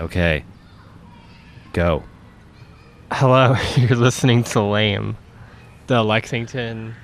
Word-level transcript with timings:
Okay. 0.00 0.44
Go. 1.72 2.02
Hello, 3.12 3.56
you're 3.76 3.96
listening 3.98 4.44
to 4.44 4.62
Lame, 4.62 5.16
the 5.88 6.02
Lexington 6.02 6.94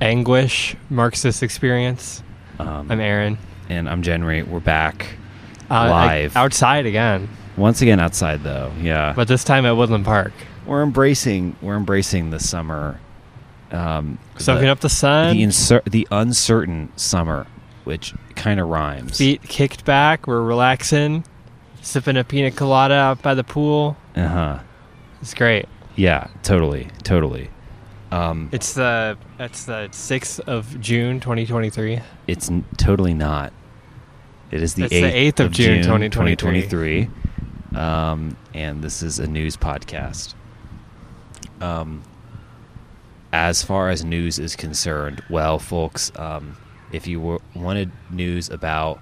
anguish 0.00 0.76
Marxist 0.90 1.42
experience. 1.42 2.22
Um, 2.58 2.90
I'm 2.90 3.00
Aaron. 3.00 3.38
and 3.68 3.88
I'm 3.88 4.02
January. 4.02 4.42
We're 4.42 4.60
back 4.60 5.16
Uh, 5.70 5.74
I- 5.74 5.88
live. 6.22 6.36
outside 6.36 6.86
again, 6.86 7.28
once 7.56 7.82
again 7.82 7.98
outside 8.00 8.42
though. 8.44 8.72
Yeah. 8.80 9.12
but 9.14 9.26
this 9.28 9.42
time 9.44 9.66
at 9.66 9.72
Woodland 9.76 10.04
Park. 10.04 10.32
we're 10.66 10.82
embracing 10.82 11.56
we're 11.60 11.76
embracing 11.76 12.30
the 12.30 12.40
summer. 12.40 13.00
Um, 13.72 14.18
Soaking 14.38 14.64
the, 14.66 14.70
up 14.70 14.80
the 14.80 14.88
sun, 14.88 15.36
the 15.36 15.82
the 15.90 16.06
uncertain 16.12 16.92
summer, 16.96 17.46
which 17.82 18.14
kind 18.36 18.60
of 18.60 18.68
rhymes. 18.68 19.18
feet 19.18 19.42
kicked 19.42 19.84
back, 19.84 20.28
we're 20.28 20.42
relaxing, 20.42 21.24
sipping 21.84 22.16
a 22.16 22.24
pina 22.24 22.50
colada 22.50 22.94
out 22.94 23.22
by 23.22 23.34
the 23.34 23.44
pool. 23.44 23.96
Uh 24.16 24.26
huh. 24.28 24.58
It's 25.20 25.34
great. 25.34 25.66
Yeah. 25.96 26.28
Totally. 26.42 26.88
Totally. 27.02 27.50
Um, 28.10 28.48
It's 28.52 28.74
the 28.74 29.16
it's 29.38 29.64
the 29.64 29.88
sixth 29.92 30.40
of 30.40 30.80
June, 30.80 31.20
2023. 31.20 32.00
It's 32.26 32.48
n- 32.50 32.64
totally 32.76 33.14
not. 33.14 33.52
It 34.50 34.62
is 34.62 34.74
the 34.74 34.84
8th, 34.84 35.12
8th 35.12 35.40
of 35.40 35.52
June, 35.52 35.82
2023. 35.82 36.36
2023. 36.36 37.10
Um, 37.80 38.36
and 38.52 38.82
this 38.84 39.02
is 39.02 39.18
a 39.18 39.26
news 39.26 39.56
podcast. 39.56 40.34
Um, 41.60 42.02
as 43.32 43.64
far 43.64 43.90
as 43.90 44.04
news 44.04 44.38
is 44.38 44.54
concerned, 44.54 45.22
well, 45.28 45.58
folks, 45.58 46.12
um, 46.16 46.56
if 46.92 47.08
you 47.08 47.20
were, 47.20 47.40
wanted 47.54 47.90
news 48.10 48.48
about 48.48 49.00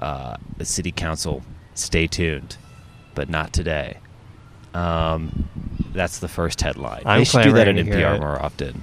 uh, 0.00 0.36
the 0.58 0.66
city 0.66 0.92
council, 0.92 1.42
stay 1.74 2.06
tuned, 2.06 2.56
but 3.14 3.28
not 3.28 3.52
today. 3.52 3.98
Um, 4.72 5.48
that's 5.92 6.18
the 6.18 6.28
first 6.28 6.60
headline. 6.60 7.02
I'm 7.04 7.20
they 7.20 7.24
should 7.24 7.42
do 7.44 7.52
that 7.52 7.68
in 7.68 7.76
clamoring 7.76 7.86
to 7.86 7.96
hear 7.96 8.08
NPR 8.08 8.20
more 8.20 8.42
often. 8.42 8.82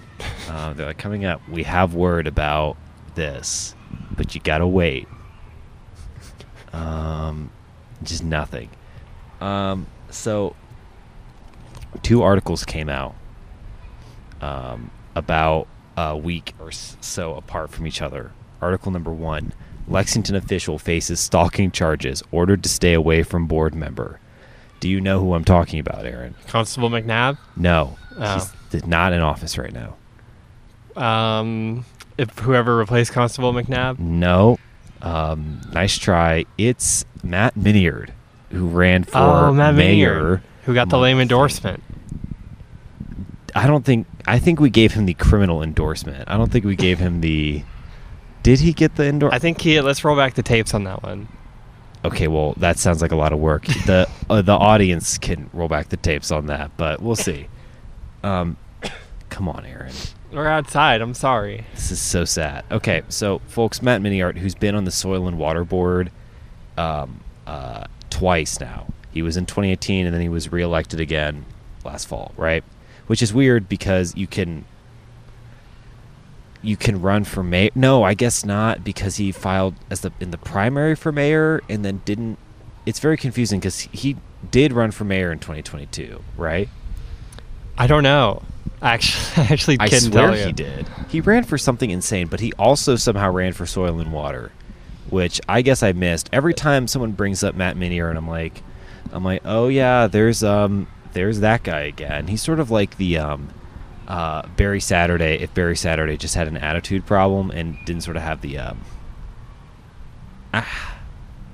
Uh, 0.50 0.74
they're 0.74 0.88
like, 0.88 0.98
coming 0.98 1.26
up, 1.26 1.42
we 1.50 1.64
have 1.64 1.94
word 1.94 2.28
about 2.28 2.78
this, 3.16 3.76
but 4.16 4.34
you 4.34 4.42
gotta 4.42 4.68
wait. 4.68 5.08
Um, 6.74 7.52
just 8.04 8.24
nothing. 8.24 8.70
Um, 9.42 9.88
so, 10.10 10.56
two 12.04 12.22
articles 12.22 12.64
came 12.64 12.88
out 12.88 13.16
um, 14.40 14.92
about 15.16 15.68
a 15.98 16.16
week 16.16 16.54
or 16.60 16.72
so 16.72 17.36
apart 17.36 17.72
from 17.72 17.86
each 17.88 18.02
other. 18.02 18.32
Article 18.62 18.92
number 18.92 19.12
one 19.12 19.54
Lexington 19.92 20.36
official 20.36 20.80
faces 20.80 21.20
stalking 21.20 21.72
charges, 21.72 22.24
ordered 22.32 22.64
to 22.64 22.70
stay 22.70 22.94
away 22.94 23.24
from 23.24 23.46
board 23.48 23.76
member. 23.76 24.20
Do 24.80 24.90
you 24.90 25.00
know 25.02 25.20
who 25.20 25.34
I'm 25.36 25.44
talking 25.44 25.80
about, 25.80 26.06
Aaron? 26.06 26.34
Constable 26.48 26.90
McNabb. 26.90 27.38
No. 27.56 27.98
Oh. 28.18 28.52
He's 28.72 28.86
not 28.88 29.14
in 29.14 29.20
office 29.22 29.58
right 29.58 29.74
now. 29.74 29.96
Um, 31.02 31.86
if 32.18 32.38
whoever 32.40 32.76
replaced 32.78 33.14
Constable 33.14 33.54
McNabb. 33.54 34.00
No. 34.00 34.58
Um, 35.02 35.62
nice 35.74 35.98
try. 35.98 36.46
It's 36.58 37.06
Matt 37.24 37.56
Miniard, 37.56 38.12
who 38.52 38.68
ran 38.68 39.04
for 39.04 39.18
Oh, 39.18 39.54
Matt 39.54 39.76
mayor. 39.76 40.14
Miniard, 40.14 40.42
who 40.64 40.74
got 40.74 40.90
the 40.90 40.98
lame 40.98 41.20
endorsement. 41.20 41.82
I 43.56 43.68
don't 43.68 43.84
think. 43.84 44.08
I 44.28 44.40
think 44.40 44.60
we 44.60 44.70
gave 44.70 44.94
him 44.94 45.06
the 45.06 45.14
criminal 45.16 45.62
endorsement. 45.64 46.24
I 46.28 46.38
don't 46.38 46.52
think 46.52 46.66
we 46.66 46.76
gave 46.76 47.00
him 47.00 47.22
the. 47.22 47.64
Did 48.44 48.60
he 48.60 48.74
get 48.74 48.96
the 48.96 49.06
indoor? 49.06 49.34
I 49.34 49.40
think 49.40 49.62
he. 49.62 49.80
Let's 49.82 50.04
roll 50.04 50.16
back 50.16 50.34
the 50.34 50.44
tapes 50.44 50.74
on 50.74 50.84
that 50.86 51.04
one. 51.04 51.28
Okay, 52.04 52.28
well, 52.28 52.54
that 52.58 52.80
sounds 52.80 53.02
like 53.02 53.12
a 53.12 53.16
lot 53.16 53.32
of 53.32 53.40
work. 53.40 53.66
the 53.86 54.10
uh, 54.30 54.42
The 54.42 54.54
audience 54.54 55.18
can 55.20 55.50
roll 55.54 55.68
back 55.68 55.90
the 55.90 55.98
tapes 55.98 56.32
on 56.32 56.48
that, 56.48 56.72
but 56.76 57.02
we'll 57.02 57.16
see. 57.16 57.48
Um, 58.24 58.58
come 59.30 59.48
on, 59.48 59.66
Aaron. 59.66 59.94
We're 60.32 60.48
outside. 60.48 61.02
I'm 61.02 61.14
sorry. 61.14 61.66
This 61.76 61.92
is 61.92 62.00
so 62.00 62.26
sad. 62.26 62.66
Okay, 62.72 63.04
so 63.10 63.40
folks, 63.48 63.82
Matt 63.82 64.02
Miniard, 64.02 64.38
who's 64.38 64.56
been 64.56 64.76
on 64.76 64.86
the 64.86 64.92
Soil 64.92 65.28
and 65.28 65.38
Water 65.38 65.64
Board 65.64 66.10
um, 66.78 67.20
uh, 67.46 67.86
twice 68.10 68.60
now. 68.60 68.88
He 69.12 69.22
was 69.22 69.38
in 69.38 69.46
2018, 69.46 70.06
and 70.06 70.14
then 70.14 70.22
he 70.22 70.30
was 70.30 70.52
reelected 70.52 71.00
again 71.00 71.46
last 71.84 72.08
fall, 72.08 72.32
right? 72.38 72.64
Which 73.08 73.22
is 73.22 73.34
weird 73.34 73.68
because 73.70 74.16
you 74.16 74.26
can 74.26 74.64
you 76.62 76.78
can 76.78 77.02
run 77.02 77.24
for 77.24 77.44
mayor. 77.44 77.70
No, 77.76 78.04
I 78.04 78.14
guess 78.14 78.46
not 78.46 78.84
because 78.84 79.18
he 79.18 79.32
filed 79.32 79.76
as 79.90 80.02
the 80.02 80.12
in 80.20 80.32
the 80.32 80.38
primary 80.38 80.96
for 80.96 81.12
mayor 81.12 81.62
and 81.70 81.84
then 81.84 82.02
didn't. 82.06 82.38
It's 82.86 83.00
very 83.00 83.18
confusing 83.18 83.60
because 83.60 83.82
he 83.82 84.18
did 84.50 84.74
run 84.74 84.92
for 84.92 85.04
mayor 85.04 85.32
in 85.32 85.40
2022, 85.40 86.22
right? 86.38 86.70
I 87.78 87.88
don't 87.88 88.04
know. 88.04 88.44
Actually, 88.82 89.44
I 89.50 89.54
actually 89.54 89.78
I 89.80 89.90
swear 89.90 90.34
he 90.34 90.52
did. 90.52 90.88
He 91.10 91.22
ran 91.22 91.44
for 91.44 91.58
something 91.58 91.90
insane, 91.90 92.28
but 92.28 92.40
he 92.40 92.54
also 92.54 92.96
somehow 92.96 93.32
ran 93.32 93.54
for 93.54 93.66
soil 93.66 94.00
and 94.00 94.12
water, 94.12 94.52
which 95.10 95.40
I 95.48 95.62
guess 95.62 95.84
I 95.84 95.92
missed. 95.92 96.30
Every 96.34 96.54
time 96.54 96.88
someone 96.88 97.12
brings 97.12 97.44
up 97.44 97.56
Matt 97.56 97.78
Miniard, 97.78 98.10
and 98.10 98.18
I'm 98.18 98.28
like, 98.28 98.64
I'm 99.12 99.24
like, 99.24 99.42
oh 99.46 99.68
yeah, 99.68 100.08
there's 100.08 100.44
um, 100.44 100.88
there's 101.14 101.40
that 101.42 101.64
guy 101.64 101.82
again. 101.82 102.28
He's 102.28 102.42
sort 102.42 102.60
of 102.60 102.72
like 102.72 102.98
the 102.98 103.18
um, 103.18 103.50
uh, 104.08 104.48
Barry 104.56 104.80
Saturday. 104.80 105.40
If 105.40 105.54
Barry 105.54 105.76
Saturday 105.76 106.18
just 106.18 106.36
had 106.36 106.48
an 106.48 106.58
attitude 106.58 107.06
problem 107.06 107.52
and 107.52 107.78
didn't 107.86 108.04
sort 108.04 108.18
of 108.18 108.24
have 108.24 108.42
the 108.42 108.58
um, 108.58 108.82
ah, 110.54 110.98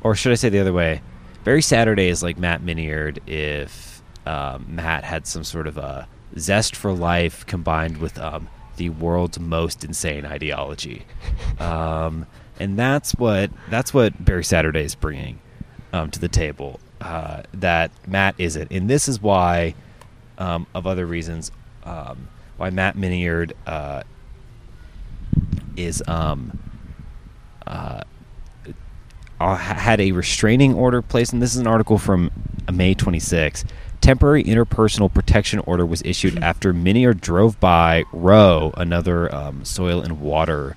or 0.02 0.16
should 0.16 0.32
I 0.32 0.36
say 0.36 0.50
the 0.50 0.60
other 0.60 0.74
way? 0.74 1.02
Barry 1.44 1.62
Saturday 1.62 2.08
is 2.08 2.24
like 2.24 2.38
Matt 2.38 2.62
Miniard 2.62 3.20
if 3.28 4.02
um, 4.26 4.66
Matt 4.68 5.04
had 5.04 5.26
some 5.26 5.44
sort 5.44 5.68
of 5.68 5.78
a 5.78 6.08
zest 6.38 6.76
for 6.76 6.92
life 6.92 7.46
combined 7.46 7.98
with 7.98 8.20
um, 8.20 8.50
the 8.76 8.90
world's 8.90 9.40
most 9.40 9.84
insane 9.84 10.26
ideology, 10.26 11.06
um, 11.60 12.26
and 12.60 12.78
that's 12.78 13.14
what 13.16 13.52
that's 13.70 13.94
what 13.94 14.24
Barry 14.24 14.44
Saturday 14.44 14.84
is 14.84 14.96
bringing 14.96 15.40
um, 15.94 16.12
to 16.12 16.20
the 16.20 16.28
table. 16.30 16.80
Uh, 17.00 17.44
that 17.54 17.92
Matt 18.08 18.34
isn't, 18.40 18.72
and 18.72 18.90
this 18.90 19.08
is 19.08 19.22
why, 19.22 19.76
um, 20.40 20.66
of 20.74 20.88
other 20.88 21.06
reasons, 21.06 21.52
um, 21.84 22.28
why 22.58 22.70
Matt 22.70 22.96
Miniard 22.96 23.54
uh, 23.66 24.04
is 25.76 26.04
um, 26.08 26.60
uh, 27.66 28.02
uh, 29.40 29.56
had 29.56 30.02
a 30.02 30.12
restraining 30.12 30.74
order 30.74 31.02
placed, 31.02 31.34
and 31.34 31.42
this 31.42 31.54
is 31.54 31.62
an 31.62 31.68
article 31.68 31.98
from 31.98 32.32
May 32.72 32.94
26. 32.94 33.64
Temporary 34.02 34.44
interpersonal 34.44 35.14
protection 35.14 35.60
order 35.60 35.86
was 35.86 36.02
issued 36.04 36.38
after 36.40 36.74
Miniard 36.74 37.22
drove 37.22 37.60
by 37.60 38.04
Roe, 38.12 38.74
another 38.78 39.34
um, 39.34 39.64
soil 39.64 40.02
and 40.02 40.20
water, 40.22 40.76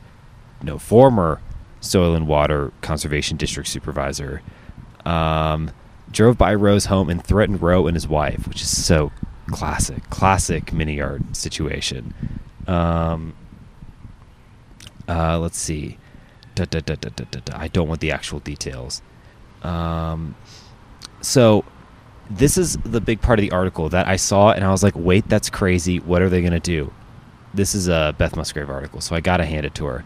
no, 0.63 0.79
former 0.79 1.41
soil 1.81 2.15
and 2.15 2.27
water 2.27 2.73
conservation 2.83 3.37
district 3.37 3.69
supervisor, 3.69 4.43
um, 5.07 5.71
drove 6.11 6.37
by 6.37 6.55
Roe's 6.55 6.87
home 6.87 7.09
and 7.09 7.23
threatened 7.25 7.63
Roe 7.63 7.87
and 7.87 7.97
his 7.97 8.09
wife, 8.09 8.47
which 8.47 8.61
is 8.61 8.85
so 8.85 9.13
classic, 9.51 10.09
classic 10.11 10.73
Miniard 10.73 11.37
situation. 11.37 12.15
Um, 12.67 13.35
uh, 15.09 15.39
let's 15.39 15.59
see. 15.59 15.99
Da, 16.55 16.65
da, 16.65 16.81
da. 16.81 16.97
I 17.55 17.69
don't 17.69 17.89
want 17.89 18.01
the 18.01 18.13
actual 18.13 18.41
details. 18.41 19.03
Um, 19.63 20.35
so 21.21 21.65
this 22.31 22.57
is 22.57 22.77
the 22.79 23.01
big 23.01 23.21
part 23.21 23.39
of 23.39 23.43
the 23.43 23.51
article 23.51 23.89
that 23.89 24.07
I 24.07 24.17
saw, 24.17 24.53
and 24.53 24.65
I 24.65 24.71
was 24.71 24.83
like, 24.83 24.95
"Wait, 24.97 25.29
that's 25.29 25.51
crazy! 25.51 25.99
What 25.99 26.23
are 26.23 26.29
they 26.29 26.41
going 26.41 26.53
to 26.53 26.61
do?" 26.61 26.93
This 27.53 27.75
is 27.75 27.89
a 27.89 28.15
Beth 28.17 28.37
Musgrave 28.37 28.71
article, 28.71 29.01
so 29.01 29.17
I 29.17 29.21
got 29.21 29.39
to 29.39 29.45
hand 29.45 29.67
it 29.67 29.75
to 29.77 29.87
her. 29.87 30.05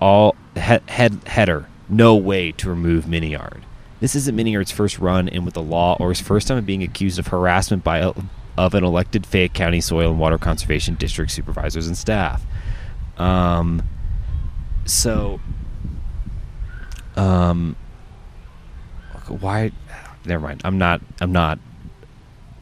All 0.00 0.36
he- 0.54 0.60
head 0.60 1.20
header: 1.26 1.66
No 1.88 2.14
way 2.16 2.52
to 2.52 2.68
remove 2.68 3.06
Miniard. 3.06 3.62
This 4.00 4.14
isn't 4.14 4.36
Miniard's 4.36 4.70
first 4.70 4.98
run 4.98 5.28
in 5.28 5.44
with 5.44 5.54
the 5.54 5.62
law, 5.62 5.96
or 5.98 6.10
his 6.10 6.20
first 6.20 6.48
time 6.48 6.64
being 6.64 6.82
accused 6.82 7.18
of 7.18 7.28
harassment 7.28 7.82
by 7.82 7.98
a, 7.98 8.12
of 8.56 8.74
an 8.74 8.84
elected 8.84 9.26
Fayette 9.26 9.54
County 9.54 9.80
Soil 9.80 10.10
and 10.10 10.18
Water 10.18 10.38
Conservation 10.38 10.94
District 10.94 11.30
supervisors 11.30 11.86
and 11.86 11.96
staff. 11.96 12.44
Um, 13.18 13.82
so 14.84 15.40
um 17.16 17.74
why 19.28 19.72
never 20.24 20.46
mind. 20.46 20.60
I'm 20.64 20.78
not 20.78 21.00
i'm 21.20 21.32
not 21.32 21.58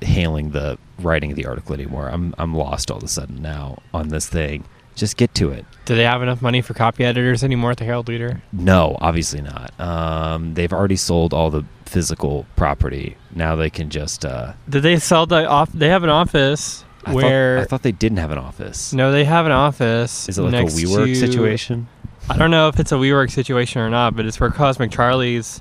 hailing 0.00 0.50
the 0.50 0.79
writing 0.99 1.31
of 1.31 1.37
the 1.37 1.46
article 1.46 1.75
anymore. 1.75 2.08
I'm 2.08 2.35
i'm 2.38 2.55
lost 2.55 2.90
all 2.90 2.99
of 2.99 3.02
a 3.02 3.08
sudden 3.08 3.43
now 3.43 3.79
on 3.93 4.08
this 4.08 4.29
thing 4.29 4.64
just 4.94 5.17
get 5.17 5.35
to 5.35 5.50
it 5.50 5.64
Do 5.87 5.96
they 5.96 6.05
have 6.05 6.23
enough 6.23 6.41
money 6.43 6.61
for 6.62 6.75
copy 6.75 7.05
editors 7.05 7.43
anymore 7.44 7.73
at 7.73 7.79
the 7.79 7.85
Herald 7.85 8.08
Leader? 8.08 8.43
no 8.52 8.96
obviously 9.00 9.41
not 9.43 9.79
um 9.81 10.55
they've 10.55 10.73
already 10.73 10.96
sold 10.96 11.35
all 11.35 11.50
the 11.50 11.64
physical 11.87 12.46
property 12.56 13.17
now 13.35 13.55
they 13.56 13.70
can 13.70 13.91
just 13.91 14.25
uh 14.25 14.52
Did 14.69 14.82
they 14.82 14.99
sell 14.99 15.26
the 15.26 15.46
off? 15.46 15.70
They 15.73 15.88
have 15.88 16.02
an 16.05 16.11
office 16.11 16.85
I 17.05 17.12
where 17.14 17.56
thought, 17.58 17.62
I 17.62 17.67
thought 17.67 17.82
they 17.82 17.93
didn't 17.93 18.19
have 18.19 18.31
an 18.31 18.38
office 18.38 18.93
no, 18.93 19.12
they 19.12 19.25
have 19.25 19.46
an 19.46 19.52
office. 19.52 20.29
is 20.29 20.38
it 20.38 20.43
like 20.43 20.55
a 20.55 20.67
WeWork 20.67 21.06
to- 21.06 21.14
situation 21.14 21.88
I 22.29 22.38
don't 22.38 22.50
know 22.50 22.69
if 22.69 22.81
it's 22.81 22.90
a 22.90 22.94
WeWork 22.94 23.31
situation 23.31 23.82
or 23.82 23.90
not, 23.90 24.17
but 24.17 24.25
it's 24.25 24.40
where 24.40 24.49
Cosmic 24.50 24.90
Charlie's 24.90 25.61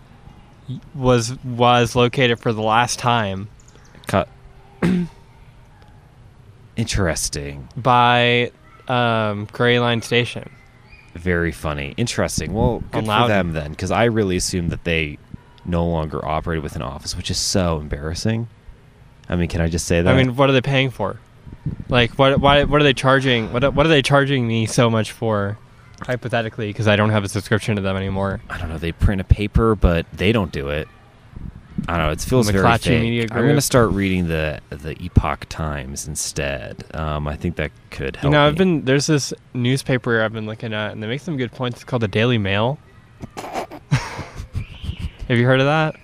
was 0.95 1.37
was 1.43 1.93
located 1.93 2.39
for 2.39 2.53
the 2.53 2.61
last 2.61 2.97
time 2.99 3.49
Cut. 4.07 4.29
Interesting. 6.75 7.67
by 7.77 8.51
um, 8.87 9.47
Greyline 9.47 10.03
Station. 10.03 10.49
Very 11.13 11.51
funny. 11.51 11.93
Interesting. 11.97 12.53
Well, 12.53 12.83
good 12.91 13.05
for 13.05 13.27
them 13.27 13.53
then, 13.53 13.71
because 13.71 13.91
I 13.91 14.05
really 14.05 14.35
assumed 14.35 14.71
that 14.71 14.83
they 14.83 15.19
no 15.65 15.85
longer 15.85 16.23
operated 16.25 16.63
with 16.63 16.75
an 16.75 16.81
office, 16.81 17.15
which 17.15 17.29
is 17.29 17.37
so 17.37 17.79
embarrassing. 17.79 18.47
I 19.29 19.35
mean, 19.35 19.47
can 19.47 19.61
I 19.61 19.69
just 19.69 19.85
say 19.85 20.01
that? 20.01 20.13
I 20.13 20.17
mean, 20.17 20.35
what 20.35 20.49
are 20.49 20.53
they 20.53 20.61
paying 20.61 20.89
for? 20.89 21.19
Like, 21.87 22.17
what 22.17 22.39
why 22.39 22.63
what 22.65 22.81
are 22.81 22.83
they 22.83 22.93
charging? 22.93 23.53
What 23.53 23.73
what 23.73 23.85
are 23.85 23.89
they 23.89 24.01
charging 24.01 24.47
me 24.47 24.65
so 24.65 24.89
much 24.89 25.11
for? 25.11 25.57
Hypothetically, 26.01 26.67
because 26.67 26.87
I 26.87 26.97
don't 26.97 27.11
have 27.11 27.23
a 27.23 27.29
subscription 27.29 27.77
to 27.77 27.81
them 27.81 27.95
anymore. 27.95 28.41
I 28.49 28.57
don't 28.57 28.67
know. 28.67 28.77
They 28.77 28.91
print 28.91 29.21
a 29.21 29.23
paper, 29.23 29.75
but 29.75 30.05
they 30.11 30.33
don't 30.33 30.51
do 30.51 30.69
it. 30.69 30.87
I 31.87 31.97
don't 31.97 32.07
know. 32.07 32.11
It 32.11 32.21
feels 32.21 32.49
very 32.49 32.77
fake. 32.77 33.31
I'm 33.31 33.41
going 33.41 33.55
to 33.55 33.61
start 33.61 33.91
reading 33.91 34.27
the 34.27 34.59
the 34.69 34.95
Epoch 35.03 35.47
Times 35.49 36.07
instead. 36.07 36.83
Um, 36.93 37.27
I 37.27 37.35
think 37.35 37.57
that 37.57 37.71
could 37.89 38.15
help. 38.15 38.25
You 38.25 38.29
know, 38.31 38.45
I've 38.45 38.53
me. 38.53 38.57
been 38.59 38.85
there's 38.85 39.07
this 39.07 39.33
newspaper 39.53 40.21
I've 40.21 40.33
been 40.33 40.45
looking 40.45 40.73
at, 40.73 40.91
and 40.91 41.03
they 41.03 41.07
make 41.07 41.21
some 41.21 41.37
good 41.37 41.51
points. 41.51 41.77
It's 41.77 41.83
called 41.83 42.01
the 42.01 42.07
Daily 42.07 42.37
Mail. 42.37 42.77
have 43.37 43.69
you 45.29 45.45
heard 45.45 45.61
of 45.61 45.95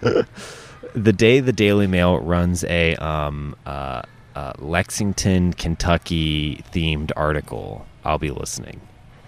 that? 0.00 0.26
the 0.94 1.12
day 1.12 1.40
the 1.40 1.52
Daily 1.52 1.86
Mail 1.86 2.18
runs 2.18 2.64
a 2.64 2.96
um, 2.96 3.54
uh, 3.66 4.02
uh, 4.34 4.52
Lexington, 4.58 5.52
Kentucky 5.52 6.62
themed 6.72 7.10
article, 7.16 7.86
I'll 8.04 8.18
be 8.18 8.30
listening. 8.30 8.80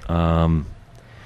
Um, 0.08 0.66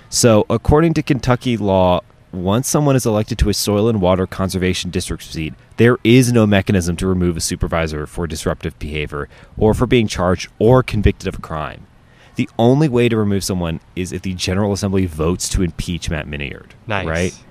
so, 0.08 0.46
according 0.48 0.94
to 0.94 1.02
Kentucky 1.02 1.56
law, 1.56 2.00
once 2.34 2.68
someone 2.68 2.96
is 2.96 3.06
elected 3.06 3.38
to 3.38 3.48
a 3.48 3.54
soil 3.54 3.88
and 3.88 4.00
water 4.00 4.26
conservation 4.26 4.90
district 4.90 5.22
seat, 5.22 5.54
there 5.76 5.98
is 6.04 6.32
no 6.32 6.46
mechanism 6.46 6.96
to 6.96 7.06
remove 7.06 7.36
a 7.36 7.40
supervisor 7.40 8.06
for 8.06 8.26
disruptive 8.26 8.78
behavior 8.78 9.28
or 9.56 9.74
for 9.74 9.86
being 9.86 10.06
charged 10.06 10.50
or 10.58 10.82
convicted 10.82 11.28
of 11.28 11.36
a 11.36 11.42
crime. 11.42 11.86
The 12.36 12.48
only 12.58 12.88
way 12.88 13.08
to 13.08 13.16
remove 13.16 13.44
someone 13.44 13.80
is 13.94 14.12
if 14.12 14.22
the 14.22 14.34
General 14.34 14.72
Assembly 14.72 15.06
votes 15.06 15.48
to 15.50 15.62
impeach 15.62 16.10
Matt 16.10 16.26
Miniard. 16.26 16.74
Nice. 16.86 17.06
Right? 17.06 17.44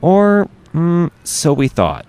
Or, 0.00 0.48
mm, 0.72 1.10
so 1.22 1.52
we 1.52 1.68
thought. 1.68 2.06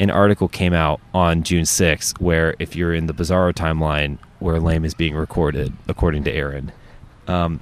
An 0.00 0.10
article 0.10 0.48
came 0.48 0.72
out 0.72 1.00
on 1.12 1.42
June 1.42 1.64
6th 1.64 2.20
where, 2.20 2.56
if 2.58 2.74
you're 2.74 2.94
in 2.94 3.06
the 3.06 3.14
Bizarro 3.14 3.52
timeline 3.52 4.18
where 4.38 4.58
Lame 4.58 4.84
is 4.84 4.94
being 4.94 5.14
recorded, 5.14 5.72
according 5.86 6.24
to 6.24 6.32
Aaron, 6.32 6.72
um, 7.28 7.60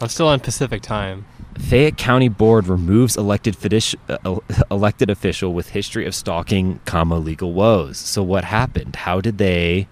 I'm 0.00 0.08
still 0.08 0.28
on 0.28 0.40
Pacific 0.40 0.82
time. 0.82 1.24
Fayette 1.58 1.96
County 1.96 2.28
Board 2.28 2.66
removes 2.66 3.16
elected 3.16 3.56
fidici- 3.56 3.96
uh, 4.08 4.40
elected 4.70 5.10
official 5.10 5.52
with 5.52 5.70
history 5.70 6.06
of 6.06 6.14
stalking, 6.14 6.80
comma 6.84 7.18
legal 7.18 7.52
woes. 7.52 7.98
So 7.98 8.22
what 8.22 8.44
happened? 8.44 8.96
How 8.96 9.20
did 9.20 9.38
they? 9.38 9.88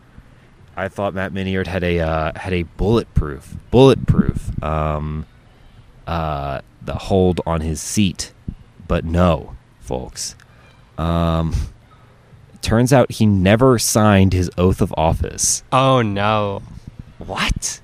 I 0.77 0.89
thought 0.89 1.15
Matt 1.15 1.33
Miniard 1.33 1.67
had 1.67 1.85
a 1.85 2.01
uh, 2.01 2.33
had 2.39 2.53
a 2.53 2.63
bulletproof 2.63 3.57
bulletproof 3.71 4.63
um, 4.63 5.27
uh, 6.07 6.61
the 6.83 6.95
hold 6.95 7.41
on 7.47 7.61
his 7.61 7.81
seat, 7.81 8.33
but 8.89 9.05
no, 9.05 9.57
folks. 9.81 10.37
Um, 10.97 11.55
turns 12.63 12.93
out 12.93 13.13
he 13.13 13.27
never 13.27 13.79
signed 13.79 14.33
his 14.33 14.51
oath 14.57 14.81
of 14.81 14.95
office. 14.97 15.63
Oh 15.73 16.03
no! 16.03 16.63
What? 17.19 17.81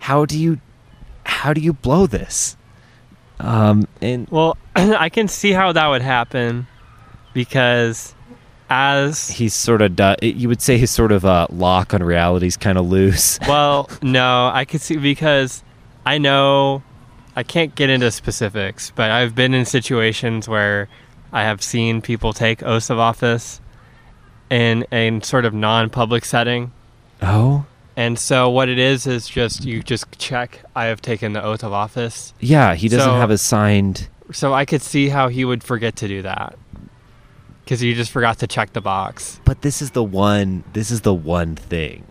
How 0.00 0.24
do 0.24 0.38
you 0.38 0.60
how 1.24 1.52
do 1.52 1.60
you 1.60 1.72
blow 1.72 2.06
this? 2.06 2.56
Um, 3.42 3.86
and 4.00 4.28
Well, 4.30 4.56
I 4.76 5.08
can 5.08 5.28
see 5.28 5.52
how 5.52 5.72
that 5.72 5.86
would 5.88 6.02
happen 6.02 6.66
because 7.34 8.14
as 8.70 9.28
he's 9.28 9.52
sort 9.52 9.82
of 9.82 9.96
du- 9.96 10.16
you 10.22 10.48
would 10.48 10.62
say 10.62 10.78
his 10.78 10.90
sort 10.90 11.12
of 11.12 11.26
uh, 11.26 11.46
lock 11.50 11.92
on 11.92 12.02
reality 12.02 12.46
is 12.46 12.56
kind 12.56 12.78
of 12.78 12.88
loose. 12.88 13.38
well, 13.48 13.90
no, 14.00 14.50
I 14.52 14.64
could 14.64 14.80
see 14.80 14.96
because 14.96 15.62
I 16.06 16.16
know 16.18 16.82
I 17.36 17.42
can't 17.42 17.74
get 17.74 17.90
into 17.90 18.10
specifics, 18.10 18.90
but 18.94 19.10
I've 19.10 19.34
been 19.34 19.52
in 19.52 19.66
situations 19.66 20.48
where 20.48 20.88
I 21.32 21.42
have 21.42 21.62
seen 21.62 22.00
people 22.00 22.32
take 22.32 22.62
oaths 22.62 22.88
of 22.88 22.98
office 22.98 23.60
in 24.48 24.86
a 24.92 25.20
sort 25.20 25.44
of 25.44 25.52
non-public 25.52 26.24
setting. 26.24 26.72
Oh, 27.20 27.66
And 27.96 28.18
so 28.18 28.48
what 28.48 28.68
it 28.70 28.78
is 28.78 29.06
is 29.06 29.28
just 29.28 29.64
you 29.64 29.82
just 29.82 30.18
check 30.18 30.60
I 30.74 30.86
have 30.86 31.02
taken 31.02 31.32
the 31.34 31.42
oath 31.44 31.62
of 31.62 31.72
office. 31.72 32.32
yeah, 32.40 32.74
he 32.74 32.88
doesn't 32.88 33.04
So- 33.06 33.16
have 33.16 33.30
a 33.30 33.38
signed. 33.38 34.08
So 34.32 34.54
I 34.54 34.64
could 34.64 34.80
see 34.82 35.10
how 35.10 35.28
he 35.28 35.44
would 35.44 35.62
forget 35.62 35.94
to 35.96 36.08
do 36.08 36.22
that. 36.22 36.56
Cuz 37.66 37.80
he 37.80 37.92
just 37.94 38.10
forgot 38.10 38.38
to 38.38 38.46
check 38.46 38.72
the 38.72 38.80
box. 38.80 39.40
But 39.44 39.60
this 39.62 39.82
is 39.82 39.90
the 39.90 40.02
one. 40.02 40.64
This 40.72 40.90
is 40.90 41.02
the 41.02 41.12
one 41.14 41.54
thing. 41.54 42.04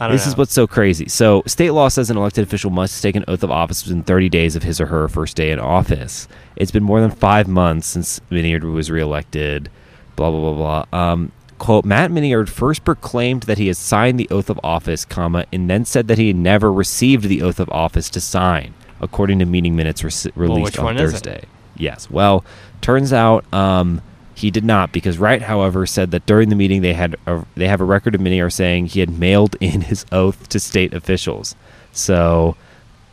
I 0.00 0.06
don't 0.08 0.16
This 0.16 0.26
know. 0.26 0.32
is 0.32 0.36
what's 0.36 0.52
so 0.52 0.66
crazy. 0.66 1.08
So, 1.08 1.42
state 1.46 1.70
law 1.70 1.88
says 1.88 2.10
an 2.10 2.16
elected 2.16 2.42
official 2.44 2.70
must 2.70 3.00
take 3.02 3.14
an 3.14 3.24
oath 3.28 3.44
of 3.44 3.52
office 3.52 3.84
within 3.86 4.02
30 4.02 4.28
days 4.28 4.56
of 4.56 4.64
his 4.64 4.80
or 4.80 4.86
her 4.86 5.08
first 5.08 5.36
day 5.36 5.52
in 5.52 5.60
office. 5.60 6.26
It's 6.56 6.72
been 6.72 6.82
more 6.82 7.00
than 7.00 7.12
five 7.12 7.46
months 7.46 7.86
since 7.86 8.20
Miniard 8.28 8.64
was 8.64 8.90
reelected. 8.90 9.70
Blah 10.16 10.30
blah 10.30 10.52
blah 10.52 10.84
blah. 10.90 10.98
Um, 11.12 11.32
quote: 11.58 11.84
Matt 11.84 12.10
Miniard 12.10 12.48
first 12.48 12.84
proclaimed 12.84 13.44
that 13.44 13.58
he 13.58 13.68
had 13.68 13.76
signed 13.76 14.18
the 14.18 14.28
oath 14.30 14.50
of 14.50 14.60
office, 14.62 15.04
comma, 15.04 15.46
and 15.52 15.68
then 15.70 15.84
said 15.84 16.08
that 16.08 16.18
he 16.18 16.28
had 16.28 16.36
never 16.36 16.72
received 16.72 17.24
the 17.24 17.42
oath 17.42 17.60
of 17.60 17.68
office 17.70 18.10
to 18.10 18.20
sign, 18.20 18.74
according 19.00 19.38
to 19.38 19.44
meeting 19.44 19.76
minutes 19.76 20.04
rec- 20.04 20.36
released 20.36 20.64
which 20.64 20.78
on 20.78 20.84
one 20.84 20.96
is 20.96 21.10
it? 21.10 21.12
Thursday. 21.12 21.44
Yes. 21.76 22.10
Well, 22.10 22.44
turns 22.80 23.12
out 23.12 23.44
um, 23.52 24.02
he 24.34 24.50
did 24.50 24.64
not 24.64 24.92
because 24.92 25.18
Wright, 25.18 25.42
however, 25.42 25.86
said 25.86 26.10
that 26.10 26.26
during 26.26 26.48
the 26.48 26.56
meeting 26.56 26.82
they 26.82 26.94
had 26.94 27.16
a, 27.26 27.44
they 27.54 27.68
have 27.68 27.80
a 27.80 27.84
record 27.84 28.14
of 28.14 28.20
Miniard 28.20 28.52
saying 28.52 28.86
he 28.86 29.00
had 29.00 29.10
mailed 29.18 29.56
in 29.60 29.80
his 29.92 30.04
oath 30.12 30.48
to 30.50 30.60
state 30.60 30.92
officials. 30.94 31.54
So 31.92 32.56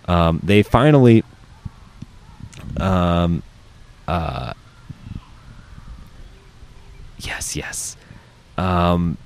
um, 0.07 0.39
they 0.43 0.63
finally 0.63 1.23
um, 2.77 3.43
uh, 4.07 4.53
yes, 7.19 7.55
yes. 7.55 7.95
Um, 8.57 9.17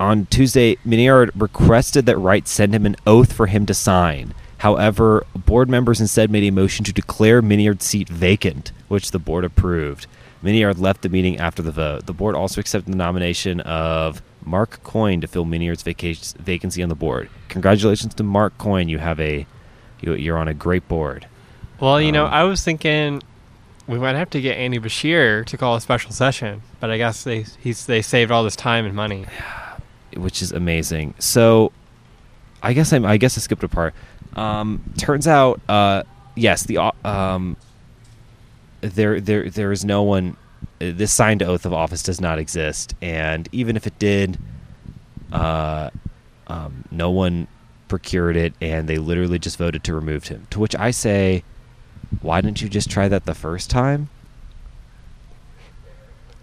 on 0.00 0.26
Tuesday, 0.26 0.76
Miniard 0.84 1.30
requested 1.34 2.06
that 2.06 2.18
Wright 2.18 2.46
send 2.48 2.74
him 2.74 2.84
an 2.86 2.96
oath 3.06 3.32
for 3.32 3.46
him 3.46 3.64
to 3.66 3.74
sign. 3.74 4.34
However, 4.58 5.24
board 5.36 5.68
members 5.68 6.00
instead 6.00 6.30
made 6.30 6.44
a 6.44 6.50
motion 6.50 6.84
to 6.84 6.92
declare 6.92 7.42
Miniard's 7.42 7.84
seat 7.84 8.08
vacant, 8.08 8.72
which 8.88 9.10
the 9.10 9.18
board 9.18 9.44
approved. 9.44 10.06
Miniard 10.42 10.78
left 10.78 11.02
the 11.02 11.08
meeting 11.08 11.38
after 11.38 11.62
the 11.62 11.70
vote. 11.70 12.06
The 12.06 12.12
board 12.12 12.34
also 12.34 12.60
accepted 12.60 12.92
the 12.92 12.96
nomination 12.96 13.60
of 13.60 14.20
Mark 14.44 14.82
Coyne 14.82 15.20
to 15.20 15.26
fill 15.26 15.44
Miniard's 15.44 15.82
vaca- 15.82 16.16
vacancy 16.42 16.82
on 16.82 16.88
the 16.88 16.94
board. 16.94 17.30
Congratulations 17.48 18.14
to 18.14 18.22
Mark 18.22 18.56
Coyne. 18.58 18.88
You 18.88 18.98
have 18.98 19.20
a 19.20 19.46
you, 20.00 20.14
you're 20.14 20.36
on 20.36 20.48
a 20.48 20.54
great 20.54 20.86
board. 20.88 21.26
Well, 21.80 22.00
you 22.00 22.12
know, 22.12 22.26
Um, 22.26 22.32
I 22.32 22.44
was 22.44 22.62
thinking 22.62 23.22
we 23.86 23.98
might 23.98 24.16
have 24.16 24.30
to 24.30 24.40
get 24.40 24.56
Andy 24.56 24.78
Beshear 24.78 25.44
to 25.46 25.56
call 25.56 25.76
a 25.76 25.80
special 25.80 26.10
session, 26.12 26.62
but 26.80 26.90
I 26.90 26.96
guess 26.96 27.24
they 27.24 27.44
he's 27.60 27.86
they 27.86 28.02
saved 28.02 28.30
all 28.30 28.42
this 28.44 28.56
time 28.56 28.86
and 28.86 28.94
money. 28.94 29.26
which 30.16 30.40
is 30.42 30.52
amazing. 30.52 31.14
So, 31.18 31.72
I 32.62 32.72
guess 32.72 32.92
I'm, 32.92 33.04
I 33.04 33.16
guess 33.16 33.36
I 33.36 33.40
skipped 33.40 33.62
a 33.64 33.68
part. 33.68 33.94
Um, 34.36 34.82
turns 34.96 35.26
out, 35.28 35.60
uh, 35.68 36.02
yes, 36.34 36.62
the 36.64 36.78
um, 37.04 37.56
there 38.80 39.20
there 39.20 39.50
there 39.50 39.72
is 39.72 39.84
no 39.84 40.02
one. 40.02 40.36
uh, 40.80 40.92
This 40.94 41.12
signed 41.12 41.42
oath 41.42 41.66
of 41.66 41.72
office 41.72 42.02
does 42.02 42.20
not 42.20 42.38
exist, 42.38 42.94
and 43.02 43.48
even 43.52 43.76
if 43.76 43.86
it 43.86 43.98
did, 43.98 44.38
uh, 45.32 45.90
um, 46.46 46.84
no 46.90 47.10
one 47.10 47.48
procured 47.88 48.36
it, 48.36 48.54
and 48.60 48.88
they 48.88 48.98
literally 48.98 49.38
just 49.38 49.58
voted 49.58 49.84
to 49.84 49.94
remove 49.94 50.28
him. 50.28 50.46
To 50.50 50.58
which 50.58 50.74
I 50.74 50.90
say, 50.90 51.44
why 52.22 52.40
didn't 52.40 52.62
you 52.62 52.68
just 52.68 52.90
try 52.90 53.08
that 53.08 53.24
the 53.24 53.34
first 53.34 53.70
time? 53.70 54.08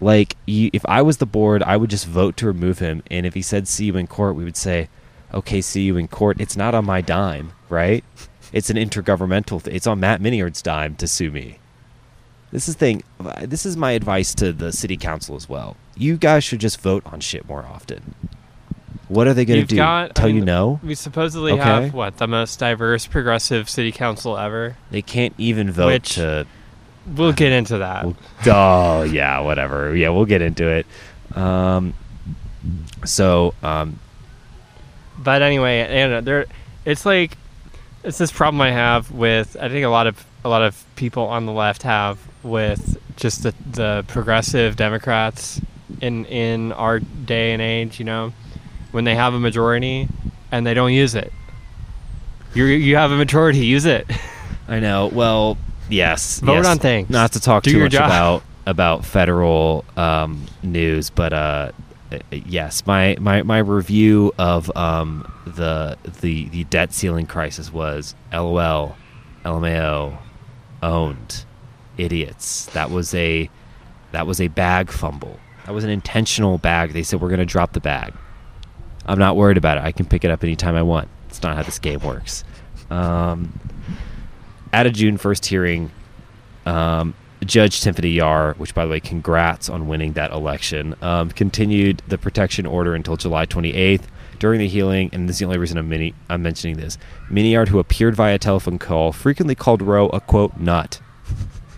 Like, 0.00 0.36
you, 0.46 0.68
if 0.72 0.84
I 0.86 1.00
was 1.02 1.18
the 1.18 1.26
board, 1.26 1.62
I 1.62 1.76
would 1.76 1.90
just 1.90 2.06
vote 2.06 2.36
to 2.38 2.46
remove 2.46 2.80
him. 2.80 3.02
And 3.10 3.24
if 3.24 3.34
he 3.34 3.42
said 3.42 3.68
"see 3.68 3.84
you 3.86 3.96
in 3.96 4.08
court," 4.08 4.34
we 4.34 4.44
would 4.44 4.56
say, 4.56 4.88
"Okay, 5.32 5.60
see 5.60 5.82
you 5.82 5.96
in 5.96 6.08
court." 6.08 6.40
It's 6.40 6.56
not 6.56 6.74
on 6.74 6.84
my 6.84 7.00
dime, 7.00 7.52
right? 7.68 8.04
It's 8.52 8.68
an 8.68 8.76
intergovernmental. 8.76 9.62
Th- 9.62 9.76
it's 9.76 9.86
on 9.86 10.00
Matt 10.00 10.20
Miniard's 10.20 10.60
dime 10.60 10.96
to 10.96 11.06
sue 11.06 11.30
me. 11.30 11.58
This 12.50 12.68
is 12.68 12.74
thing. 12.74 13.02
Uh, 13.18 13.46
this 13.46 13.64
is 13.64 13.76
my 13.76 13.92
advice 13.92 14.34
to 14.34 14.52
the 14.52 14.72
city 14.72 14.96
council 14.96 15.36
as 15.36 15.48
well. 15.48 15.76
You 15.96 16.16
guys 16.16 16.44
should 16.44 16.60
just 16.60 16.80
vote 16.80 17.02
on 17.06 17.20
shit 17.20 17.48
more 17.48 17.64
often. 17.64 18.14
What 19.08 19.26
are 19.26 19.34
they 19.34 19.44
going 19.44 19.60
to 19.60 19.66
do? 19.66 19.76
got- 19.76 20.10
I 20.10 20.12
Tell 20.12 20.28
you 20.28 20.36
mean, 20.36 20.44
no? 20.44 20.80
We 20.82 20.94
supposedly 20.94 21.52
Okay. 21.52 21.62
have 21.62 21.94
what 21.94 22.16
the 22.18 22.26
most 22.26 22.58
diverse 22.58 23.06
progressive 23.06 23.68
city 23.68 23.92
council 23.92 24.36
ever. 24.38 24.76
They 24.90 25.02
can't 25.02 25.34
even 25.38 25.70
vote 25.70 25.86
Which- 25.86 26.14
to. 26.16 26.46
We'll 27.06 27.32
get 27.32 27.50
into 27.52 27.78
that. 27.78 28.04
Well, 28.04 28.16
oh 28.46 29.02
yeah, 29.02 29.40
whatever. 29.40 29.94
Yeah, 29.96 30.10
we'll 30.10 30.24
get 30.24 30.40
into 30.40 30.68
it. 30.68 30.86
Um, 31.36 31.94
so 33.04 33.54
um, 33.62 33.98
But 35.18 35.42
anyway, 35.42 35.80
you 36.02 36.08
know, 36.08 36.20
there 36.20 36.46
it's 36.84 37.04
like 37.04 37.36
it's 38.04 38.18
this 38.18 38.30
problem 38.30 38.60
I 38.60 38.70
have 38.70 39.10
with 39.10 39.56
I 39.60 39.68
think 39.68 39.84
a 39.84 39.88
lot 39.88 40.06
of 40.06 40.24
a 40.44 40.48
lot 40.48 40.62
of 40.62 40.84
people 40.96 41.24
on 41.26 41.44
the 41.46 41.52
left 41.52 41.82
have 41.82 42.18
with 42.44 42.96
just 43.16 43.42
the 43.42 43.54
the 43.70 44.04
progressive 44.06 44.76
Democrats 44.76 45.60
in 46.00 46.24
in 46.26 46.70
our 46.72 47.00
day 47.00 47.52
and 47.52 47.60
age, 47.60 47.98
you 47.98 48.04
know, 48.04 48.32
when 48.92 49.04
they 49.04 49.14
have 49.14 49.34
a 49.34 49.40
majority 49.40 50.08
and 50.50 50.66
they 50.66 50.74
don't 50.74 50.92
use 50.92 51.14
it. 51.14 51.32
You 52.54 52.64
you 52.64 52.96
have 52.96 53.10
a 53.10 53.16
majority, 53.16 53.66
use 53.66 53.86
it. 53.86 54.06
I 54.68 54.78
know. 54.80 55.10
Well, 55.12 55.58
yes. 55.88 56.40
Vote 56.40 56.54
yes. 56.54 56.66
on 56.66 56.78
things. 56.78 57.10
Not 57.10 57.32
to 57.32 57.40
talk 57.40 57.64
Do 57.64 57.72
too 57.72 57.80
much 57.80 57.92
job. 57.92 58.06
about 58.06 58.42
about 58.66 59.04
federal 59.04 59.84
um, 59.96 60.46
news, 60.62 61.10
but 61.10 61.32
uh, 61.32 61.72
uh, 62.12 62.18
yes, 62.30 62.86
my, 62.86 63.16
my, 63.20 63.42
my 63.42 63.58
review 63.58 64.32
of 64.38 64.74
um, 64.76 65.30
the 65.46 65.96
the 66.20 66.48
the 66.50 66.64
debt 66.64 66.92
ceiling 66.92 67.26
crisis 67.26 67.72
was 67.72 68.14
LOL, 68.32 68.96
LMAO, 69.44 70.18
owned, 70.82 71.44
idiots. 71.96 72.66
That 72.66 72.90
was 72.90 73.14
a 73.14 73.50
that 74.12 74.26
was 74.26 74.40
a 74.40 74.48
bag 74.48 74.90
fumble. 74.90 75.38
That 75.64 75.72
was 75.72 75.84
an 75.84 75.90
intentional 75.90 76.58
bag. 76.58 76.92
They 76.92 77.02
said 77.02 77.20
we're 77.20 77.28
going 77.28 77.40
to 77.40 77.46
drop 77.46 77.72
the 77.72 77.80
bag. 77.80 78.12
I'm 79.06 79.18
not 79.18 79.36
worried 79.36 79.56
about 79.56 79.78
it. 79.78 79.84
I 79.84 79.92
can 79.92 80.06
pick 80.06 80.24
it 80.24 80.30
up 80.30 80.42
anytime 80.44 80.74
I 80.74 80.82
want. 80.82 81.08
It's 81.28 81.42
not 81.42 81.56
how 81.56 81.62
this 81.62 81.78
game 81.78 82.00
works. 82.00 82.44
Um, 82.90 83.58
at 84.72 84.86
a 84.86 84.90
June 84.90 85.18
1st 85.18 85.46
hearing, 85.46 85.90
um, 86.66 87.14
Judge 87.44 87.80
Tiffany 87.80 88.10
Yahr, 88.10 88.54
which 88.54 88.74
by 88.74 88.84
the 88.84 88.90
way, 88.90 89.00
congrats 89.00 89.68
on 89.68 89.88
winning 89.88 90.12
that 90.12 90.30
election, 90.30 90.94
um, 91.02 91.30
continued 91.30 92.02
the 92.06 92.18
protection 92.18 92.66
order 92.66 92.94
until 92.94 93.16
July 93.16 93.46
28th. 93.46 94.04
During 94.38 94.58
the 94.58 94.66
hearing, 94.66 95.08
and 95.12 95.28
this 95.28 95.36
is 95.36 95.38
the 95.40 95.44
only 95.44 95.58
reason 95.58 95.78
I'm, 95.78 95.88
mini- 95.88 96.14
I'm 96.28 96.42
mentioning 96.42 96.76
this, 96.76 96.98
Miniard, 97.30 97.68
who 97.68 97.78
appeared 97.78 98.16
via 98.16 98.38
telephone 98.38 98.76
call, 98.76 99.12
frequently 99.12 99.54
called 99.54 99.80
Roe 99.80 100.08
a 100.08 100.20
quote 100.20 100.56
nut. 100.56 101.00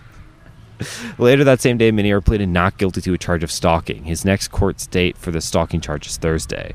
Later 1.19 1.43
that 1.43 1.61
same 1.61 1.77
day, 1.77 1.91
Miniard 1.91 2.25
pleaded 2.25 2.49
not 2.49 2.79
guilty 2.79 3.01
to 3.01 3.13
a 3.13 3.19
charge 3.19 3.43
of 3.43 3.51
stalking. 3.51 4.05
His 4.05 4.25
next 4.25 4.47
court 4.47 4.87
date 4.89 5.15
for 5.15 5.29
the 5.29 5.41
stalking 5.41 5.79
charge 5.79 6.07
is 6.07 6.17
Thursday. 6.17 6.73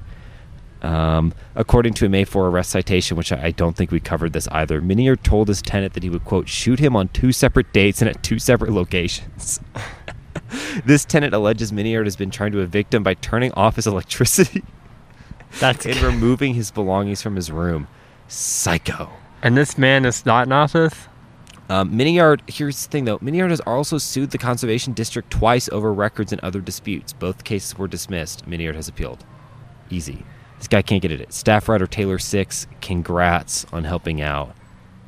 Um, 0.82 1.34
according 1.54 1.94
to 1.94 2.06
a 2.06 2.08
May 2.08 2.24
4 2.24 2.48
arrest 2.48 2.70
citation, 2.70 3.16
which 3.16 3.32
I, 3.32 3.46
I 3.46 3.50
don't 3.50 3.76
think 3.76 3.90
we 3.90 4.00
covered 4.00 4.32
this 4.32 4.48
either, 4.48 4.80
Miniard 4.80 5.22
told 5.22 5.48
his 5.48 5.60
tenant 5.60 5.92
that 5.94 6.02
he 6.02 6.08
would, 6.10 6.24
quote, 6.24 6.48
shoot 6.48 6.78
him 6.78 6.96
on 6.96 7.08
two 7.08 7.32
separate 7.32 7.72
dates 7.72 8.00
and 8.00 8.08
at 8.08 8.22
two 8.22 8.38
separate 8.38 8.72
locations. 8.72 9.60
this 10.84 11.04
tenant 11.04 11.34
alleges 11.34 11.72
Miniard 11.72 12.06
has 12.06 12.16
been 12.16 12.30
trying 12.30 12.52
to 12.52 12.60
evict 12.60 12.94
him 12.94 13.02
by 13.02 13.14
turning 13.14 13.52
off 13.52 13.76
his 13.76 13.86
electricity 13.86 14.62
That's 15.60 15.84
and 15.84 15.96
removing 16.00 16.54
his 16.54 16.70
belongings 16.70 17.22
from 17.22 17.36
his 17.36 17.50
room. 17.50 17.88
Psycho. 18.28 19.10
and 19.42 19.56
this 19.56 19.76
man 19.76 20.04
is 20.04 20.24
not 20.24 20.46
in 20.46 20.52
office. 20.52 20.94
Um, 21.68 21.96
Miniard, 21.96 22.42
here's 22.48 22.84
the 22.84 22.90
thing 22.90 23.04
though. 23.04 23.18
Miniard 23.18 23.50
has 23.50 23.60
also 23.60 23.98
sued 23.98 24.30
the 24.30 24.38
Conservation 24.38 24.92
District 24.92 25.30
twice 25.30 25.68
over 25.68 25.92
records 25.92 26.32
and 26.32 26.40
other 26.40 26.60
disputes. 26.60 27.12
Both 27.12 27.44
cases 27.44 27.76
were 27.76 27.88
dismissed. 27.88 28.46
Miniard 28.46 28.74
has 28.74 28.88
appealed. 28.88 29.24
Easy. 29.88 30.24
This 30.60 30.68
guy 30.68 30.82
can't 30.82 31.00
get 31.00 31.10
it. 31.10 31.32
Staff 31.32 31.70
writer 31.70 31.86
Taylor 31.86 32.18
Six, 32.18 32.66
congrats 32.82 33.64
on 33.72 33.84
helping 33.84 34.20
out 34.20 34.54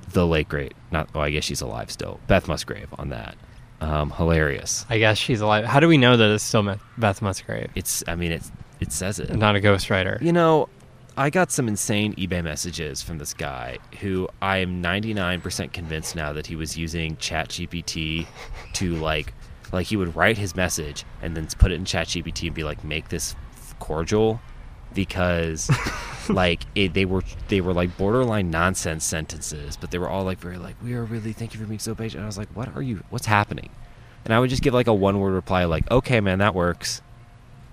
the 0.09 0.26
late 0.26 0.49
great. 0.49 0.73
Not, 0.90 1.11
oh, 1.14 1.21
I 1.21 1.28
guess 1.28 1.44
she's 1.44 1.61
alive 1.61 1.90
still. 1.90 2.21
Beth 2.26 2.49
Musgrave 2.49 2.88
on 2.99 3.11
that. 3.11 3.37
Um, 3.82 4.11
hilarious. 4.12 4.87
I 4.88 4.99
guess 4.99 5.18
she's 5.18 5.42
alive. 5.42 5.66
How 5.66 5.78
do 5.78 5.88
we 5.88 5.99
know 5.99 6.16
that 6.16 6.30
it's 6.30 6.42
still 6.42 6.62
Beth- 6.62 6.80
Beth 6.97 7.21
Musgrave, 7.21 7.71
It's, 7.75 8.02
I 8.06 8.14
mean, 8.14 8.32
it's, 8.32 8.50
it 8.80 8.92
says 8.92 9.18
it. 9.18 9.35
not 9.37 9.54
a 9.54 9.61
ghostwriter? 9.61 10.23
You 10.23 10.32
know, 10.32 10.71
I 11.18 11.28
got 11.28 11.50
some 11.52 11.68
insane 11.68 12.14
eBay 12.14 12.42
messages 12.42 13.02
from 13.02 13.18
this 13.18 13.35
guy 13.35 13.76
who 14.00 14.30
I 14.40 14.56
am 14.59 14.82
99% 14.82 15.73
convinced 15.75 16.16
now 16.16 16.32
that 16.32 16.47
he 16.47 16.56
was 16.56 16.78
using 16.78 17.16
ChatGPT 17.16 18.26
to 18.73 18.94
like 18.97 19.35
like 19.73 19.87
he 19.87 19.97
would 19.97 20.14
write 20.16 20.38
his 20.38 20.54
message 20.56 21.04
and 21.21 21.37
then 21.37 21.47
put 21.59 21.73
it 21.73 21.75
in 21.76 21.85
ChatGPT 21.85 22.47
and 22.47 22.54
be 22.54 22.64
like 22.64 22.82
make 22.85 23.09
this 23.11 23.35
cordial 23.78 24.40
because 24.94 25.70
like 26.28 26.62
it, 26.75 26.94
they 26.94 27.04
were 27.04 27.22
they 27.49 27.61
were 27.61 27.72
like 27.72 27.96
borderline 27.96 28.50
nonsense 28.50 29.04
sentences 29.04 29.76
but 29.76 29.90
they 29.90 29.99
were 29.99 30.08
all 30.08 30.25
like 30.25 30.38
very 30.38 30.58
like 30.58 30.76
we 30.82 30.94
are 30.94 31.04
really 31.04 31.32
thank 31.32 31.54
you 31.54 31.61
for 31.61 31.66
being 31.66 31.78
so 31.78 31.94
patient 31.94 32.16
and 32.16 32.25
I 32.25 32.26
was 32.26 32.38
like 32.38 32.49
what 32.54 32.75
are 32.76 32.82
you 32.82 33.02
what's 33.11 33.26
happening 33.26 33.70
and 34.25 34.32
I 34.32 34.38
would 34.38 34.50
just 34.50 34.62
give 34.62 34.75
like 34.75 34.87
a 34.87 34.94
one 34.94 35.18
word 35.18 35.32
reply 35.32 35.64
like 35.64 35.90
okay 35.90 36.20
man 36.20 36.38
that 36.38 36.54
works 36.54 37.02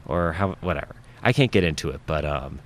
or 0.09 0.33
how 0.33 0.55
whatever. 0.61 0.95
I 1.21 1.31
can't 1.31 1.51
get 1.51 1.63
into 1.63 1.89
it, 1.89 2.01
but 2.05 2.25
um, 2.25 2.59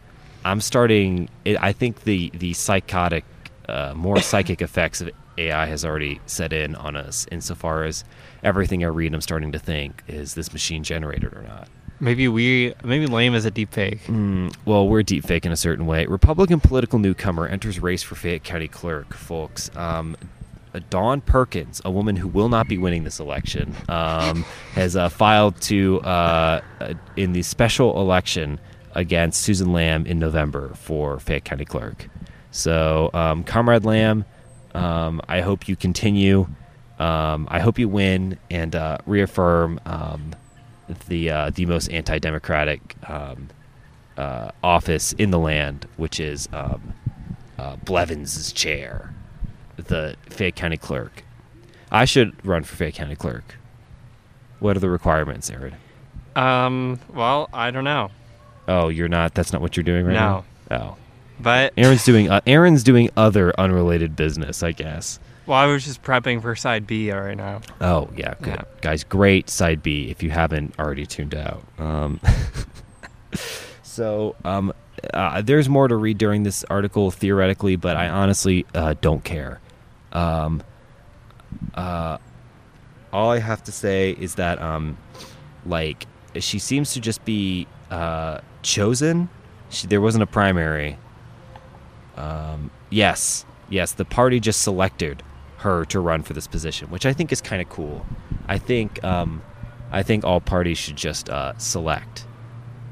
I'm 0.43 0.62
starting. 0.62 1.29
It, 1.45 1.62
I 1.62 1.74
think 1.74 2.03
the 2.03 2.31
the 2.33 2.53
psychotic, 2.53 3.25
uh, 3.67 3.93
more 3.95 4.19
psychic 4.31 4.62
effects 4.62 5.01
of 5.01 5.12
AI 5.38 5.65
has 5.67 5.86
already 5.86 6.19
set 6.25 6.53
in 6.53 6.75
on 6.75 6.95
us. 6.95 7.27
Insofar 7.31 7.83
as 7.83 8.03
everything 8.43 8.83
I 8.83 8.88
read, 8.88 9.13
I'm 9.13 9.22
starting 9.22 9.51
to 9.51 9.60
think: 9.60 10.03
is 10.07 10.33
this 10.33 10.53
machine 10.53 10.83
generated 10.83 11.33
or 11.33 11.43
not? 11.43 11.67
Maybe 12.00 12.28
we, 12.28 12.74
maybe 12.84 13.08
lame 13.08 13.34
is 13.34 13.46
a 13.46 13.52
deep 13.52 13.72
fake. 13.72 14.02
Mm, 14.08 14.56
well, 14.66 14.88
we're 14.88 15.04
deep 15.04 15.26
fake 15.26 15.46
in 15.46 15.52
a 15.52 15.58
certain 15.58 15.86
way. 15.86 16.06
Republican 16.06 16.60
political 16.60 17.00
newcomer 17.00 17.48
enters 17.48 17.80
race 17.80 18.04
for 18.04 18.16
Fayette 18.16 18.44
County 18.44 18.68
clerk, 18.68 19.14
folks. 19.14 19.70
Um, 19.76 20.18
uh, 20.74 20.80
Dawn 20.90 21.22
Perkins, 21.22 21.82
a 21.86 21.92
woman 21.92 22.16
who 22.16 22.28
will 22.28 22.50
not 22.50 22.68
be 22.68 22.78
winning 22.78 23.04
this 23.04 23.20
election, 23.20 23.76
um, 23.90 24.44
has 24.74 24.96
uh, 24.96 25.10
filed 25.10 25.60
to 25.62 26.02
uh, 26.02 26.62
uh, 26.82 26.94
in 27.16 27.34
the 27.34 27.44
special 27.44 28.00
election 28.02 28.60
against 28.96 29.42
Susan 29.42 29.72
Lamb 29.72 30.06
in 30.06 30.20
November 30.20 30.74
for 30.76 31.20
Fayette 31.20 31.46
County 31.46 31.66
clerk. 31.66 32.10
So, 32.52 33.10
um, 33.14 33.44
Comrade 33.44 33.86
Lamb, 33.86 34.26
um, 34.74 35.22
I 35.28 35.42
hope 35.42 35.68
you 35.68 35.76
continue. 35.76 36.48
Um, 37.00 37.48
I 37.50 37.60
hope 37.60 37.80
you 37.80 37.90
win 37.90 38.38
and 38.52 38.76
uh, 38.76 39.00
reaffirm 39.06 39.80
um, 39.86 40.36
the 41.08 41.30
uh, 41.30 41.50
the 41.50 41.66
most 41.66 41.90
anti-democratic 41.90 42.96
um, 43.10 43.50
uh, 44.18 44.52
office 44.63 45.13
in 45.13 45.32
the 45.32 45.40
land, 45.40 45.88
which 45.98 46.20
is 46.20 46.48
um, 46.54 46.94
uh, 47.58 47.75
Blevins' 47.78 48.52
chair, 48.54 49.13
the 49.78 50.16
Fayette 50.30 50.56
County 50.56 50.78
clerk. 50.78 51.24
I 51.92 52.06
should 52.06 52.34
run 52.46 52.63
for 52.63 52.75
Fayette 52.75 52.96
County 52.96 53.16
clerk. 53.16 53.56
What 54.60 54.75
are 54.78 54.80
the 54.80 54.90
requirements, 54.90 55.50
Aaron? 55.50 55.75
Um, 56.36 57.00
well, 57.13 57.50
I 57.54 57.70
don't 57.72 57.84
know, 57.84 58.10
Oh, 58.68 58.88
you're 58.88 59.10
not. 59.10 59.34
That's 59.36 59.52
not 59.54 59.62
what 59.62 59.75
you're 59.78 59.84
doing 59.84 60.06
right 60.06 60.13
No. 60.13 60.44
now. 60.70 60.78
Oh, 60.80 60.96
but 61.40 61.74
Aaron's 61.78 62.04
doing. 62.06 62.30
Uh, 62.32 62.40
Aaron's 62.48 62.82
doing 62.84 63.10
other 63.18 63.54
unrelated 63.60 64.16
business, 64.16 64.63
I 64.63 64.72
guess. 64.72 65.20
Well, 65.46 65.58
I 65.58 65.66
was 65.68 65.84
just 65.86 66.04
prepping 66.04 66.42
for 66.42 66.56
side 66.56 66.88
B 66.88 67.12
right 67.12 67.36
now. 67.38 67.62
Oh 67.82 68.10
yeah, 68.16 68.34
good 68.42 68.56
Yeah. 68.56 68.64
guys. 68.82 69.04
Great 69.04 69.50
side 69.50 69.82
B. 69.84 70.10
If 70.10 70.24
you 70.24 70.30
haven't 70.32 70.78
already 70.80 71.06
tuned 71.06 71.36
out. 71.36 71.64
Um, 71.78 72.20
so 73.84 74.36
um, 74.46 74.74
uh, 75.14 75.42
there's 75.42 75.70
more 75.70 75.88
to 75.88 75.96
read 75.96 76.18
during 76.18 76.44
this 76.44 76.64
article 76.66 77.12
theoretically, 77.12 77.76
but 77.76 77.98
I 77.98 78.10
honestly 78.10 78.66
uh, 78.74 78.96
don't 79.02 79.24
care. 79.24 79.60
Um, 80.12 80.64
uh, 81.76 82.18
all 83.12 83.32
I 83.32 83.40
have 83.40 83.64
to 83.66 83.72
say 83.72 84.12
is 84.12 84.36
that 84.36 84.62
um, 84.62 84.98
like 85.66 86.06
she 86.40 86.60
seems 86.60 86.94
to 86.94 87.00
just 87.00 87.24
be 87.26 87.68
uh, 87.92 88.40
chosen. 88.62 89.30
She, 89.70 89.88
there 89.88 90.02
wasn't 90.02 90.24
a 90.24 90.28
primary. 90.28 90.98
Um, 92.16 92.70
yes, 92.90 93.46
yes, 93.70 93.92
the 93.94 94.06
party 94.06 94.40
just 94.40 94.62
selected 94.62 95.24
her 95.63 95.86
to 95.86 96.00
run 96.00 96.24
for 96.24 96.34
this 96.34 96.48
position, 96.48 96.89
which 96.89 97.05
I 97.05 97.13
think 97.13 97.32
is 97.32 97.41
kind 97.41 97.62
of 97.62 97.70
cool. 97.70 98.05
I 98.48 98.58
think 98.58 99.03
um, 99.03 99.41
I 99.91 100.03
think 100.03 100.25
all 100.25 100.41
parties 100.41 100.77
should 100.77 100.98
just 100.98 101.29
uh, 101.29 101.58
select, 101.58 102.25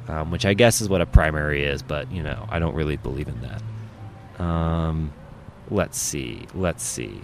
um, 0.07 0.31
which 0.31 0.45
I 0.45 0.53
guess 0.53 0.81
is 0.81 0.89
what 0.89 1.01
a 1.01 1.05
primary 1.05 1.63
is, 1.63 1.83
but 1.83 2.11
you 2.11 2.23
know 2.23 2.47
I 2.49 2.59
don't 2.59 2.73
really 2.75 2.97
believe 2.97 3.27
in 3.27 3.41
that. 3.41 4.43
Um, 4.43 5.13
let's 5.69 5.99
see, 5.99 6.47
let's 6.53 6.83
see. 6.83 7.21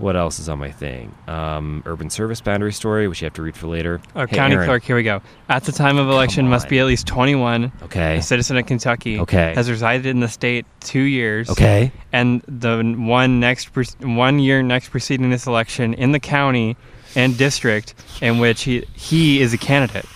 What 0.00 0.16
else 0.16 0.38
is 0.38 0.48
on 0.48 0.58
my 0.58 0.70
thing? 0.70 1.14
Um, 1.28 1.82
urban 1.84 2.08
service 2.08 2.40
boundary 2.40 2.72
story, 2.72 3.06
which 3.06 3.20
you 3.20 3.26
have 3.26 3.34
to 3.34 3.42
read 3.42 3.54
for 3.54 3.66
later. 3.66 4.00
Oh, 4.16 4.20
Hey, 4.26 4.34
county 4.34 4.54
Aaron. 4.54 4.66
clerk. 4.66 4.82
Here 4.82 4.96
we 4.96 5.02
go. 5.02 5.20
At 5.50 5.64
the 5.64 5.72
time 5.72 5.98
of 5.98 6.08
election, 6.08 6.48
must 6.48 6.68
be 6.70 6.78
at 6.78 6.86
least 6.86 7.06
21. 7.06 7.70
Okay. 7.82 8.16
A 8.16 8.22
citizen 8.22 8.56
of 8.56 8.64
Kentucky. 8.66 9.20
Okay. 9.20 9.52
Has 9.54 9.68
resided 9.70 10.06
in 10.06 10.20
the 10.20 10.28
state 10.28 10.64
two 10.80 11.02
years. 11.02 11.50
Okay. 11.50 11.92
And 12.12 12.40
the 12.48 12.82
one 12.96 13.40
next 13.40 13.72
pre- 13.74 13.84
one 14.00 14.38
year 14.38 14.62
next 14.62 14.88
preceding 14.88 15.28
this 15.28 15.46
election 15.46 15.92
in 15.94 16.12
the 16.12 16.20
county 16.20 16.76
and 17.14 17.36
district 17.36 17.94
in 18.22 18.38
which 18.38 18.62
he 18.62 18.86
he 18.94 19.40
is 19.42 19.52
a 19.52 19.58
candidate. 19.58 20.06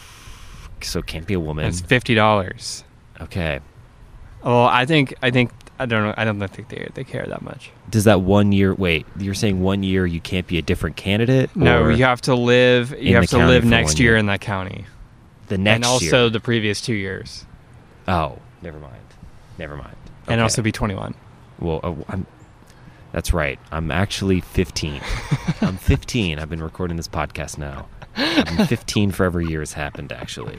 So 0.81 1.01
it 1.01 1.07
can't 1.07 1.27
be 1.27 1.35
a 1.35 1.41
woman. 1.41 1.67
It's 1.67 1.81
fifty 1.83 2.15
dollars. 2.15 2.85
Okay. 3.21 3.61
Well, 4.43 4.65
I 4.67 4.87
think 4.87 5.15
I 5.23 5.31
think 5.31 5.51
I 5.79 5.87
don't 5.87 6.05
know. 6.05 6.15
I 6.17 6.25
don't 6.25 6.39
think 6.49 6.69
they 6.69 6.89
they 6.95 7.05
care 7.05 7.27
that 7.27 7.43
much. 7.43 7.71
Does 7.91 8.05
that 8.05 8.21
one 8.21 8.53
year? 8.53 8.75
Wait, 8.75 9.07
you're 9.19 9.35
saying 9.35 9.61
one 9.61 9.83
year 9.83 10.07
you 10.07 10.21
can't 10.21 10.47
be 10.47 10.59
a 10.59 10.63
different 10.63 10.97
candidate? 10.97 11.55
No, 11.57 11.89
you 11.89 12.05
have 12.05 12.21
to 12.23 12.35
live. 12.35 12.95
You 12.99 13.17
have 13.17 13.27
to 13.29 13.47
live 13.47 13.65
next 13.65 13.99
year 13.99 14.13
year. 14.13 14.17
in 14.17 14.27
that 14.27 14.41
county, 14.41 14.85
the 15.49 15.59
next 15.59 15.75
and 15.77 15.85
also 15.85 16.23
year. 16.23 16.31
the 16.31 16.41
previous 16.41 16.81
two 16.81 16.95
years, 16.95 17.45
Oh, 18.07 18.39
never 18.63 18.79
mind. 18.79 19.03
Never 19.59 19.77
mind. 19.77 19.97
and 20.29 20.41
also 20.41 20.63
be 20.63 20.73
twenty 20.73 20.95
one. 20.95 21.15
Well, 21.59 21.81
uh, 21.83 21.95
I'm. 22.09 22.27
That's 23.13 23.33
right. 23.33 23.61
I'm 23.71 23.93
actually 23.93 24.41
15. 24.41 25.01
I'm 25.61 25.77
15. 25.77 26.41
I've 26.41 26.51
been 26.51 26.61
recording 26.61 26.97
this 26.97 27.07
podcast 27.07 27.59
now. 27.59 27.87
Been 28.17 28.67
15 28.67 29.13
for 29.13 29.23
every 29.23 29.47
year 29.47 29.61
has 29.61 29.73
happened. 29.73 30.11
Actually, 30.11 30.59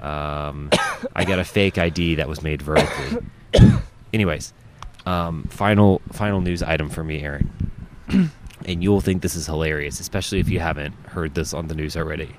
um, 0.00 0.70
I 1.16 1.24
got 1.24 1.40
a 1.40 1.44
fake 1.44 1.76
ID 1.76 2.14
that 2.14 2.28
was 2.28 2.40
made 2.40 2.62
vertically. 2.62 3.26
Anyways, 4.12 4.52
um, 5.06 5.44
final 5.44 6.00
final 6.12 6.40
news 6.40 6.62
item 6.62 6.88
for 6.88 7.04
me, 7.04 7.22
Aaron. 7.22 7.50
and 8.64 8.82
you'll 8.82 9.00
think 9.00 9.22
this 9.22 9.36
is 9.36 9.46
hilarious, 9.46 10.00
especially 10.00 10.40
if 10.40 10.48
you 10.48 10.60
haven't 10.60 10.94
heard 11.06 11.34
this 11.34 11.54
on 11.54 11.68
the 11.68 11.74
news 11.74 11.96
already. 11.96 12.36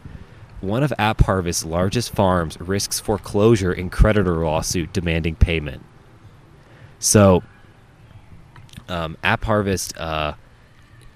One 0.61 0.83
of 0.83 0.93
App 0.97 1.21
Harvest's 1.21 1.63
largest 1.63 2.13
farms 2.13 2.59
risks 2.59 2.99
foreclosure 2.99 3.71
in 3.71 3.89
creditor 3.89 4.43
lawsuit 4.43 4.91
demanding 4.91 5.35
payment. 5.35 5.83
So, 6.99 7.43
um, 8.89 9.17
App 9.23 9.45
Harvest, 9.45 9.97
uh, 9.97 10.33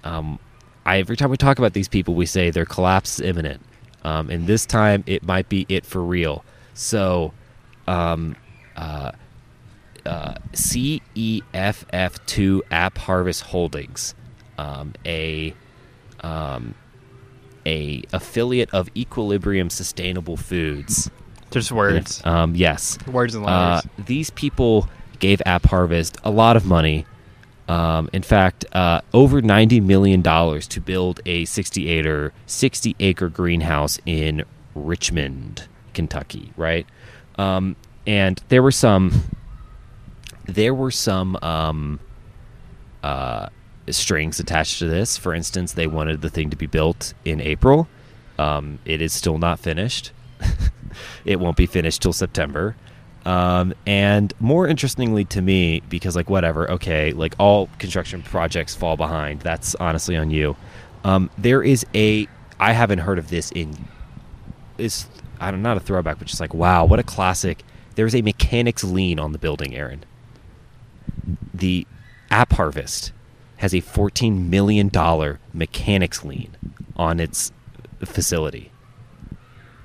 um, 0.03 0.39
I, 0.85 0.99
every 0.99 1.17
time 1.17 1.29
we 1.29 1.37
talk 1.37 1.59
about 1.59 1.73
these 1.73 1.89
people, 1.89 2.15
we 2.15 2.25
say 2.25 2.51
their 2.51 2.65
collapse 2.65 3.19
is 3.19 3.25
imminent. 3.25 3.61
Um, 4.03 4.29
and 4.29 4.47
this 4.47 4.65
time, 4.65 5.03
it 5.07 5.23
might 5.23 5.49
be 5.49 5.65
it 5.67 5.85
for 5.85 6.01
real. 6.01 6.45
So, 6.73 7.33
um, 7.87 8.35
uh, 8.77 9.11
uh, 10.05 10.35
CEFF2 10.53 12.61
App 12.71 12.97
Harvest 12.97 13.41
Holdings, 13.41 14.15
um, 14.57 14.93
a 15.05 15.53
um, 16.21 16.75
a 17.65 18.03
affiliate 18.13 18.69
of 18.73 18.89
Equilibrium 18.95 19.69
Sustainable 19.69 20.37
Foods. 20.37 21.09
Just 21.51 21.71
words. 21.71 22.21
Um, 22.25 22.55
yes, 22.55 22.97
words 23.07 23.35
and 23.35 23.45
uh, 23.45 23.81
letters. 23.81 23.89
these 24.05 24.29
people 24.31 24.87
gave 25.19 25.41
App 25.45 25.65
Harvest 25.65 26.17
a 26.23 26.31
lot 26.31 26.57
of 26.57 26.65
money. 26.65 27.05
Um, 27.69 28.09
in 28.11 28.23
fact, 28.23 28.65
uh, 28.73 29.01
over 29.13 29.41
ninety 29.41 29.79
million 29.79 30.21
dollars 30.21 30.67
to 30.69 30.81
build 30.81 31.21
a 31.25 31.45
sixty-eight 31.45 32.05
or 32.05 32.33
sixty-acre 32.45 33.29
greenhouse 33.29 33.99
in 34.05 34.43
Richmond, 34.75 35.67
Kentucky. 35.93 36.51
Right, 36.57 36.85
um, 37.37 37.77
and 38.05 38.41
there 38.49 38.61
were 38.61 38.71
some, 38.71 39.23
there 40.45 40.73
were 40.73 40.91
some 40.91 41.37
um, 41.41 41.99
uh, 43.01 43.49
strings 43.89 44.39
attached 44.39 44.79
to 44.79 44.87
this. 44.87 45.17
For 45.17 45.33
instance, 45.33 45.73
they 45.73 45.87
wanted 45.87 46.21
the 46.21 46.29
thing 46.29 46.49
to 46.49 46.55
be 46.55 46.67
built 46.67 47.13
in 47.25 47.41
April. 47.41 47.87
Um, 48.37 48.79
it 48.85 49.01
is 49.01 49.13
still 49.13 49.37
not 49.37 49.59
finished. 49.59 50.11
it 51.25 51.39
won't 51.39 51.57
be 51.57 51.65
finished 51.65 52.01
till 52.01 52.13
September. 52.13 52.75
Um, 53.25 53.73
and 53.85 54.33
more 54.39 54.67
interestingly 54.67 55.23
to 55.25 55.41
me, 55.41 55.81
because 55.89 56.15
like 56.15 56.29
whatever, 56.29 56.69
okay, 56.71 57.13
like 57.13 57.35
all 57.39 57.69
construction 57.79 58.21
projects 58.21 58.75
fall 58.75 58.97
behind. 58.97 59.41
That's 59.41 59.75
honestly 59.75 60.17
on 60.17 60.29
you. 60.29 60.57
Um, 61.03 61.29
there 61.37 61.63
is 61.63 61.85
a 61.95 62.27
I 62.59 62.73
haven't 62.73 62.99
heard 62.99 63.19
of 63.19 63.29
this 63.29 63.51
in 63.51 63.87
is 64.77 65.07
I 65.39 65.51
don't 65.51 65.61
not 65.61 65.77
a 65.77 65.79
throwback, 65.79 66.19
but 66.19 66.27
just 66.27 66.41
like 66.41 66.53
wow, 66.53 66.85
what 66.85 66.99
a 66.99 67.03
classic. 67.03 67.63
There's 67.95 68.15
a 68.15 68.21
mechanics 68.21 68.83
lien 68.83 69.19
on 69.19 69.31
the 69.31 69.37
building, 69.37 69.75
Aaron. 69.75 70.03
The 71.53 71.85
App 72.29 72.53
Harvest 72.53 73.11
has 73.57 73.73
a 73.73 73.81
$14 73.81 74.49
million 74.49 74.91
mechanics 75.53 76.23
lien 76.23 76.55
on 76.95 77.19
its 77.19 77.51
facility. 78.03 78.71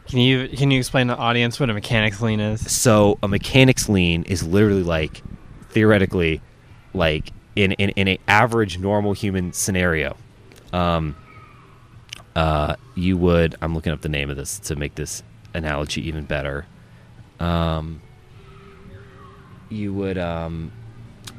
Can 0.08 0.20
you 0.20 0.48
can 0.48 0.70
you 0.70 0.78
explain 0.78 1.08
to 1.08 1.14
the 1.14 1.20
audience 1.20 1.60
what 1.60 1.68
a 1.68 1.74
mechanics 1.74 2.22
lien 2.22 2.40
is? 2.40 2.72
So 2.72 3.18
a 3.22 3.28
mechanics 3.28 3.90
lien 3.90 4.22
is 4.24 4.42
literally 4.42 4.82
like 4.82 5.22
theoretically 5.68 6.40
like 6.94 7.30
in 7.54 7.72
in, 7.72 7.90
in 7.90 8.08
a 8.08 8.18
average 8.26 8.78
normal 8.78 9.12
human 9.12 9.52
scenario. 9.52 10.16
Um 10.72 11.14
uh 12.34 12.76
you 12.94 13.18
would 13.18 13.56
I'm 13.60 13.74
looking 13.74 13.92
up 13.92 14.00
the 14.00 14.08
name 14.08 14.30
of 14.30 14.36
this 14.36 14.58
to 14.60 14.76
make 14.76 14.94
this 14.94 15.22
analogy 15.52 16.08
even 16.08 16.24
better. 16.24 16.64
Um 17.38 18.00
you 19.68 19.92
would 19.92 20.16
um 20.16 20.72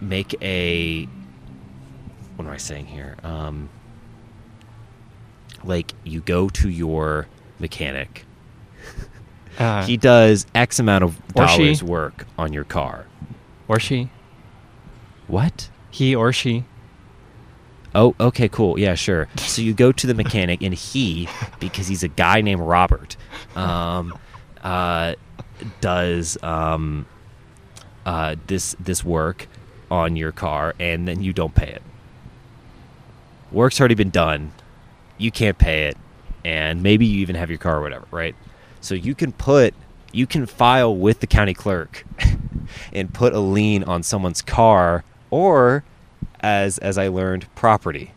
make 0.01 0.35
a 0.41 1.05
what 2.35 2.45
am 2.45 2.51
I 2.51 2.57
saying 2.57 2.85
here? 2.88 3.17
Um 3.23 3.69
like 5.63 5.93
you 6.03 6.21
go 6.21 6.47
to 6.49 6.69
your 6.69 7.27
mechanic 7.59 8.25
Uh, 9.57 9.83
he 9.85 9.97
does 9.97 10.45
X 10.55 10.79
amount 10.79 11.03
of 11.03 11.17
Or 11.35 11.47
she. 11.47 11.57
dollars 11.63 11.83
work 11.83 12.25
on 12.38 12.53
your 12.53 12.63
car. 12.63 13.05
or 13.67 13.79
she, 13.79 14.09
What? 15.27 15.69
he 15.91 16.15
or 16.15 16.31
she. 16.31 16.63
Oh, 17.93 18.15
okay, 18.19 18.47
cool. 18.47 18.79
Yeah, 18.79 18.93
sure. 18.95 19.27
So 19.38 19.62
you 19.62 19.73
go 19.73 19.91
to 19.91 20.07
the 20.07 20.13
mechanic, 20.13 20.62
and 20.62 20.73
he, 20.73 21.27
because 21.59 21.88
he's 21.88 22.03
a 22.03 22.07
guy 22.07 22.39
named 22.41 22.62
Robert, 22.62 23.17
um, 23.55 24.17
uh, 24.63 25.15
does 25.81 26.38
um, 26.43 27.05
uh, 28.05 28.35
this 28.47 28.75
this 28.79 29.03
work 29.03 29.47
on 29.91 30.15
your 30.15 30.32
car, 30.32 30.75
and 30.80 31.08
then 31.08 31.21
you 31.23 31.34
don't 31.34 31.54
pay 31.56 31.67
it. 31.67 31.82
Work's 33.52 33.80
already 33.80 33.95
been 33.95 34.10
done. 34.12 34.52
You 35.17 35.32
can't 35.32 35.58
pay 35.58 35.86
it, 35.88 35.97
and 36.45 36.84
maybe 36.84 37.06
you 37.06 37.19
even 37.19 37.36
have 37.36 37.49
your 37.49 37.58
car 37.60 37.78
or 37.78 37.82
whatever, 37.82 38.06
right? 38.12 38.36
So 38.82 38.95
you 38.95 39.15
can 39.15 39.32
put, 39.32 39.73
you 40.12 40.28
can 40.28 40.45
file 40.45 40.95
with 40.95 41.19
the 41.19 41.28
county 41.28 41.54
clerk, 41.54 42.06
and 42.93 43.13
put 43.13 43.34
a 43.34 43.39
lien 43.39 43.84
on 43.84 44.04
someone's 44.04 44.41
car, 44.41 45.04
or 45.32 45.84
as 46.41 46.78
as 46.78 46.97
I 46.97 47.08
learned, 47.08 47.54
property, 47.56 48.12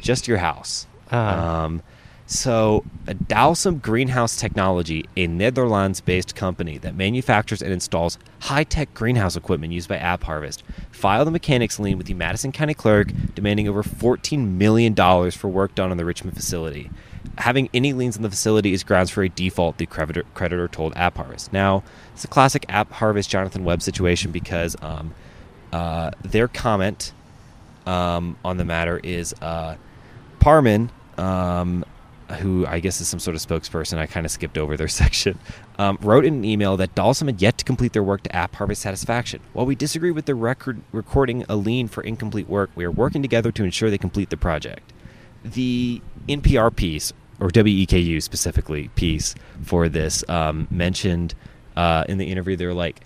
just 0.00 0.28
your 0.28 0.38
house. 0.38 0.86
Uh, 1.10 1.16
Um, 1.16 1.82
so, 2.26 2.84
uh, 3.06 3.12
Dalsem 3.12 3.82
Greenhouse 3.82 4.36
Technology, 4.36 5.04
a 5.14 5.26
Netherlands-based 5.26 6.34
company 6.34 6.78
that 6.78 6.94
manufactures 6.94 7.60
and 7.60 7.70
installs 7.70 8.18
high-tech 8.40 8.94
greenhouse 8.94 9.36
equipment 9.36 9.74
used 9.74 9.90
by 9.90 9.98
App 9.98 10.24
Harvest, 10.24 10.62
filed 10.90 11.28
a 11.28 11.30
mechanics 11.30 11.78
lien 11.78 11.98
with 11.98 12.06
the 12.06 12.14
Madison 12.14 12.50
County 12.50 12.72
Clerk, 12.72 13.12
demanding 13.34 13.68
over 13.68 13.82
$14 13.82 14.52
million 14.52 14.94
for 15.32 15.48
work 15.48 15.74
done 15.74 15.90
on 15.90 15.98
the 15.98 16.04
Richmond 16.04 16.34
facility. 16.34 16.90
Having 17.38 17.68
any 17.74 17.92
liens 17.92 18.16
on 18.16 18.22
the 18.22 18.30
facility 18.30 18.72
is 18.72 18.84
grounds 18.84 19.10
for 19.10 19.22
a 19.22 19.28
default, 19.28 19.76
the 19.76 19.86
creditor, 19.86 20.24
creditor 20.32 20.68
told 20.68 20.96
App 20.96 21.18
Harvest. 21.18 21.52
Now, 21.52 21.82
it's 22.14 22.24
a 22.24 22.28
classic 22.28 22.64
App 22.70 22.90
Harvest 22.92 23.28
Jonathan 23.28 23.64
Webb 23.64 23.82
situation 23.82 24.30
because 24.30 24.76
um, 24.80 25.14
uh, 25.72 26.12
their 26.22 26.48
comment 26.48 27.12
um, 27.84 28.38
on 28.44 28.56
the 28.56 28.64
matter 28.64 28.98
is 29.02 29.34
uh, 29.42 29.76
Parman, 30.38 30.90
um, 31.18 31.84
who 32.40 32.66
I 32.66 32.80
guess 32.80 33.00
is 33.00 33.08
some 33.08 33.20
sort 33.20 33.36
of 33.36 33.42
spokesperson, 33.42 33.98
I 33.98 34.06
kind 34.06 34.24
of 34.26 34.32
skipped 34.32 34.58
over 34.58 34.76
their 34.76 34.88
section, 35.02 35.38
um, 35.78 35.98
wrote 36.00 36.24
in 36.24 36.34
an 36.34 36.44
email 36.44 36.76
that 36.76 36.94
Dalsem 36.94 37.26
had 37.26 37.42
yet 37.42 37.58
to 37.58 37.64
complete 37.64 37.92
their 37.92 38.02
work 38.02 38.22
to 38.22 38.34
App 38.34 38.54
Harvest 38.56 38.82
satisfaction. 38.82 39.40
While 39.52 39.66
we 39.66 39.74
disagree 39.74 40.10
with 40.10 40.26
the 40.26 40.34
record 40.34 40.80
recording 40.92 41.44
a 41.48 41.56
lien 41.56 41.88
for 41.88 42.02
incomplete 42.02 42.48
work, 42.48 42.70
we 42.74 42.84
are 42.84 42.90
working 42.90 43.22
together 43.22 43.52
to 43.52 43.64
ensure 43.64 43.90
they 43.90 43.98
complete 43.98 44.30
the 44.30 44.36
project. 44.36 44.92
The 45.44 46.00
NPR 46.28 46.74
piece, 46.74 47.12
or 47.40 47.48
WEKU 47.48 48.22
specifically, 48.22 48.88
piece 48.88 49.34
for 49.62 49.88
this 49.88 50.24
um, 50.28 50.66
mentioned 50.70 51.34
uh, 51.76 52.04
in 52.08 52.18
the 52.18 52.26
interview, 52.26 52.56
they 52.56 52.66
were 52.66 52.74
like, 52.74 53.00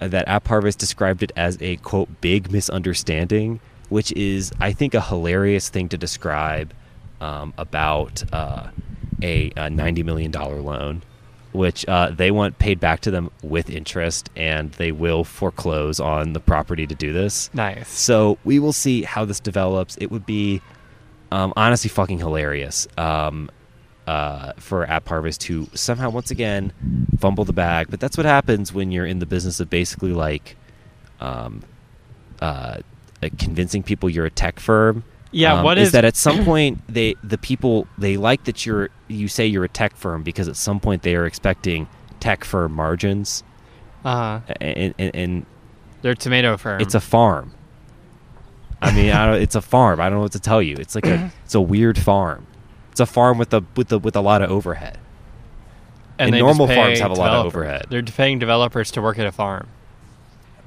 uh, 0.00 0.08
that 0.08 0.26
App 0.26 0.48
Harvest 0.48 0.78
described 0.78 1.22
it 1.22 1.32
as 1.36 1.56
a 1.60 1.76
quote 1.76 2.20
big 2.20 2.50
misunderstanding, 2.50 3.60
which 3.88 4.12
is 4.12 4.52
I 4.60 4.72
think 4.72 4.94
a 4.94 5.00
hilarious 5.00 5.68
thing 5.68 5.88
to 5.90 5.98
describe 5.98 6.74
um, 7.24 7.54
about 7.56 8.22
uh, 8.32 8.68
a, 9.22 9.50
a 9.56 9.70
ninety 9.70 10.02
million 10.02 10.30
dollar 10.30 10.60
loan, 10.60 11.02
which 11.52 11.86
uh, 11.88 12.10
they 12.10 12.30
want 12.30 12.58
paid 12.58 12.78
back 12.78 13.00
to 13.00 13.10
them 13.10 13.30
with 13.42 13.70
interest, 13.70 14.28
and 14.36 14.72
they 14.72 14.92
will 14.92 15.24
foreclose 15.24 15.98
on 16.00 16.34
the 16.34 16.40
property 16.40 16.86
to 16.86 16.94
do 16.94 17.12
this. 17.12 17.50
nice. 17.54 17.88
So 17.88 18.38
we 18.44 18.58
will 18.58 18.72
see 18.74 19.02
how 19.02 19.24
this 19.24 19.40
develops. 19.40 19.96
It 19.96 20.10
would 20.10 20.26
be 20.26 20.60
um, 21.32 21.52
honestly 21.56 21.88
fucking 21.88 22.18
hilarious 22.18 22.86
um, 22.98 23.50
uh, 24.06 24.52
for 24.58 24.86
App 24.86 25.08
Harvest 25.08 25.40
to 25.42 25.66
somehow 25.74 26.10
once 26.10 26.30
again 26.30 26.72
fumble 27.18 27.44
the 27.44 27.54
bag. 27.54 27.86
But 27.90 28.00
that's 28.00 28.16
what 28.18 28.26
happens 28.26 28.72
when 28.72 28.92
you're 28.92 29.06
in 29.06 29.18
the 29.18 29.26
business 29.26 29.60
of 29.60 29.70
basically 29.70 30.12
like 30.12 30.56
um, 31.20 31.62
uh, 32.42 32.80
uh, 33.22 33.28
convincing 33.38 33.82
people 33.82 34.10
you're 34.10 34.26
a 34.26 34.30
tech 34.30 34.60
firm. 34.60 35.04
Yeah, 35.34 35.54
Um, 35.54 35.64
what 35.64 35.78
is 35.78 35.88
is- 35.88 35.92
that? 35.92 36.04
At 36.04 36.16
some 36.16 36.44
point, 36.44 36.80
they 36.88 37.14
the 37.24 37.38
people 37.38 37.86
they 37.98 38.16
like 38.16 38.44
that 38.44 38.64
you're 38.64 38.88
you 39.08 39.28
say 39.28 39.46
you're 39.46 39.64
a 39.64 39.68
tech 39.68 39.96
firm 39.96 40.22
because 40.22 40.48
at 40.48 40.56
some 40.56 40.80
point 40.80 41.02
they 41.02 41.14
are 41.16 41.26
expecting 41.26 41.88
tech 42.20 42.44
firm 42.44 42.72
margins, 42.72 43.42
Uh, 44.04 44.40
and, 44.60 44.94
and, 44.98 45.14
and 45.14 45.46
they're 46.02 46.12
a 46.12 46.16
tomato 46.16 46.56
firm. 46.56 46.80
it's 46.80 46.94
a 46.94 47.00
farm. 47.00 47.52
I 48.80 48.92
mean, 48.94 49.10
I 49.12 49.26
don't, 49.26 49.40
it's 49.42 49.54
a 49.54 49.62
farm. 49.62 50.00
I 50.00 50.04
don't 50.08 50.18
know 50.18 50.22
what 50.22 50.32
to 50.32 50.40
tell 50.40 50.60
you. 50.62 50.76
It's 50.78 50.94
like 50.94 51.06
a 51.06 51.30
it's 51.44 51.54
a 51.54 51.60
weird 51.60 51.98
farm. 51.98 52.46
It's 52.92 53.00
a 53.00 53.06
farm 53.06 53.38
with 53.38 53.52
a 53.52 53.62
with 53.76 53.90
a 53.92 53.98
with 53.98 54.14
a 54.16 54.20
lot 54.20 54.40
of 54.42 54.50
overhead. 54.50 54.98
and 56.18 56.32
they 56.32 56.38
normal 56.38 56.68
farms 56.68 57.00
have 57.00 57.10
a 57.10 57.14
lot 57.14 57.32
of 57.32 57.46
overhead. 57.46 57.86
They're 57.90 58.02
paying 58.02 58.38
developers 58.38 58.90
to 58.92 59.02
work 59.02 59.18
at 59.18 59.26
a 59.26 59.32
farm. 59.32 59.66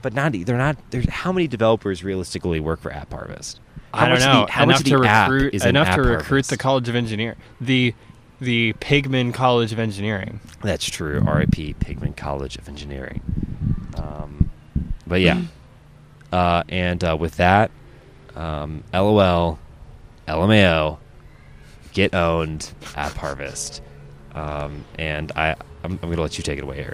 but 0.02 0.14
not 0.14 0.34
they're 0.34 0.58
not. 0.58 0.78
There's 0.92 1.08
how 1.10 1.32
many 1.32 1.48
developers 1.48 2.04
realistically 2.04 2.60
work 2.60 2.82
for 2.82 2.92
App 2.92 3.14
Harvest? 3.14 3.60
How 3.94 4.06
I 4.06 4.10
don't 4.10 4.20
know 4.20 4.46
the- 4.46 4.52
how 4.52 4.64
enough 4.64 4.80
much 4.80 4.86
to 4.90 4.98
recruit 4.98 5.54
enough 5.66 5.96
to 5.96 6.02
recruit 6.02 6.26
Harvest? 6.26 6.50
the 6.50 6.58
College 6.58 6.90
of 6.90 6.96
Engineer 6.96 7.36
the 7.62 7.94
the 8.40 8.74
Pigman 8.74 9.34
College 9.34 9.72
of 9.72 9.80
Engineering. 9.80 10.40
That's 10.62 10.86
true. 10.88 11.24
R.I.P. 11.26 11.74
Pigman 11.80 12.16
College 12.16 12.58
of 12.58 12.68
Engineering. 12.70 13.22
Um, 13.96 14.52
but 15.08 15.22
yeah, 15.22 15.42
uh, 16.32 16.64
and 16.70 17.04
uh, 17.04 17.18
with 17.20 17.38
that, 17.38 17.72
um, 18.36 18.84
LOL, 18.94 19.58
LMAO, 20.28 21.00
get 21.94 22.14
owned, 22.14 22.72
App 22.96 23.14
Harvest, 23.14 23.82
um, 24.36 24.84
and 25.00 25.32
I 25.36 25.56
I'm, 25.84 25.94
I'm 26.04 26.10
gonna 26.10 26.22
let 26.22 26.38
you 26.38 26.44
take 26.44 26.60
it 26.60 26.64
away, 26.64 26.86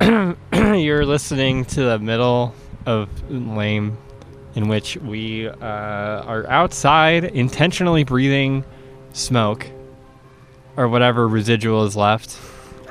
Aaron. 0.00 0.36
You're 0.80 1.06
listening 1.06 1.64
to 1.66 1.82
the 1.84 1.98
middle 2.00 2.54
of 2.86 3.08
lame, 3.30 3.96
in 4.56 4.66
which 4.68 4.96
we 4.96 5.46
uh, 5.48 5.54
are 5.60 6.46
outside 6.48 7.24
intentionally 7.24 8.02
breathing 8.02 8.64
smoke 9.12 9.66
or 10.76 10.88
whatever 10.88 11.28
residual 11.28 11.84
is 11.84 11.94
left. 11.96 12.36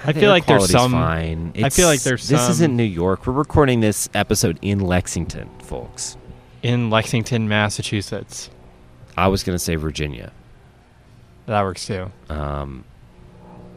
I 0.03 0.11
The 0.11 0.19
feel 0.21 0.29
like 0.29 0.45
there's 0.45 0.69
some. 0.69 0.91
Fine. 0.91 1.53
I 1.61 1.69
feel 1.69 1.87
like 1.87 2.01
there's 2.03 2.27
this 2.29 2.39
some- 2.41 2.51
isn't 2.51 2.75
New 2.77 2.83
York. 2.83 3.25
We're 3.27 3.33
recording 3.33 3.79
this 3.79 4.07
episode 4.13 4.57
in 4.61 4.79
Lexington, 4.79 5.49
folks. 5.63 6.15
in 6.63 6.89
Lexington, 6.89 7.47
Massachusetts. 7.49 8.49
I 9.17 9.27
was 9.27 9.43
gonna 9.43 9.59
say 9.59 9.75
Virginia. 9.75 10.31
That 11.47 11.61
works 11.63 11.85
too. 11.85 12.11
um, 12.29 12.83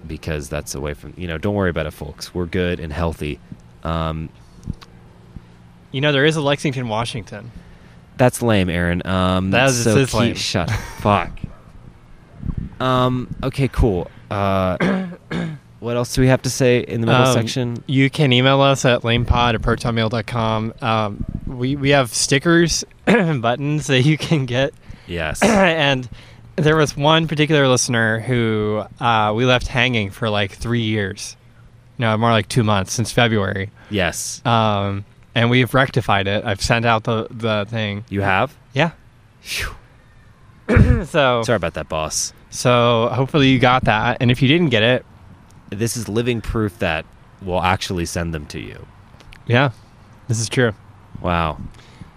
because 0.07 0.49
that's 0.49 0.75
away 0.75 0.95
from 0.95 1.13
you 1.17 1.27
know. 1.27 1.39
Don't 1.39 1.55
worry 1.55 1.71
about 1.71 1.87
it, 1.87 1.93
folks. 1.93 2.35
We're 2.35 2.47
good 2.47 2.81
and 2.81 2.93
healthy. 2.93 3.41
Um, 3.85 4.29
You 5.93 6.01
know, 6.03 6.13
there 6.13 6.25
is 6.27 6.37
a 6.37 6.43
Lexington, 6.43 6.89
Washington. 6.89 7.51
That's 8.19 8.43
lame, 8.43 8.69
Aaron. 8.69 9.07
Um, 9.07 9.51
That 9.53 9.69
is- 9.71 9.83
so 9.85 9.97
is 9.97 10.13
lame. 10.13 10.35
Shut. 10.35 10.71
fuck. 10.99 11.31
Um. 12.81 13.35
Okay. 13.43 13.69
Cool. 13.69 14.11
Uh, 14.31 14.77
what 15.81 15.97
else 15.97 16.15
do 16.15 16.21
we 16.21 16.29
have 16.29 16.43
to 16.43 16.51
say 16.51 16.81
in 16.81 17.01
the 17.01 17.07
middle 17.07 17.23
Um, 17.27 17.33
section? 17.35 17.83
You 17.87 18.11
can 18.11 18.33
email 18.33 18.61
us 18.61 18.85
at 18.85 19.03
lamepod 19.03 19.55
at 19.55 19.63
protonmail.com. 19.63 20.75
Um, 20.83 21.25
we, 21.47 21.77
we 21.77 21.91
have 21.91 22.13
stickers 22.13 22.85
and 23.07 23.41
buttons 23.43 23.87
that 23.89 24.03
you 24.03 24.19
can 24.19 24.45
get. 24.47 24.75
Yes. 25.07 25.43
and 25.43 26.09
there 26.57 26.77
was 26.77 26.97
one 26.97 27.27
particular 27.27 27.67
listener 27.69 28.21
who 28.21 28.85
uh, 29.01 29.33
we 29.35 29.45
left 29.45 29.67
hanging 29.69 30.11
for 30.11 30.29
like 30.31 30.53
three 30.53 30.83
years. 30.83 31.37
No, 31.97 32.17
more 32.17 32.31
like 32.31 32.49
two 32.49 32.63
months 32.63 32.93
since 32.93 33.11
February. 33.11 33.71
yes. 33.91 34.45
Um, 34.47 35.05
and 35.39 35.51
we've 35.51 35.73
rectified 35.75 36.27
it. 36.27 36.45
I've 36.45 36.61
sent 36.61 36.85
out 36.85 37.05
the, 37.05 37.27
the 37.31 37.67
thing. 37.69 38.05
You 38.09 38.21
have. 38.23 38.57
Yeah. 38.73 38.91
Phew. 39.41 39.75
So 41.07 41.43
Sorry 41.45 41.57
about 41.57 41.75
that, 41.75 41.89
boss. 41.89 42.33
so 42.51 43.09
hopefully 43.13 43.49
you 43.49 43.59
got 43.59 43.85
that. 43.85 44.19
And 44.21 44.31
if 44.31 44.43
you 44.43 44.49
didn't 44.49 44.69
get 44.71 44.83
it, 44.83 45.05
This 45.71 45.97
is 45.97 46.09
living 46.09 46.41
proof 46.41 46.79
that 46.81 47.05
we'll 47.43 47.63
actually 47.63 48.05
send 48.07 48.35
them 48.35 48.47
to 48.47 48.59
you. 48.61 48.87
yeah, 49.47 49.71
this 50.29 50.41
is 50.41 50.49
true. 50.49 50.73
Wow. 51.23 51.59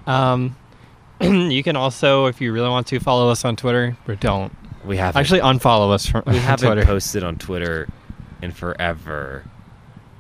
Um, 0.08 0.56
you 1.22 1.64
can 1.64 1.76
also, 1.76 2.26
if 2.26 2.42
you 2.42 2.52
really 2.52 2.70
want 2.70 2.88
to, 2.88 3.00
follow 3.00 3.30
us 3.30 3.46
on 3.46 3.56
Twitter, 3.56 3.96
but 4.06 4.20
don't. 4.20 4.52
We 4.84 4.98
haven't 4.98 5.20
Actually, 5.20 5.42
unfollow 5.42 5.92
us 5.94 6.08
from 6.08 6.24
we 6.28 6.38
haven't 6.38 6.66
Twitter. 6.68 6.86
posted 6.86 7.24
on 7.24 7.38
Twitter 7.38 7.88
in 8.42 8.52
forever. 8.52 9.44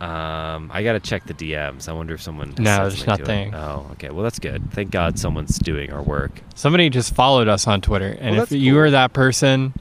Um, 0.01 0.71
I 0.73 0.83
gotta 0.83 0.99
check 0.99 1.25
the 1.25 1.33
DMs. 1.35 1.87
I 1.87 1.93
wonder 1.93 2.15
if 2.15 2.21
someone. 2.21 2.49
has 2.49 2.59
No, 2.59 2.77
there's 2.89 3.05
nothing. 3.05 3.53
Oh, 3.53 3.87
okay. 3.93 4.09
Well, 4.09 4.23
that's 4.23 4.39
good. 4.39 4.71
Thank 4.71 4.89
God 4.89 5.19
someone's 5.19 5.59
doing 5.59 5.93
our 5.93 6.01
work. 6.01 6.31
Somebody 6.55 6.89
just 6.89 7.13
followed 7.13 7.47
us 7.47 7.67
on 7.67 7.81
Twitter, 7.81 8.17
and 8.19 8.35
Well, 8.35 8.43
if 8.43 8.51
you 8.51 8.73
cool. 8.73 8.81
are 8.81 8.89
that 8.91 9.13
person, 9.13 9.73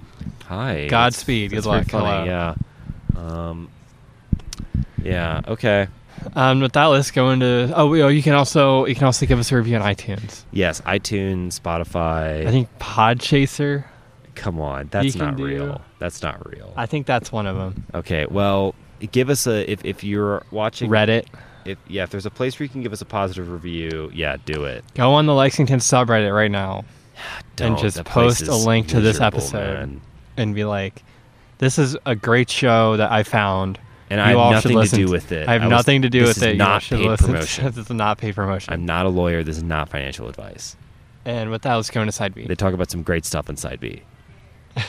Hi. 0.46 0.88
Godspeed. 0.88 1.52
That's, 1.52 1.64
Good 1.66 1.72
that's 1.72 1.92
luck. 1.92 2.02
funny. 2.02 2.28
Yeah. 2.28 2.54
Um. 3.16 3.70
Yeah. 5.02 5.40
Okay. 5.48 5.88
um, 6.34 6.60
with 6.60 6.72
that, 6.72 6.84
let's 6.86 7.10
go 7.10 7.30
into. 7.30 7.72
Oh, 7.74 7.94
oh, 7.94 8.08
you 8.08 8.22
can 8.22 8.34
also 8.34 8.84
you 8.84 8.94
can 8.94 9.04
also 9.04 9.24
give 9.24 9.38
us 9.38 9.50
a 9.52 9.56
review 9.56 9.76
on 9.76 9.82
iTunes. 9.82 10.44
Yes. 10.52 10.82
iTunes, 10.82 11.58
Spotify. 11.58 12.46
I 12.46 12.50
think 12.50 12.68
Podchaser. 12.78 13.84
Come 14.34 14.60
on, 14.60 14.88
that's 14.90 15.16
not 15.16 15.36
do- 15.36 15.44
real. 15.44 15.80
That's 15.98 16.22
not 16.22 16.46
real. 16.50 16.72
I 16.76 16.84
think 16.86 17.06
that's 17.06 17.32
one 17.32 17.46
of 17.46 17.56
them. 17.56 17.84
okay. 17.94 18.26
Well, 18.26 18.74
give 19.12 19.30
us 19.30 19.46
a 19.46 19.70
if 19.70 19.84
if 19.84 20.04
you're 20.04 20.44
watching 20.50 20.90
Reddit. 20.90 21.26
If 21.64 21.78
yeah, 21.88 22.04
if 22.04 22.10
there's 22.10 22.26
a 22.26 22.30
place 22.30 22.58
where 22.58 22.64
you 22.64 22.70
can 22.70 22.82
give 22.82 22.92
us 22.92 23.02
a 23.02 23.06
positive 23.06 23.50
review, 23.50 24.10
yeah, 24.14 24.36
do 24.44 24.64
it. 24.64 24.84
Go 24.94 25.12
on 25.12 25.26
the 25.26 25.34
Lexington 25.34 25.78
subreddit 25.78 26.34
right 26.34 26.50
now 26.50 26.84
Don't. 27.56 27.78
just 27.78 28.02
post 28.04 28.42
a 28.42 28.54
link 28.54 28.88
to 28.88 29.00
this 29.00 29.20
episode. 29.20 29.74
man. 29.74 30.00
and 30.36 30.54
be 30.54 30.64
like, 30.64 31.02
"This 31.58 31.78
is 31.78 31.96
a 32.06 32.14
great 32.14 32.48
show 32.50 32.96
that 32.96 33.12
I 33.12 33.22
found." 33.22 33.78
And 34.08 34.20
I 34.20 34.30
have 34.30 34.50
nothing 34.50 34.80
to 34.82 34.88
do 34.88 35.08
with 35.08 35.30
it. 35.30 35.48
I 35.48 35.52
have 35.52 35.62
was- 35.62 35.70
nothing 35.70 36.02
to 36.02 36.10
do 36.10 36.24
with 36.24 36.42
it. 36.42 36.56
Not 36.56 36.82
paid 36.82 37.18
promotion. 37.18 37.64
this 37.72 37.76
is 37.76 37.90
not 37.90 38.18
paid 38.18 38.34
promotion. 38.34 38.72
I'm 38.72 38.84
not 38.84 39.06
a 39.06 39.08
lawyer. 39.08 39.44
This 39.44 39.56
is 39.56 39.62
not 39.62 39.88
financial 39.88 40.28
advice. 40.28 40.76
and 41.24 41.50
with 41.50 41.62
that, 41.62 41.74
let's 41.74 41.90
go 41.90 42.00
into 42.00 42.10
side 42.12 42.34
B. 42.34 42.46
They 42.46 42.56
talk 42.56 42.74
about 42.74 42.90
some 42.90 43.02
great 43.02 43.24
stuff 43.24 43.48
in 43.48 43.56
Side 43.56 43.78
B. 43.78 44.02
so 44.76 44.82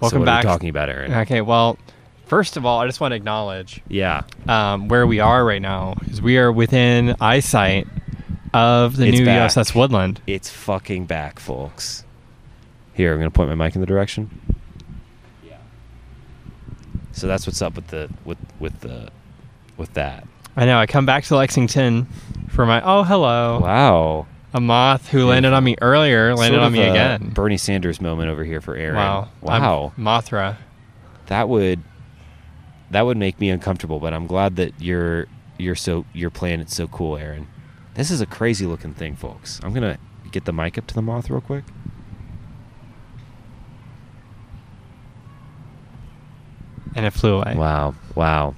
Welcome 0.00 0.20
what 0.20 0.26
back. 0.26 0.42
Talking 0.42 0.70
about, 0.70 0.88
Aaron? 0.88 1.12
Okay, 1.12 1.40
well, 1.40 1.78
first 2.32 2.56
of 2.56 2.64
all, 2.64 2.80
I 2.80 2.86
just 2.86 2.98
want 2.98 3.12
to 3.12 3.16
acknowledge 3.16 3.82
Yeah, 3.88 4.22
um, 4.48 4.88
where 4.88 5.06
we 5.06 5.20
are 5.20 5.44
right 5.44 5.60
now 5.60 5.96
is 6.06 6.22
we 6.22 6.38
are 6.38 6.50
within 6.50 7.14
eyesight 7.20 7.86
of 8.54 8.96
the 8.96 9.08
It's 9.08 9.18
new 9.18 9.26
back. 9.26 9.50
USS 9.50 9.74
Woodland. 9.74 10.22
it's 10.26 10.48
fucking 10.48 11.04
back, 11.04 11.38
folks. 11.38 12.04
Here, 12.94 13.12
I'm 13.12 13.18
gonna 13.18 13.30
point 13.30 13.50
my 13.50 13.54
mic 13.54 13.74
in 13.74 13.82
the 13.82 13.86
direction. 13.86 14.30
Yeah. 15.46 15.56
So 17.12 17.26
that's 17.26 17.46
what's 17.46 17.60
up 17.60 17.74
with 17.76 17.88
the 17.88 18.08
with 18.24 18.38
with 18.58 18.80
the 18.80 19.10
with 19.76 19.92
that. 19.92 20.26
I 20.56 20.64
know. 20.64 20.78
I 20.78 20.86
come 20.86 21.04
back 21.04 21.24
to 21.24 21.36
Lexington 21.36 22.06
for 22.48 22.64
my 22.64 22.80
oh 22.82 23.02
hello 23.02 23.60
Wow. 23.60 24.26
a 24.54 24.60
moth 24.60 25.08
who 25.10 25.26
landed 25.26 25.52
on 25.52 25.64
me 25.64 25.76
earlier 25.82 26.34
landed 26.34 26.56
Sort 26.56 26.60
on 26.62 26.66
of 26.68 26.72
me 26.72 26.80
a 26.82 26.90
again. 26.90 27.30
Bernie 27.34 27.58
Sanders 27.58 28.00
moment 28.00 28.30
over 28.30 28.42
here 28.42 28.62
for 28.62 28.74
Aaron. 28.74 28.96
Wow. 28.96 29.28
Wow. 29.42 29.92
I'm 29.98 30.04
Mothra. 30.04 30.56
that 31.26 31.48
would 31.50 31.82
that 32.92 33.02
would 33.02 33.16
make 33.16 33.40
me 33.40 33.50
uncomfortable 33.50 33.98
but 33.98 34.12
i'm 34.14 34.26
glad 34.26 34.56
that 34.56 34.72
you're 34.78 35.26
you're 35.58 35.74
so 35.74 36.04
you're 36.12 36.30
playing 36.30 36.60
it 36.60 36.70
so 36.70 36.86
cool 36.88 37.16
aaron. 37.16 37.46
This 37.94 38.10
is 38.10 38.20
a 38.20 38.26
crazy 38.26 38.66
looking 38.66 38.94
thing 38.94 39.16
folks. 39.16 39.60
I'm 39.62 39.72
gonna 39.72 39.98
get 40.30 40.44
the 40.44 40.52
mic 40.52 40.78
up 40.78 40.86
to 40.88 40.94
the 40.94 41.02
moth 41.02 41.30
real 41.30 41.40
quick. 41.40 41.64
And 46.94 47.06
it 47.06 47.12
flew 47.12 47.36
away. 47.36 47.54
wow. 47.56 47.94
Wow. 48.14 48.54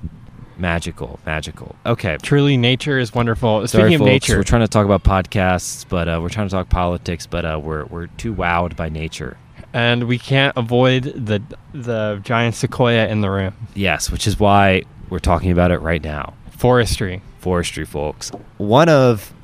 Magical. 0.56 1.18
Magical. 1.26 1.74
Okay. 1.84 2.16
Truly, 2.22 2.56
nature 2.56 2.98
is 2.98 3.12
wonderful. 3.12 3.66
Sorry, 3.66 3.82
Speaking 3.90 3.94
of 3.94 3.98
folks, 4.00 4.08
nature, 4.08 4.36
we're 4.36 4.44
trying 4.44 4.62
to 4.62 4.68
talk 4.68 4.84
about 4.84 5.02
podcasts 5.02 5.84
but 5.88 6.08
uh, 6.08 6.20
we're 6.22 6.28
trying 6.28 6.48
to 6.48 6.52
talk 6.52 6.68
politics 6.68 7.26
but 7.26 7.44
uh, 7.44 7.60
we're 7.62 7.84
we're 7.86 8.06
too 8.06 8.34
wowed 8.34 8.76
by 8.76 8.88
nature 8.88 9.36
and 9.74 10.04
we 10.04 10.18
can't 10.18 10.56
avoid 10.56 11.02
the 11.02 11.42
the 11.74 12.20
giant 12.22 12.54
sequoia 12.54 13.06
in 13.08 13.20
the 13.20 13.28
room. 13.30 13.52
yes 13.74 14.10
which 14.10 14.26
is 14.26 14.38
why 14.40 14.82
we're 15.10 15.18
talking 15.18 15.50
about 15.50 15.70
it 15.70 15.78
right 15.80 16.02
now 16.02 16.32
Forestry. 16.50 17.20
forestry 17.40 17.84
folks 17.84 18.30
one 18.56 18.88
of 18.88 19.34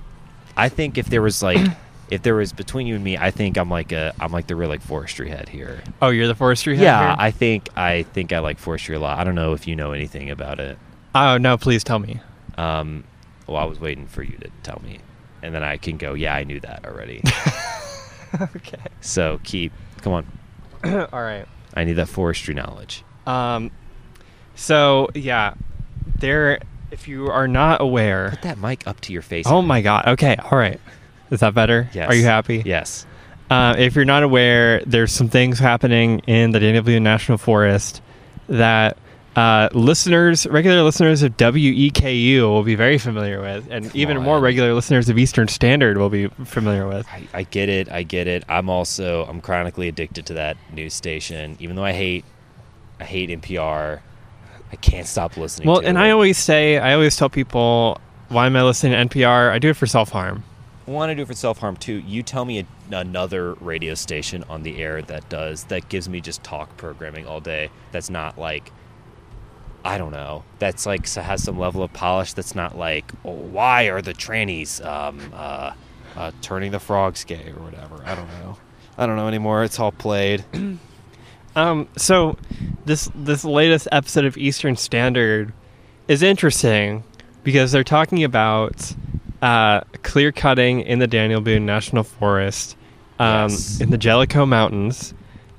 i 0.57 0.69
think 0.71 0.97
if 0.97 1.07
there 1.11 1.21
was 1.21 1.43
like 1.43 1.59
if 2.11 2.23
there 2.23 2.35
was 2.35 2.53
between 2.53 2.87
you 2.87 2.95
and 2.95 3.05
me 3.05 3.19
i 3.19 3.31
think 3.31 3.59
i'm 3.59 3.69
like 3.69 3.93
a 3.93 4.14
i'm 4.21 4.33
like 4.33 4.47
the 4.47 4.57
real 4.57 4.69
like 4.69 4.81
forestry 4.81 5.29
head 5.29 5.49
here 5.49 5.83
Oh, 6.01 6.09
you're 6.09 6.27
the 6.29 6.35
forestry 6.35 6.77
head 6.77 6.85
yeah 6.85 7.09
here? 7.09 7.16
i 7.19 7.31
think 7.31 7.69
i 7.77 8.05
think 8.14 8.33
i 8.33 8.38
like 8.38 8.59
forestry 8.59 8.95
a 8.97 9.01
lot 9.01 9.19
i 9.19 9.25
don't 9.25 9.35
know 9.35 9.53
if 9.53 9.66
you 9.66 9.77
know 9.77 9.93
anything 9.93 10.31
about 10.31 10.59
it 10.61 10.79
Oh 11.12 11.38
no! 11.38 11.57
Please 11.59 11.83
tell 11.83 11.99
me. 11.99 12.21
um 12.57 13.03
well 13.49 13.57
i 13.57 13.64
was 13.64 13.81
waiting 13.81 14.07
for 14.07 14.23
you 14.23 14.37
to 14.38 14.49
tell 14.62 14.81
me 14.85 15.01
and 15.43 15.53
then 15.53 15.64
i 15.64 15.77
can 15.77 15.97
go 15.97 16.14
yeah 16.14 16.35
i 16.37 16.45
knew 16.45 16.61
that 16.61 16.85
already 16.87 17.21
okay. 18.57 18.79
so 19.01 19.40
keep 19.43 19.73
come 20.01 20.13
on 20.13 20.27
All 21.13 21.23
right. 21.23 21.47
i 21.75 21.85
need 21.85 21.95
that 21.95 22.09
forestry 22.09 22.55
knowledge 22.55 23.05
Um. 23.27 23.71
So 24.55 25.09
yeah, 25.15 25.55
there. 26.19 26.61
If 26.91 27.07
you 27.07 27.29
are 27.29 27.47
not 27.47 27.81
aware. 27.81 28.31
put 28.31 28.43
that 28.43 28.59
mic 28.59 28.85
up 28.87 29.01
to 29.03 29.13
your 29.13 29.23
face 29.23 29.47
Oh 29.49 29.63
my 29.63 29.81
God. 29.81 30.09
Okay. 30.09 30.37
All 30.51 30.59
right. 30.59 30.81
Is 31.31 31.41
that 31.41 31.55
better? 31.55 31.89
yes 31.95 32.09
Are 32.11 32.15
you 32.15 32.25
happy? 32.25 32.63
yes 32.67 33.07
Uh, 33.49 33.75
if 33.79 33.95
you're 33.95 34.05
not 34.05 34.23
aware, 34.25 34.81
there's 34.87 35.13
some 35.13 35.29
things 35.29 35.59
happening 35.59 36.19
in 36.27 36.51
the 36.51 36.59
Daniel 36.61 36.83
Boone 36.83 37.03
National 37.05 37.39
Forest 37.39 38.01
that 38.49 38.97
uh, 39.37 39.69
listeners, 39.73 40.47
regular 40.47 40.83
listeners 40.83 41.23
of 41.23 41.37
WEKU, 41.37 42.40
will 42.40 42.62
be 42.62 42.75
very 42.75 42.99
familiar 42.99 43.40
with, 43.40 43.69
and 43.71 43.85
Come 43.85 43.93
even 43.95 44.23
more 44.23 44.40
regular 44.40 44.75
listeners 44.75 45.09
of 45.09 45.19
Eastern 45.19 45.49
Standard 45.49 45.99
will 45.99 46.11
be 46.11 46.29
familiar 46.45 46.87
with. 46.87 47.07
I, 47.09 47.29
I 47.33 47.43
get 47.45 47.69
it. 47.69 47.90
I 47.90 48.03
get 48.03 48.27
it. 48.27 48.45
I'm 48.49 48.69
also 48.69 49.25
I'm 49.27 49.40
chronically 49.40 49.88
addicted 49.88 50.27
to 50.27 50.35
that 50.35 50.57
news 50.73 50.95
station. 50.95 51.57
Even 51.61 51.77
though 51.77 51.85
I 51.85 51.93
hate 51.93 52.25
I 52.99 53.05
hate 53.05 53.31
NPR, 53.31 54.01
I 54.73 54.77
can't 54.77 55.07
stop 55.07 55.37
listening. 55.37 55.69
Well, 55.69 55.79
and 55.79 55.97
it. 55.97 56.01
I 56.01 56.11
always 56.11 56.37
say, 56.37 56.79
I 56.79 56.95
always 56.95 57.16
tell 57.16 57.29
people, 57.29 58.01
why 58.29 58.47
am 58.47 58.57
I 58.57 58.62
listening 58.62 58.93
to 58.93 59.19
NPR? 59.19 59.51
I 59.51 59.59
do 59.59 59.71
it 59.71 59.77
for 59.77 59.87
self 59.87 60.11
harm. 60.11 60.45
I 60.87 60.90
want 60.90 61.11
to 61.11 61.14
do 61.14 61.23
it 61.23 61.27
for 61.27 61.35
self 61.35 61.59
harm 61.59 61.77
too. 61.77 62.01
You 62.01 62.23
tell 62.23 62.45
me 62.45 62.61
a, 62.61 62.66
another 62.97 63.55
radio 63.55 63.95
station 63.95 64.45
on 64.49 64.64
the 64.64 64.83
air 64.83 65.03
that 65.03 65.29
does 65.29 65.64
that 65.64 65.88
gives 65.88 66.09
me 66.09 66.21
just 66.21 66.43
talk 66.43 66.77
programming 66.77 67.27
all 67.27 67.40
day. 67.40 67.71
That's 67.93 68.11
not 68.11 68.37
like 68.37 68.73
I 69.85 69.97
don't 69.99 70.12
know. 70.12 70.45
That's 70.59 70.85
like 70.87 71.07
so 71.07 71.23
has 71.23 71.43
some 71.43 71.59
level 71.59 71.83
of 71.83 71.93
polish. 71.93 72.33
That's 72.35 72.55
not 72.55 72.77
like 72.77 73.11
oh, 73.25 73.31
why 73.33 73.85
are 73.85 74.03
the 74.03 74.12
trannies 74.12 74.85
um, 74.85 75.21
uh, 75.35 75.73
uh, 76.16 76.33
turning 76.43 76.71
the 76.73 76.81
frogs 76.81 77.25
gay 77.25 77.53
or 77.57 77.62
whatever. 77.62 78.03
I 78.05 78.14
don't 78.14 78.29
know. 78.29 78.59
I 78.99 79.07
don't 79.07 79.16
know 79.16 79.29
anymore. 79.29 79.64
It's 79.64 79.79
all 79.81 79.93
played. 79.93 80.45
Um, 81.57 81.88
so 81.97 82.37
this 82.85 83.11
this 83.12 83.45
latest 83.45 83.88
episode 83.90 84.25
of 84.25 84.37
Eastern 84.38 84.77
Standard 84.77 85.53
is 86.07 86.23
interesting 86.23 87.03
because 87.43 87.73
they're 87.73 87.83
talking 87.83 88.23
about 88.23 88.95
uh, 89.43 89.81
clear 90.05 90.31
cutting 90.31 90.81
in 90.83 91.01
the 91.01 91.09
Daniel 91.09 91.40
Boone 91.40 91.66
National 91.66 92.05
Forest 92.05 92.77
um, 93.19 93.51
Yes. 93.51 93.81
in 93.81 93.90
the 93.90 93.99
Jellico 93.99 94.47
Mountains. 94.47 95.12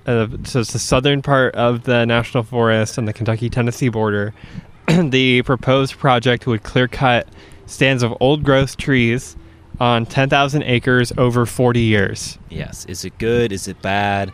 Uh, 0.05 0.27
so 0.43 0.59
it's 0.61 0.73
the 0.73 0.79
southern 0.79 1.21
part 1.21 1.53
of 1.55 1.83
the 1.83 2.05
national 2.05 2.43
forest 2.43 2.97
on 2.97 3.05
the 3.05 3.13
Kentucky 3.13 3.49
Tennessee 3.49 3.89
border. 3.89 4.33
the 4.87 5.41
proposed 5.43 5.97
project 5.97 6.47
would 6.47 6.63
clear 6.63 6.87
cut 6.87 7.27
stands 7.65 8.03
of 8.03 8.13
old 8.19 8.43
growth 8.43 8.77
trees 8.77 9.35
on 9.79 10.05
10,000 10.05 10.63
acres 10.63 11.11
over 11.17 11.45
40 11.45 11.79
years. 11.81 12.37
Yes. 12.49 12.85
Is 12.85 13.05
it 13.05 13.17
good? 13.17 13.51
Is 13.51 13.67
it 13.67 13.81
bad? 13.81 14.31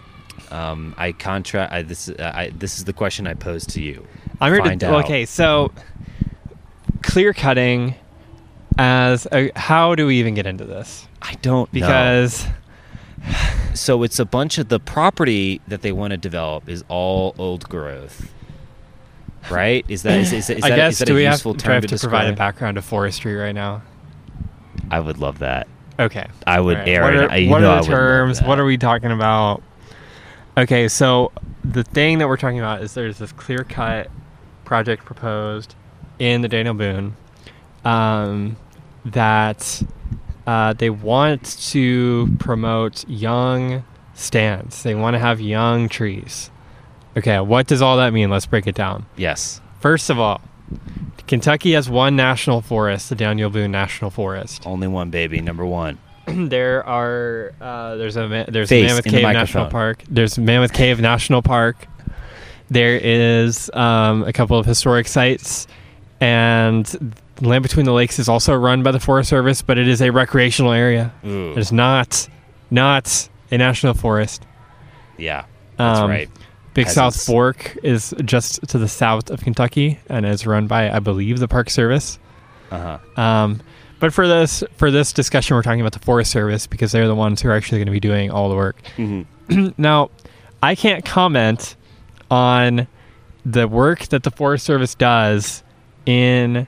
Um, 0.51 0.95
I 0.97 1.11
contract. 1.11 1.73
I, 1.73 1.81
this. 1.81 2.09
Uh, 2.09 2.31
I, 2.33 2.49
this 2.51 2.77
is 2.77 2.85
the 2.85 2.93
question 2.93 3.27
I 3.27 3.33
pose 3.33 3.65
to 3.67 3.81
you. 3.81 4.05
I'm 4.39 4.53
here 4.53 4.63
Find 4.63 4.79
to 4.79 4.89
out. 4.89 5.05
okay. 5.05 5.25
So 5.25 5.71
clear 7.01 7.33
cutting 7.33 7.95
as 8.77 9.27
a, 9.31 9.51
how 9.55 9.95
do 9.95 10.07
we 10.07 10.19
even 10.19 10.35
get 10.35 10.45
into 10.45 10.63
this? 10.63 11.07
I 11.21 11.33
don't 11.35 11.71
know. 11.73 12.47
So 13.73 14.03
it's 14.03 14.19
a 14.19 14.25
bunch 14.25 14.57
of 14.57 14.69
the 14.69 14.79
property 14.79 15.61
that 15.67 15.81
they 15.81 15.91
want 15.91 16.11
to 16.11 16.17
develop 16.17 16.67
is 16.67 16.83
all 16.87 17.35
old 17.37 17.69
growth, 17.69 18.33
right? 19.51 19.85
Is 19.87 20.03
that 20.03 20.19
is, 20.19 20.33
is, 20.33 20.49
is 20.49 20.63
I 20.63 20.69
that, 20.69 20.75
guess 20.75 20.93
is 20.93 20.99
that 20.99 21.05
do 21.05 21.13
a 21.13 21.15
we 21.15 21.23
have, 21.23 21.33
useful 21.33 21.53
do 21.53 21.63
I 21.63 21.65
term 21.65 21.73
have 21.73 21.85
to, 21.85 21.97
to, 21.97 21.99
provide 21.99 22.33
a 22.33 22.35
background 22.35 22.77
of 22.77 22.85
forestry 22.85 23.35
right 23.35 23.53
now? 23.53 23.83
I 24.89 24.99
would 24.99 25.19
love 25.19 25.39
that. 25.39 25.67
Okay. 25.99 26.27
I 26.45 26.59
would, 26.59 26.77
right. 26.77 27.01
What 27.01 27.15
are, 27.15 27.31
I, 27.31 27.47
what 27.47 27.63
are 27.63 27.81
the 27.81 27.87
terms? 27.87 28.41
What 28.41 28.59
are 28.59 28.65
we 28.65 28.77
talking 28.77 29.11
about? 29.11 29.61
Okay, 30.57 30.87
so 30.87 31.31
the 31.63 31.83
thing 31.83 32.17
that 32.17 32.27
we're 32.27 32.37
talking 32.37 32.59
about 32.59 32.81
is 32.81 32.93
there's 32.93 33.19
this 33.19 33.31
clear 33.31 33.63
cut 33.63 34.09
project 34.65 35.05
proposed 35.05 35.75
in 36.19 36.41
the 36.41 36.47
Daniel 36.47 36.73
Boone 36.73 37.15
um, 37.85 38.57
that 39.05 39.83
uh, 40.47 40.73
they 40.73 40.89
want 40.89 41.43
to 41.43 42.35
promote 42.39 43.07
young 43.07 43.83
stands. 44.13 44.81
They 44.81 44.95
want 44.95 45.13
to 45.13 45.19
have 45.19 45.41
young 45.41 45.89
trees. 45.89 46.49
Okay, 47.17 47.39
what 47.39 47.67
does 47.67 47.81
all 47.81 47.97
that 47.97 48.13
mean? 48.13 48.29
Let's 48.29 48.45
break 48.45 48.65
it 48.65 48.75
down. 48.75 49.05
Yes. 49.17 49.59
First 49.79 50.09
of 50.09 50.19
all, 50.19 50.41
Kentucky 51.27 51.73
has 51.73 51.89
one 51.89 52.15
national 52.15 52.61
forest, 52.61 53.09
the 53.09 53.15
Daniel 53.15 53.49
Boone 53.49 53.71
National 53.71 54.09
Forest. 54.09 54.65
Only 54.65 54.87
one 54.87 55.09
baby. 55.09 55.41
Number 55.41 55.65
one. 55.65 55.97
there 56.27 56.85
are 56.85 57.53
uh, 57.59 57.95
there's 57.95 58.15
a 58.15 58.45
there's 58.47 58.69
Face 58.69 58.89
Mammoth 58.89 59.05
in 59.05 59.13
the 59.13 59.21
Cave 59.21 59.33
National. 59.33 59.69
Park. 59.69 60.03
There's 60.09 60.37
Mammoth 60.37 60.73
Cave 60.73 60.99
National 61.01 61.41
Park. 61.41 61.87
There 62.69 62.97
is 62.97 63.69
um, 63.73 64.23
a 64.23 64.33
couple 64.33 64.57
of 64.57 64.65
historic 64.65 65.07
sites, 65.07 65.67
and 66.19 66.85
Land 67.41 67.63
Between 67.63 67.85
the 67.85 67.93
Lakes 67.93 68.19
is 68.19 68.27
also 68.29 68.53
run 68.55 68.83
by 68.83 68.91
the 68.91 68.99
Forest 68.99 69.29
Service, 69.29 69.61
but 69.61 69.77
it 69.77 69.87
is 69.87 70.01
a 70.01 70.11
recreational 70.11 70.71
area. 70.71 71.13
Ooh. 71.25 71.51
It 71.51 71.57
is 71.59 71.71
not 71.71 72.27
not 72.71 73.29
a 73.51 73.57
national 73.57 73.93
forest. 73.93 74.45
Yeah. 75.17 75.45
That's 75.77 75.99
Um, 75.99 76.09
right. 76.09 76.29
Big 76.73 76.89
South 76.89 77.25
Fork 77.25 77.77
is 77.81 78.13
just 78.23 78.67
to 78.67 78.77
the 78.77 78.87
south 78.87 79.29
of 79.31 79.41
Kentucky 79.41 79.99
and 80.09 80.25
is 80.25 80.45
run 80.45 80.67
by, 80.67 80.91
I 80.91 80.99
believe, 80.99 81.39
the 81.39 81.47
Park 81.47 81.69
Service. 81.69 82.19
Uh 82.71 82.99
huh. 83.15 83.21
Um, 83.21 83.61
but 83.99 84.13
for 84.13 84.27
this 84.27 84.63
for 84.75 84.91
this 84.91 85.11
discussion, 85.13 85.55
we're 85.55 85.63
talking 85.63 85.81
about 85.81 85.93
the 85.93 85.99
Forest 86.05 86.31
Service 86.31 86.67
because 86.67 86.91
they're 86.91 87.07
the 87.07 87.15
ones 87.15 87.41
who 87.41 87.49
are 87.49 87.53
actually 87.55 87.79
going 87.79 87.87
to 87.87 87.91
be 87.91 87.99
doing 87.99 88.29
all 88.29 88.49
the 88.49 88.55
work. 88.55 88.77
Mm-hmm. 88.97 89.69
now, 89.77 90.11
I 90.61 90.75
can't 90.75 91.03
comment 91.05 91.75
on 92.29 92.87
the 93.45 93.67
work 93.67 94.01
that 94.09 94.23
the 94.23 94.31
Forest 94.31 94.65
Service 94.65 94.93
does 94.93 95.63
in 96.05 96.67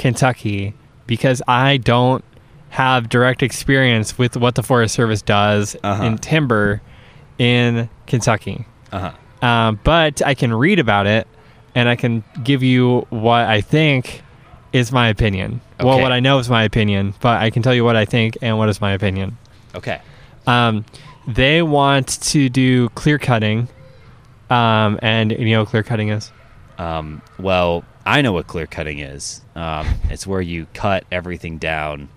Kentucky 0.00 0.74
because 1.06 1.42
I 1.46 1.76
don't 1.76 2.24
have 2.70 3.08
direct 3.08 3.42
experience 3.42 4.16
with 4.16 4.36
what 4.36 4.54
the 4.54 4.62
Forest 4.62 4.94
Service 4.94 5.22
does 5.22 5.76
Uh-huh. 5.82 6.02
in 6.04 6.18
timber 6.18 6.80
in 7.38 7.88
Kentucky. 8.06 8.64
Uh 8.92 9.10
huh. 9.10 9.46
Um, 9.46 9.80
but 9.84 10.22
I 10.24 10.34
can 10.34 10.52
read 10.54 10.78
about 10.78 11.06
it 11.06 11.28
and 11.74 11.88
I 11.88 11.96
can 11.96 12.24
give 12.42 12.62
you 12.62 13.06
what 13.10 13.42
I 13.46 13.60
think 13.60 14.22
is 14.72 14.90
my 14.92 15.08
opinion. 15.08 15.60
Well, 15.80 16.00
what 16.00 16.12
I 16.12 16.20
know 16.20 16.38
is 16.38 16.48
my 16.48 16.62
opinion, 16.64 17.14
but 17.20 17.40
I 17.40 17.50
can 17.50 17.62
tell 17.62 17.74
you 17.74 17.84
what 17.84 17.96
I 17.96 18.04
think 18.04 18.38
and 18.42 18.56
what 18.58 18.68
is 18.68 18.80
my 18.80 18.92
opinion. 18.92 19.36
Okay. 19.74 20.00
Um, 20.46 20.84
they 21.26 21.62
want 21.62 22.20
to 22.22 22.48
do 22.48 22.88
clear 22.90 23.18
cutting, 23.18 23.68
um, 24.48 24.98
and 25.02 25.32
you 25.32 25.50
know 25.50 25.60
what 25.60 25.68
clear 25.68 25.82
cutting 25.82 26.08
is. 26.10 26.30
Um, 26.78 27.20
well, 27.38 27.84
I 28.10 28.22
know 28.22 28.32
what 28.32 28.46
clear 28.46 28.66
cutting 28.66 28.98
is. 28.98 29.40
Um, 29.54 29.86
it's 30.10 30.26
where 30.26 30.40
you 30.40 30.66
cut 30.74 31.04
everything 31.12 31.58
down 31.58 32.08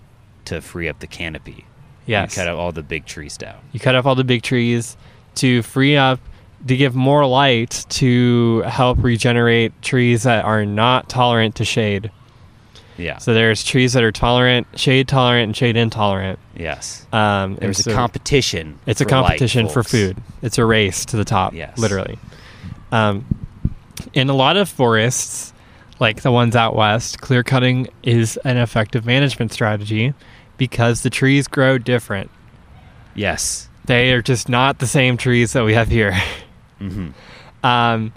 to 0.46 0.60
free 0.60 0.88
up 0.88 0.98
the 1.00 1.06
canopy. 1.06 1.66
Yes, 2.06 2.36
You 2.36 2.42
cut 2.42 2.48
out 2.48 2.56
all 2.58 2.72
the 2.72 2.82
big 2.82 3.06
trees 3.06 3.36
down. 3.38 3.56
you 3.72 3.80
cut 3.80 3.94
off 3.94 4.04
all 4.04 4.14
the 4.14 4.24
big 4.24 4.42
trees 4.42 4.96
to 5.36 5.62
free 5.62 5.96
up 5.96 6.20
to 6.66 6.76
give 6.76 6.94
more 6.94 7.26
light 7.26 7.86
to 7.90 8.60
help 8.62 9.02
regenerate 9.02 9.72
trees 9.82 10.24
that 10.24 10.44
are 10.44 10.66
not 10.66 11.08
tolerant 11.08 11.54
to 11.56 11.64
shade. 11.64 12.10
Yeah. 12.96 13.18
So 13.18 13.32
there's 13.34 13.64
trees 13.64 13.94
that 13.94 14.02
are 14.04 14.12
tolerant, 14.12 14.66
shade 14.76 15.08
tolerant, 15.08 15.44
and 15.44 15.56
shade 15.56 15.76
intolerant. 15.76 16.38
yes. 16.56 17.06
Um, 17.12 17.56
There's 17.56 17.78
so 17.84 17.90
a 17.90 17.94
competition. 17.94 18.78
It's 18.86 19.00
a 19.00 19.04
for 19.04 19.10
light, 19.10 19.20
competition 19.28 19.68
for 19.68 19.82
food. 19.82 20.18
It's 20.42 20.58
a 20.58 20.64
race 20.64 21.04
to 21.06 21.16
the 21.16 21.24
top. 21.24 21.54
Yes. 21.54 21.76
literally. 21.78 22.18
Um, 22.92 23.24
in 24.12 24.28
a 24.28 24.34
lot 24.34 24.56
of 24.56 24.68
forests, 24.68 25.52
like 26.00 26.22
the 26.22 26.32
ones 26.32 26.56
out 26.56 26.74
west, 26.74 27.20
clear 27.20 27.42
cutting 27.42 27.88
is 28.02 28.36
an 28.44 28.56
effective 28.56 29.06
management 29.06 29.52
strategy 29.52 30.14
because 30.56 31.02
the 31.02 31.10
trees 31.10 31.46
grow 31.48 31.78
different. 31.78 32.30
Yes. 33.14 33.68
They 33.84 34.12
are 34.12 34.22
just 34.22 34.48
not 34.48 34.78
the 34.78 34.86
same 34.86 35.16
trees 35.16 35.52
that 35.52 35.64
we 35.64 35.74
have 35.74 35.88
here. 35.88 36.20
hmm 36.78 37.08
Um, 37.62 38.12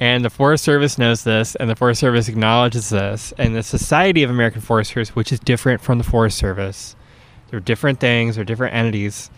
and 0.00 0.24
the 0.24 0.30
Forest 0.30 0.62
Service 0.62 0.96
knows 0.96 1.24
this, 1.24 1.56
and 1.56 1.68
the 1.68 1.74
Forest 1.74 2.00
Service 2.00 2.28
acknowledges 2.28 2.90
this. 2.90 3.32
And 3.36 3.56
the 3.56 3.64
Society 3.64 4.22
of 4.22 4.30
American 4.30 4.60
Foresters, 4.60 5.10
which 5.16 5.32
is 5.32 5.40
different 5.40 5.80
from 5.80 5.98
the 5.98 6.04
Forest 6.04 6.38
Service, 6.38 6.94
they're 7.50 7.58
different 7.60 7.98
things, 7.98 8.36
they're 8.36 8.44
different 8.44 8.74
entities. 8.74 9.28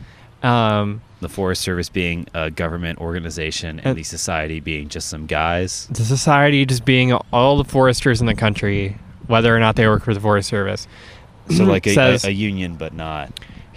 Um, 0.42 1.00
The 1.20 1.28
Forest 1.28 1.62
Service 1.62 1.88
being 1.88 2.26
a 2.34 2.50
government 2.50 2.98
organization 2.98 3.78
and 3.80 3.88
Uh, 3.88 3.94
the 3.94 4.02
society 4.02 4.60
being 4.60 4.88
just 4.88 5.08
some 5.08 5.26
guys. 5.26 5.86
the 5.90 6.04
society 6.04 6.64
just 6.66 6.84
being 6.84 7.12
all 7.32 7.56
the 7.58 7.64
foresters 7.64 8.20
in 8.20 8.26
the 8.26 8.34
country, 8.34 8.96
whether 9.26 9.54
or 9.54 9.60
not 9.60 9.76
they 9.76 9.86
work 9.86 10.04
for 10.04 10.14
the 10.14 10.20
Forest 10.20 10.48
Service. 10.48 10.86
So 11.50 11.64
like 11.64 11.86
a, 11.86 11.94
says- 11.94 12.24
a, 12.24 12.28
a 12.28 12.30
union, 12.30 12.76
but 12.76 12.94
not. 12.94 13.32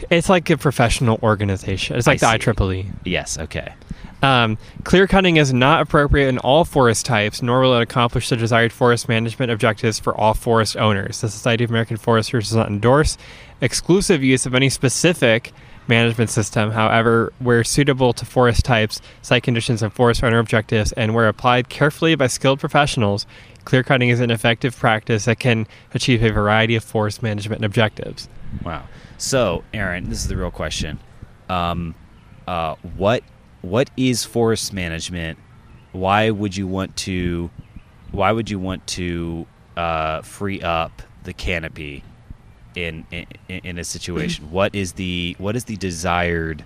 It's 0.10 0.27
like 0.29 0.49
a 0.49 0.58
professional 0.58 1.17
organization. 1.23 1.95
It's 1.95 2.08
I 2.08 2.12
like 2.12 2.19
the 2.19 2.32
see. 2.32 2.38
IEEE. 2.51 2.91
Yes. 3.06 3.38
Okay. 3.38 3.73
Um, 4.21 4.58
clear 4.84 5.06
cutting 5.08 5.38
is 5.38 5.53
not 5.53 5.82
appropriate 5.82 6.27
in 6.29 6.38
all 6.39 6.63
forest 6.65 7.06
types, 7.06 7.41
nor 7.41 7.62
will 7.62 7.77
it 7.77 7.82
accomplish 7.82 8.29
the 8.29 8.36
desired 8.38 8.71
forest 8.73 9.08
management 9.10 9.51
objectives 9.51 9.99
for 9.99 10.15
all 10.15 10.34
forest 10.34 10.75
owners. 10.77 11.19
The 11.21 11.29
Society 11.29 11.63
of 11.65 11.69
American 11.69 11.97
Foresters 11.97 12.49
does 12.49 12.56
not 12.56 12.67
endorse 12.67 13.17
exclusive 13.62 14.23
use 14.23 14.45
of 14.45 14.56
any 14.56 14.69
specific 14.69 15.51
management 15.87 16.29
system. 16.29 16.71
However, 16.71 17.33
where 17.39 17.63
suitable 17.63 18.13
to 18.13 18.25
forest 18.25 18.65
types, 18.65 19.01
site 19.21 19.43
conditions, 19.43 19.81
and 19.81 19.91
forest 19.91 20.23
owner 20.23 20.39
objectives, 20.39 20.91
and 20.93 21.13
where 21.13 21.27
applied 21.27 21.69
carefully 21.69 22.15
by 22.15 22.27
skilled 22.27 22.59
professionals, 22.59 23.25
clear 23.65 23.83
cutting 23.83 24.09
is 24.09 24.19
an 24.19 24.31
effective 24.31 24.77
practice 24.77 25.25
that 25.25 25.39
can 25.39 25.67
achieve 25.93 26.23
a 26.23 26.31
variety 26.31 26.75
of 26.75 26.83
forest 26.83 27.21
management 27.21 27.63
objectives. 27.63 28.29
Wow. 28.63 28.83
So, 29.17 29.63
Aaron, 29.73 30.09
this 30.09 30.19
is 30.19 30.27
the 30.27 30.37
real 30.37 30.51
question. 30.51 30.99
Um, 31.49 31.95
uh, 32.47 32.75
what 32.97 33.23
what 33.61 33.89
is 33.95 34.25
forest 34.25 34.73
management? 34.73 35.39
Why 35.93 36.29
would 36.29 36.55
you 36.57 36.67
want 36.67 36.95
to? 36.97 37.49
Why 38.11 38.31
would 38.31 38.49
you 38.49 38.59
want 38.59 38.85
to 38.87 39.47
uh, 39.77 40.21
free 40.21 40.61
up 40.61 41.01
the 41.23 41.33
canopy 41.33 42.03
in, 42.75 43.05
in 43.12 43.25
in 43.49 43.77
a 43.77 43.83
situation? 43.83 44.51
what 44.51 44.73
is 44.75 44.93
the 44.93 45.36
what 45.39 45.55
is 45.55 45.65
the 45.65 45.75
desired 45.77 46.63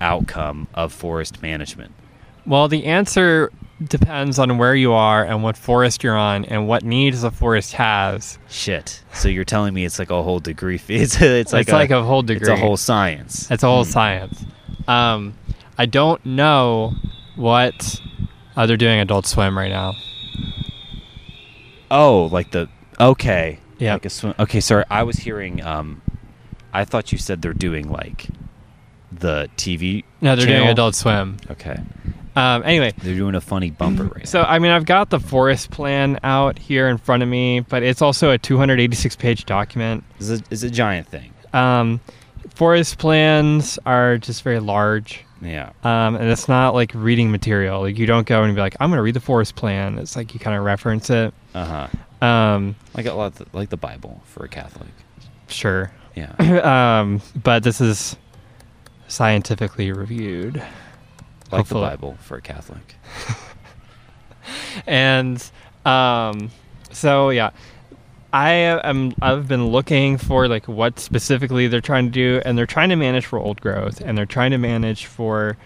outcome 0.00 0.68
of 0.74 0.92
forest 0.92 1.42
management? 1.42 1.92
Well, 2.46 2.66
the 2.68 2.86
answer 2.86 3.50
depends 3.82 4.38
on 4.38 4.58
where 4.58 4.74
you 4.74 4.92
are 4.92 5.24
and 5.24 5.42
what 5.42 5.56
forest 5.56 6.02
you're 6.04 6.16
on 6.16 6.44
and 6.44 6.66
what 6.68 6.82
needs 6.84 7.22
the 7.22 7.30
forest 7.30 7.72
has. 7.74 8.38
Shit. 8.48 9.02
So 9.12 9.28
you're 9.28 9.44
telling 9.44 9.74
me 9.74 9.84
it's 9.84 9.98
like 9.98 10.10
a 10.10 10.22
whole 10.22 10.40
degree? 10.40 10.80
It's 10.88 11.20
it's 11.20 11.52
like 11.52 11.62
it's 11.62 11.72
like 11.72 11.90
a 11.90 12.02
whole 12.02 12.22
degree. 12.22 12.40
it's 12.52 12.60
a 12.60 12.60
whole 12.64 12.76
science. 12.76 13.50
It's 13.50 13.62
a 13.62 13.66
whole 13.68 13.84
Hmm. 13.84 13.90
science. 13.90 14.44
Um, 14.88 15.34
I 15.78 15.86
don't 15.86 16.24
know 16.26 16.94
what 17.36 18.00
uh, 18.56 18.66
they're 18.66 18.76
doing 18.76 18.98
Adult 19.00 19.26
Swim 19.26 19.56
right 19.56 19.70
now. 19.70 19.94
Oh, 21.90 22.28
like 22.32 22.50
the 22.50 22.68
okay. 23.00 23.58
Yeah. 23.82 23.94
Like 23.94 24.06
a 24.06 24.10
swim. 24.10 24.34
Okay, 24.38 24.60
sorry. 24.60 24.84
I 24.88 25.02
was 25.02 25.16
hearing. 25.16 25.62
Um, 25.62 26.02
I 26.72 26.84
thought 26.84 27.10
you 27.10 27.18
said 27.18 27.42
they're 27.42 27.52
doing 27.52 27.90
like 27.90 28.28
the 29.10 29.48
TV. 29.56 30.04
No, 30.20 30.36
they're 30.36 30.46
doing? 30.46 30.68
Adult 30.68 30.94
Swim. 30.94 31.36
Okay. 31.50 31.76
Um, 32.34 32.62
anyway, 32.64 32.94
They're 32.96 33.14
doing 33.14 33.34
a 33.34 33.42
funny 33.42 33.70
bumper 33.70 34.04
right 34.04 34.26
so 34.26 34.40
I 34.40 34.58
mean, 34.58 34.70
I've 34.70 34.86
got 34.86 35.10
the 35.10 35.20
forest 35.20 35.70
plan 35.70 36.18
out 36.22 36.58
here 36.58 36.88
in 36.88 36.96
front 36.96 37.22
of 37.22 37.28
me, 37.28 37.60
but 37.60 37.82
it's 37.82 38.00
also 38.00 38.30
a 38.30 38.38
286 38.38 39.16
page 39.16 39.44
document. 39.44 40.02
now. 40.02 40.16
It's 40.18 40.40
a, 40.40 40.44
it's 40.50 40.62
a 40.62 40.70
giant 40.70 41.08
thing. 41.08 41.34
Um, 41.52 42.00
forest 42.54 42.96
plans 42.98 43.78
are 43.84 44.16
just 44.16 44.42
very 44.44 44.60
large. 44.60 45.26
Yeah. 45.42 45.72
Um, 45.84 46.14
and 46.14 46.30
it's 46.30 46.48
not 46.48 46.72
like 46.72 46.92
reading 46.94 47.30
material. 47.30 47.80
Like 47.82 47.98
you 47.98 48.06
don't 48.06 48.26
go 48.26 48.44
and 48.44 48.54
be 48.54 48.60
like, 48.62 48.76
I'm 48.80 48.88
going 48.88 48.98
to 48.98 49.02
read 49.02 49.14
the 49.14 49.20
forest 49.20 49.56
plan. 49.56 49.98
It's 49.98 50.16
like 50.16 50.32
you 50.32 50.40
kind 50.40 50.56
of 50.56 50.64
reference 50.64 51.10
it. 51.10 51.34
Uh 51.54 51.64
huh. 51.64 51.88
Um, 52.22 52.76
Like 52.94 53.06
a 53.06 53.12
lot, 53.14 53.34
like 53.54 53.70
the 53.70 53.76
Bible 53.76 54.22
for 54.26 54.44
a 54.44 54.48
Catholic. 54.48 54.90
sure. 55.48 55.92
Yeah. 56.14 57.00
um, 57.00 57.20
but 57.34 57.62
this 57.62 57.80
is 57.80 58.16
scientifically 59.08 59.92
reviewed. 59.92 60.62
Like 61.50 61.66
the 61.66 61.74
Bible 61.74 62.16
for 62.20 62.38
a 62.38 62.40
Catholic. 62.40 62.96
and 64.86 65.42
um, 65.84 66.50
so 66.90 67.30
yeah, 67.30 67.50
I 68.32 68.50
am. 68.50 69.12
I've 69.20 69.48
been 69.48 69.66
looking 69.66 70.16
for 70.16 70.48
like 70.48 70.66
what 70.66 70.98
specifically 70.98 71.68
they're 71.68 71.82
trying 71.82 72.06
to 72.06 72.10
do, 72.10 72.40
and 72.46 72.56
they're 72.56 72.66
trying 72.66 72.88
to 72.88 72.96
manage 72.96 73.26
for 73.26 73.38
old 73.38 73.60
growth, 73.60 74.00
and 74.00 74.16
they're 74.16 74.24
trying 74.24 74.52
to 74.52 74.58
manage 74.58 75.04
for 75.06 75.58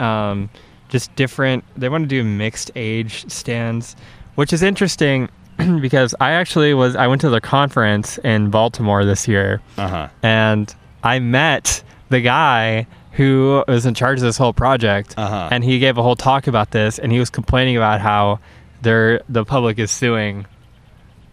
um, 0.00 0.48
just 0.88 1.14
different. 1.16 1.64
They 1.76 1.90
want 1.90 2.04
to 2.04 2.08
do 2.08 2.24
mixed 2.24 2.70
age 2.74 3.30
stands, 3.30 3.94
which 4.36 4.54
is 4.54 4.62
interesting 4.62 5.28
because 5.80 6.14
I 6.20 6.32
actually 6.32 6.74
was. 6.74 6.96
I 6.96 7.06
went 7.06 7.20
to 7.22 7.30
the 7.30 7.40
conference 7.40 8.18
in 8.18 8.50
Baltimore 8.50 9.04
this 9.04 9.26
year, 9.28 9.60
Uh 9.78 9.88
huh. 9.88 10.08
and 10.22 10.74
I 11.02 11.18
met 11.18 11.82
the 12.08 12.20
guy 12.20 12.86
who 13.12 13.64
was 13.66 13.86
in 13.86 13.94
charge 13.94 14.18
of 14.18 14.24
this 14.24 14.36
whole 14.36 14.52
project, 14.52 15.14
Uh-huh. 15.16 15.48
and 15.50 15.64
he 15.64 15.78
gave 15.78 15.96
a 15.98 16.02
whole 16.02 16.16
talk 16.16 16.46
about 16.46 16.70
this, 16.72 16.98
and 16.98 17.10
he 17.10 17.18
was 17.18 17.30
complaining 17.30 17.76
about 17.76 18.00
how 18.02 18.40
they're, 18.82 19.22
the 19.28 19.44
public 19.44 19.78
is 19.78 19.90
suing. 19.90 20.44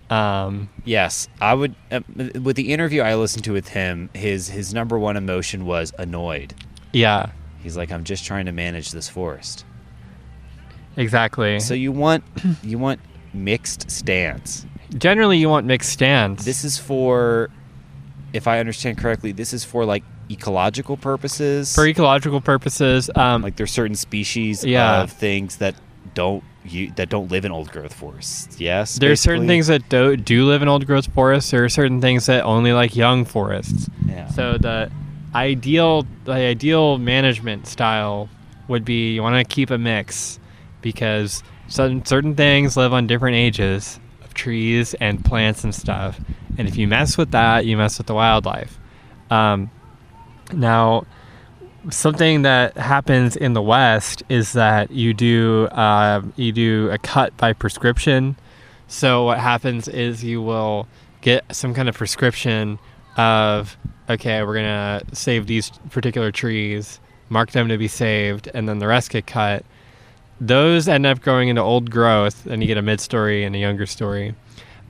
Um, 0.09 0.69
Yes, 0.85 1.27
I 1.41 1.53
would. 1.53 1.75
Uh, 1.91 2.01
with 2.41 2.55
the 2.55 2.71
interview 2.71 3.01
I 3.01 3.15
listened 3.15 3.43
to 3.45 3.51
with 3.53 3.69
him, 3.69 4.09
his 4.13 4.47
his 4.49 4.73
number 4.73 4.97
one 4.97 5.17
emotion 5.17 5.65
was 5.65 5.91
annoyed. 5.99 6.53
yeah, 6.93 7.31
He's 7.61 7.75
like, 7.77 7.91
I'm 7.91 8.03
just 8.03 8.25
trying 8.25 8.45
to 8.45 8.51
manage 8.51 8.91
this 8.91 9.07
forest. 9.09 9.65
exactly. 10.97 11.59
So 11.59 11.73
you 11.73 11.91
want 11.91 12.23
you 12.63 12.77
want 12.77 12.99
mixed 13.33 13.89
stands. 13.91 14.65
Generally, 14.97 15.37
you 15.39 15.49
want 15.49 15.65
mixed 15.65 15.91
stands. 15.91 16.45
This 16.45 16.63
is 16.63 16.77
for, 16.77 17.49
if 18.31 18.47
I 18.47 18.59
understand 18.59 18.97
correctly, 18.97 19.31
this 19.31 19.53
is 19.53 19.63
for 19.63 19.85
like 19.85 20.03
ecological 20.29 20.97
purposes. 20.97 21.73
for 21.73 21.85
ecological 21.87 22.41
purposes. 22.41 23.09
Um, 23.15 23.41
like 23.41 23.55
there's 23.55 23.71
certain 23.71 23.95
species 23.95 24.63
Yeah. 24.63 25.01
of 25.03 25.11
things 25.11 25.57
that 25.57 25.75
don't 26.13 26.43
you 26.65 26.91
that 26.95 27.09
don't 27.09 27.29
live 27.29 27.43
in 27.43 27.51
old 27.51 27.71
growth 27.71 27.93
forests. 27.93 28.57
Yes, 28.59 28.97
there 28.97 29.11
are 29.11 29.17
certain 29.17 29.47
things 29.47 29.67
that 29.67 29.89
do, 29.89 30.15
do 30.15 30.45
live 30.45 30.61
in 30.61 30.69
old 30.69 30.85
growth 30.85 31.07
forests. 31.13 31.51
There 31.51 31.63
are 31.65 31.69
certain 31.69 31.99
things 31.99 32.27
that 32.27 32.43
only 32.45 32.71
like 32.71 32.95
young 32.95 33.25
forests. 33.25 33.89
Yeah. 34.07 34.27
So 34.29 34.57
the 34.57 34.89
ideal 35.35 36.05
the 36.25 36.31
ideal 36.33 36.97
management 36.99 37.67
style 37.67 38.29
would 38.69 38.85
be 38.85 39.13
you 39.13 39.21
want 39.21 39.35
to 39.45 39.53
keep 39.53 39.71
a 39.71 39.77
mix 39.77 40.39
because 40.81 41.43
certain 41.73 42.05
certain 42.05 42.35
things 42.35 42.77
live 42.77 42.93
on 42.93 43.07
different 43.07 43.35
ages 43.35 43.99
of 44.23 44.33
trees 44.35 44.93
and 44.95 45.25
plants 45.25 45.63
and 45.63 45.73
stuff. 45.73 46.19
And 46.57 46.67
if 46.67 46.77
you 46.77 46.87
mess 46.87 47.17
with 47.17 47.31
that, 47.31 47.65
you 47.65 47.75
mess 47.77 47.97
with 47.97 48.05
the 48.05 48.13
wildlife. 48.13 48.79
Um, 49.31 49.71
now, 50.53 51.05
something 51.89 52.43
that 52.43 52.77
happens 52.77 53.35
in 53.35 53.53
the 53.53 53.61
West 53.61 54.21
is 54.29 54.53
that 54.53 54.91
you 54.91 55.15
do 55.15 55.65
uh, 55.71 56.21
you 56.35 56.51
do 56.51 56.89
a 56.91 56.99
cut 56.99 57.35
by 57.37 57.53
prescription. 57.53 58.35
So 58.87 59.23
what 59.25 59.39
happens 59.39 59.87
is 59.87 60.23
you 60.23 60.43
will 60.43 60.87
get 61.21 61.43
some 61.55 61.73
kind 61.73 61.89
of 61.89 61.95
prescription 61.95 62.77
of 63.17 63.77
okay, 64.07 64.43
we're 64.43 64.55
gonna 64.55 65.01
save 65.11 65.47
these 65.47 65.71
particular 65.89 66.31
trees, 66.31 66.99
mark 67.29 67.49
them 67.49 67.67
to 67.69 67.79
be 67.79 67.87
saved, 67.87 68.47
and 68.53 68.69
then 68.69 68.77
the 68.77 68.85
rest 68.85 69.09
get 69.09 69.25
cut. 69.25 69.65
Those 70.41 70.87
end 70.87 71.05
up 71.05 71.21
growing 71.21 71.49
into 71.49 71.61
old 71.61 71.89
growth, 71.91 72.45
and 72.45 72.61
you 72.61 72.67
get 72.67 72.77
a 72.77 72.81
mid 72.81 72.99
story 72.99 73.43
and 73.43 73.55
a 73.55 73.59
younger 73.59 73.85
story. 73.85 74.35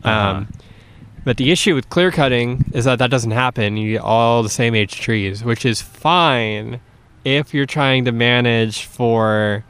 Uh-huh. 0.04 0.30
Um, 0.30 0.48
but 1.24 1.38
the 1.38 1.52
issue 1.52 1.76
with 1.76 1.90
clear 1.90 2.12
cutting 2.12 2.66
is 2.74 2.86
that 2.86 3.00
that 3.00 3.10
doesn't 3.10 3.32
happen. 3.32 3.78
You 3.78 3.94
get 3.94 4.02
all 4.02 4.44
the 4.44 4.50
same 4.50 4.76
age 4.76 5.00
trees, 5.00 5.44
which 5.44 5.66
is 5.66 5.82
fine 5.82 6.82
if 7.24 7.54
you're 7.54 7.66
trying 7.66 8.06
to 8.06 8.12
manage 8.12 8.86
for 8.86 9.64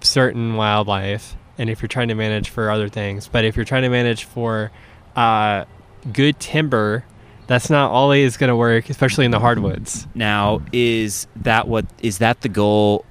certain 0.00 0.54
wildlife 0.54 1.36
and 1.58 1.68
if 1.68 1.82
you're 1.82 1.88
trying 1.88 2.08
to 2.08 2.14
manage 2.14 2.48
for 2.48 2.70
other 2.70 2.88
things. 2.88 3.28
But 3.28 3.44
if 3.44 3.56
you're 3.56 3.64
trying 3.64 3.82
to 3.82 3.88
manage 3.88 4.24
for 4.24 4.70
uh, 5.16 5.64
good 6.12 6.38
timber, 6.38 7.04
that's 7.48 7.68
not 7.68 7.90
always 7.90 8.36
going 8.36 8.48
to 8.48 8.56
work, 8.56 8.88
especially 8.88 9.24
in 9.24 9.32
the 9.32 9.40
hardwoods. 9.40 10.06
Now, 10.14 10.62
is 10.72 11.26
that 11.36 11.66
what 11.66 11.86
is 12.00 12.18
that 12.18 12.42
the 12.42 12.48
goal? 12.48 13.04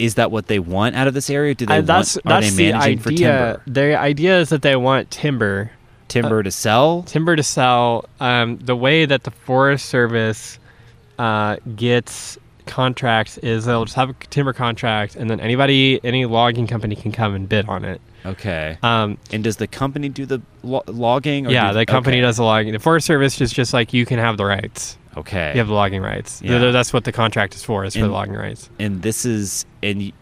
Is 0.00 0.14
that 0.14 0.30
what 0.30 0.46
they 0.46 0.58
want 0.58 0.96
out 0.96 1.06
of 1.06 1.14
this 1.14 1.28
area? 1.30 1.54
Do 1.54 1.66
they 1.66 1.78
Uh, 1.78 1.80
that's 1.82 2.16
want? 2.16 2.26
Are 2.26 2.40
that's 2.40 2.56
they 2.56 2.66
the 2.66 2.72
managing 2.72 2.98
for 2.98 3.08
idea. 3.10 3.28
timber? 3.28 3.62
The 3.66 3.98
idea 3.98 4.38
is 4.40 4.48
that 4.48 4.62
they 4.62 4.76
want 4.76 5.10
timber 5.10 5.70
Timber 6.08 6.42
to 6.42 6.50
sell? 6.50 7.02
timber 7.04 7.36
to 7.36 7.42
sell. 7.42 8.04
Um, 8.18 8.58
the 8.58 8.74
way 8.74 9.04
that 9.04 9.22
the 9.24 9.30
Forest 9.30 9.86
Service 9.86 10.58
uh, 11.18 11.56
gets 11.76 12.36
contracts 12.66 13.38
is 13.38 13.64
they'll 13.64 13.84
just 13.84 13.96
have 13.96 14.10
a 14.10 14.14
timber 14.30 14.52
contract, 14.52 15.14
and 15.16 15.28
then 15.30 15.38
anybody, 15.40 16.00
any 16.04 16.24
logging 16.24 16.66
company 16.66 16.96
can 16.96 17.12
come 17.12 17.34
and 17.34 17.48
bid 17.48 17.68
on 17.68 17.84
it. 17.84 18.00
Okay. 18.26 18.76
Um, 18.82 19.18
And 19.32 19.42
does 19.44 19.56
the 19.56 19.66
company 19.66 20.08
do 20.08 20.26
the 20.26 20.40
lo- 20.62 20.82
logging? 20.86 21.46
Or 21.46 21.50
yeah, 21.50 21.68
do- 21.72 21.78
the 21.78 21.86
company 21.86 22.16
okay. 22.18 22.22
does 22.22 22.36
the 22.36 22.42
logging. 22.44 22.72
The 22.72 22.78
Forest 22.78 23.06
Service 23.06 23.40
is 23.40 23.52
just 23.52 23.72
like 23.72 23.92
you 23.94 24.04
can 24.04 24.18
have 24.18 24.36
the 24.36 24.44
rights. 24.44 24.96
Okay. 25.16 25.52
You 25.52 25.58
have 25.58 25.68
the 25.68 25.74
logging 25.74 26.02
rights. 26.02 26.40
Yeah. 26.42 26.70
That's 26.70 26.92
what 26.92 27.04
the 27.04 27.12
contract 27.12 27.54
is 27.54 27.64
for. 27.64 27.84
Is 27.84 27.94
for 27.94 28.00
the 28.02 28.08
logging 28.08 28.34
rights. 28.34 28.70
and 28.78 29.02
this 29.02 29.24
is 29.24 29.66
and 29.82 30.12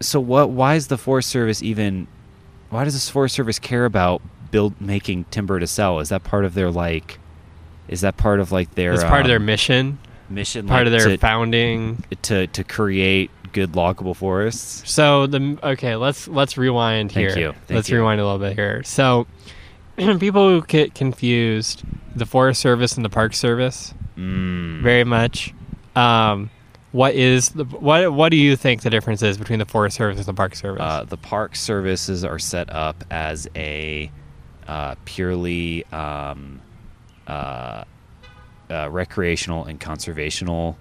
so 0.00 0.20
what 0.20 0.50
why 0.50 0.74
is 0.74 0.88
the 0.88 0.98
forest 0.98 1.28
service 1.30 1.62
even 1.62 2.06
why 2.70 2.84
does 2.84 2.94
the 3.06 3.12
forest 3.12 3.34
service 3.34 3.58
care 3.58 3.84
about 3.84 4.20
build 4.50 4.80
making 4.80 5.24
timber 5.30 5.58
to 5.58 5.66
sell 5.66 5.98
is 6.00 6.08
that 6.10 6.22
part 6.24 6.44
of 6.44 6.54
their 6.54 6.70
like 6.70 7.18
is 7.88 8.02
that 8.02 8.16
part 8.16 8.38
of 8.38 8.52
like 8.52 8.74
their 8.74 8.92
It's 8.92 9.02
part 9.02 9.22
of 9.22 9.26
their 9.28 9.38
um, 9.38 9.46
mission. 9.46 9.98
mission 10.28 10.66
Part 10.68 10.86
like, 10.86 10.86
of 10.86 10.92
their 10.92 11.10
to, 11.10 11.18
founding. 11.18 12.04
to 12.22 12.46
to 12.48 12.62
create 12.64 13.30
good 13.52 13.72
loggable 13.72 14.14
forests 14.14 14.88
So 14.90 15.26
the 15.26 15.58
okay, 15.62 15.96
let's 15.96 16.28
let's 16.28 16.56
rewind 16.58 17.10
Thank 17.12 17.30
here. 17.30 17.38
you. 17.38 17.52
Thank 17.66 17.70
let's 17.76 17.88
you. 17.88 17.96
rewind 17.98 18.20
a 18.20 18.24
little 18.24 18.38
bit 18.38 18.54
here. 18.54 18.82
So 18.84 19.26
people 20.20 20.48
who 20.48 20.62
get 20.66 20.94
confused 20.94 21.82
the 22.14 22.26
Forest 22.26 22.60
Service 22.60 22.96
and 22.96 23.04
the 23.04 23.10
Park 23.10 23.34
Service 23.34 23.94
mm. 24.16 24.80
very 24.82 25.04
much. 25.04 25.54
Um, 25.96 26.50
what 26.92 27.14
is 27.14 27.50
the 27.50 27.64
what? 27.64 28.12
What 28.12 28.30
do 28.30 28.36
you 28.36 28.56
think 28.56 28.82
the 28.82 28.90
difference 28.90 29.22
is 29.22 29.36
between 29.36 29.58
the 29.58 29.66
Forest 29.66 29.96
Service 29.96 30.18
and 30.18 30.26
the 30.26 30.34
Park 30.34 30.54
Service? 30.54 30.80
uh, 30.80 31.04
the 31.04 31.16
park 31.16 31.54
services 31.54 32.24
are 32.24 32.38
set 32.38 32.70
up 32.72 33.04
as 33.10 33.48
a 33.54 34.10
uh, 34.66 34.94
purely 35.04 35.84
um, 35.86 36.60
uh, 37.26 37.84
uh, 38.70 38.88
recreational 38.90 39.64
and 39.64 39.80
conservational 39.80 40.76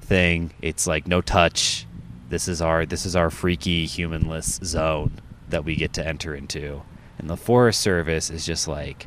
thing. 0.00 0.52
It's 0.62 0.86
like 0.86 1.06
no 1.06 1.20
touch. 1.20 1.86
This 2.28 2.48
is 2.48 2.62
our 2.62 2.86
this 2.86 3.04
is 3.04 3.14
our 3.14 3.30
freaky 3.30 3.86
humanless 3.86 4.60
zone 4.62 5.20
that 5.48 5.64
we 5.64 5.74
get 5.74 5.92
to 5.94 6.06
enter 6.06 6.34
into. 6.34 6.82
And 7.20 7.28
the 7.28 7.36
Forest 7.36 7.80
Service 7.82 8.30
is 8.30 8.46
just 8.46 8.66
like 8.66 9.06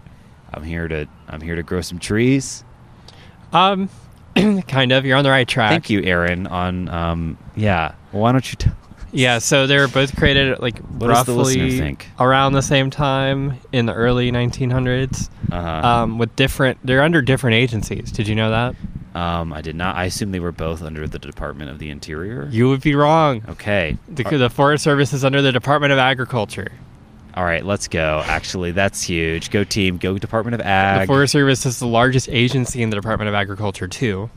I'm 0.53 0.64
here 0.64 0.88
to 0.88 1.07
I'm 1.28 1.41
here 1.41 1.55
to 1.55 1.64
grow 1.64 1.82
some 1.82 1.97
trees. 1.99 2.64
um, 3.51 3.89
kind 4.68 4.91
of. 4.91 5.05
You're 5.05 5.18
on 5.18 5.24
the 5.24 5.30
right 5.30 5.47
track. 5.47 5.72
Thank 5.72 5.89
you, 5.89 6.01
Aaron. 6.03 6.47
On 6.47 6.88
um, 6.89 7.38
yeah. 7.55 7.95
Why 8.11 8.32
don't 8.32 8.47
you 8.51 8.55
tell? 8.57 8.76
Yeah, 9.11 9.38
so 9.38 9.68
they 9.68 9.78
were 9.78 9.88
both 9.88 10.16
created 10.16 10.59
like 10.59 10.80
What 10.80 11.09
roughly 11.11 11.78
think? 11.78 12.07
around 12.20 12.53
the 12.53 12.64
same 12.64 12.89
time 12.89 13.59
in 13.72 13.86
the 13.86 13.93
early 13.93 14.32
1900s, 14.32 15.30
Uh, 15.51 15.55
um, 15.55 16.18
with 16.18 16.36
different. 16.36 16.80
They're 16.84 17.03
under 17.03 17.22
different 17.22 17.55
agencies. 17.55 18.11
Did 18.11 18.28
you 18.28 18.34
know 18.34 18.49
that? 18.49 18.76
Um, 19.20 19.53
I 19.53 19.61
did 19.61 19.76
not. 19.76 19.95
I 19.95 20.05
assume 20.05 20.32
they 20.32 20.39
were 20.39 20.51
both 20.51 20.82
under 20.82 21.07
the 21.07 21.20
Department 21.20 21.70
of 21.70 21.78
the 21.78 21.91
Interior. 21.91 22.47
You 22.51 22.70
would 22.70 22.82
be 22.82 22.95
wrong. 22.95 23.43
okay. 23.49 23.97
The, 24.09 24.24
the 24.24 24.49
Forest 24.49 24.84
Service 24.84 25.14
is 25.14 25.24
under 25.24 25.43
the 25.43 25.51
Department 25.51 25.93
of 25.93 25.99
Agriculture. 25.99 26.72
All 27.36 27.44
right, 27.44 27.66
let's 27.66 27.88
go. 27.88 28.22
Actually, 28.26 28.72
that's 28.72 29.02
huge. 29.02 29.50
Go 29.50 29.64
team. 29.64 29.98
Go 29.98 30.18
Department 30.18 30.56
of 30.56 30.62
Ag. 30.62 31.02
The 31.02 31.08
Forest 31.08 31.32
Service 31.32 31.66
is 31.66 31.80
the 31.80 31.88
largest 31.88 32.30
agency 32.30 32.84
in 32.84 32.90
the 32.90 32.96
Department 32.96 33.28
of 33.28 33.34
Agriculture 33.34 33.88
too. 33.88 34.30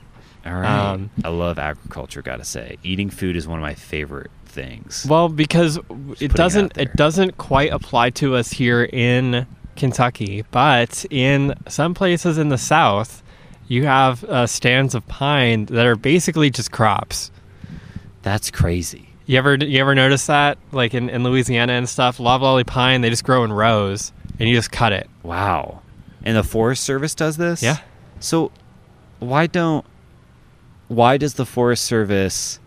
All 0.47 0.53
right. 0.55 0.91
um, 0.93 1.11
I 1.25 1.29
love 1.29 1.59
agriculture. 1.59 2.23
Gotta 2.23 2.45
say, 2.45 2.79
eating 2.83 3.11
food 3.11 3.37
is 3.37 3.47
one 3.47 3.59
of 3.59 3.63
my 3.63 3.75
favorite 3.75 4.31
things. 4.47 5.07
Well, 5.09 5.29
because 5.29 5.77
it 5.77 6.23
it 6.23 6.33
doesn't 6.33 6.75
there. 6.75 6.85
it 6.85 6.97
doesn't 6.97 7.37
quite 7.37 7.73
apply 7.73 8.11
to 8.11 8.35
us 8.37 8.51
here 8.51 8.85
in 8.85 9.47
Kentucky, 9.75 10.45
but 10.51 11.05
in 11.11 11.55
some 11.69 11.93
places 11.95 12.39
in 12.39 12.49
the 12.49 12.59
South, 12.59 13.23
you 13.69 13.85
have 13.85 14.25
uh, 14.25 14.47
stands 14.47 14.95
of 14.95 15.07
pine 15.09 15.67
that 15.67 15.85
are 15.85 15.97
basically 15.97 16.49
just 16.49 16.71
crops. 16.73 17.31
That's 18.23 18.51
crazy. 18.51 19.06
You 19.27 19.39
ever 19.39 19.57
you 19.57 19.81
ever 19.81 19.95
notice 19.95 20.27
that 20.27 20.57
like 20.71 20.95
in, 20.95 21.11
in 21.11 21.25
Louisiana 21.25 21.73
and 21.73 21.89
stuff, 21.89 22.21
loblolly 22.21 22.65
pine 22.65 23.01
they 23.01 23.11
just 23.11 23.25
grow 23.25 23.43
in 23.45 23.53
rows 23.53 24.13
and 24.39 24.49
you 24.49 24.55
just 24.55 24.71
cut 24.71 24.93
it. 24.93 25.09
Wow. 25.23 25.83
And 26.23 26.37
the 26.37 26.45
Forest 26.45 26.85
Service 26.85 27.15
does 27.15 27.37
this? 27.37 27.63
Yeah. 27.63 27.79
So 28.21 28.53
why 29.19 29.47
don't 29.49 29.85
why 30.89 31.17
does 31.17 31.35
the 31.35 31.47
Forest 31.47 31.85
Service 31.85 32.61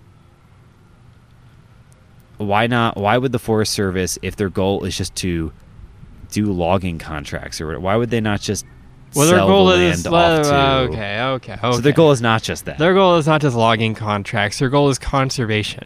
why 2.37 2.67
not 2.67 2.97
why 2.97 3.17
would 3.17 3.31
the 3.31 3.39
Forest 3.39 3.73
Service 3.73 4.17
if 4.21 4.35
their 4.35 4.49
goal 4.49 4.83
is 4.83 4.97
just 4.97 5.15
to 5.15 5.53
do 6.31 6.51
logging 6.51 6.97
contracts 6.99 7.61
or 7.61 7.79
why 7.79 7.95
would 7.95 8.09
they 8.09 8.21
not 8.21 8.41
just 8.41 8.65
Well, 9.15 9.27
their 9.27 9.37
sell 9.37 9.47
goal 9.47 9.65
the 9.67 9.75
is 9.75 10.05
land 10.05 10.39
off 10.39 10.47
to 10.47 10.55
uh, 10.55 10.87
okay, 10.89 11.21
okay, 11.21 11.53
okay. 11.53 11.71
So 11.71 11.79
their 11.81 11.93
goal 11.93 12.11
is 12.11 12.21
not 12.21 12.43
just 12.43 12.65
that. 12.65 12.77
their 12.77 12.93
goal 12.93 13.15
is 13.15 13.27
not 13.27 13.39
just 13.41 13.55
logging 13.55 13.95
contracts. 13.95 14.59
Their 14.59 14.69
goal 14.69 14.89
is 14.89 14.99
conservation. 14.99 15.85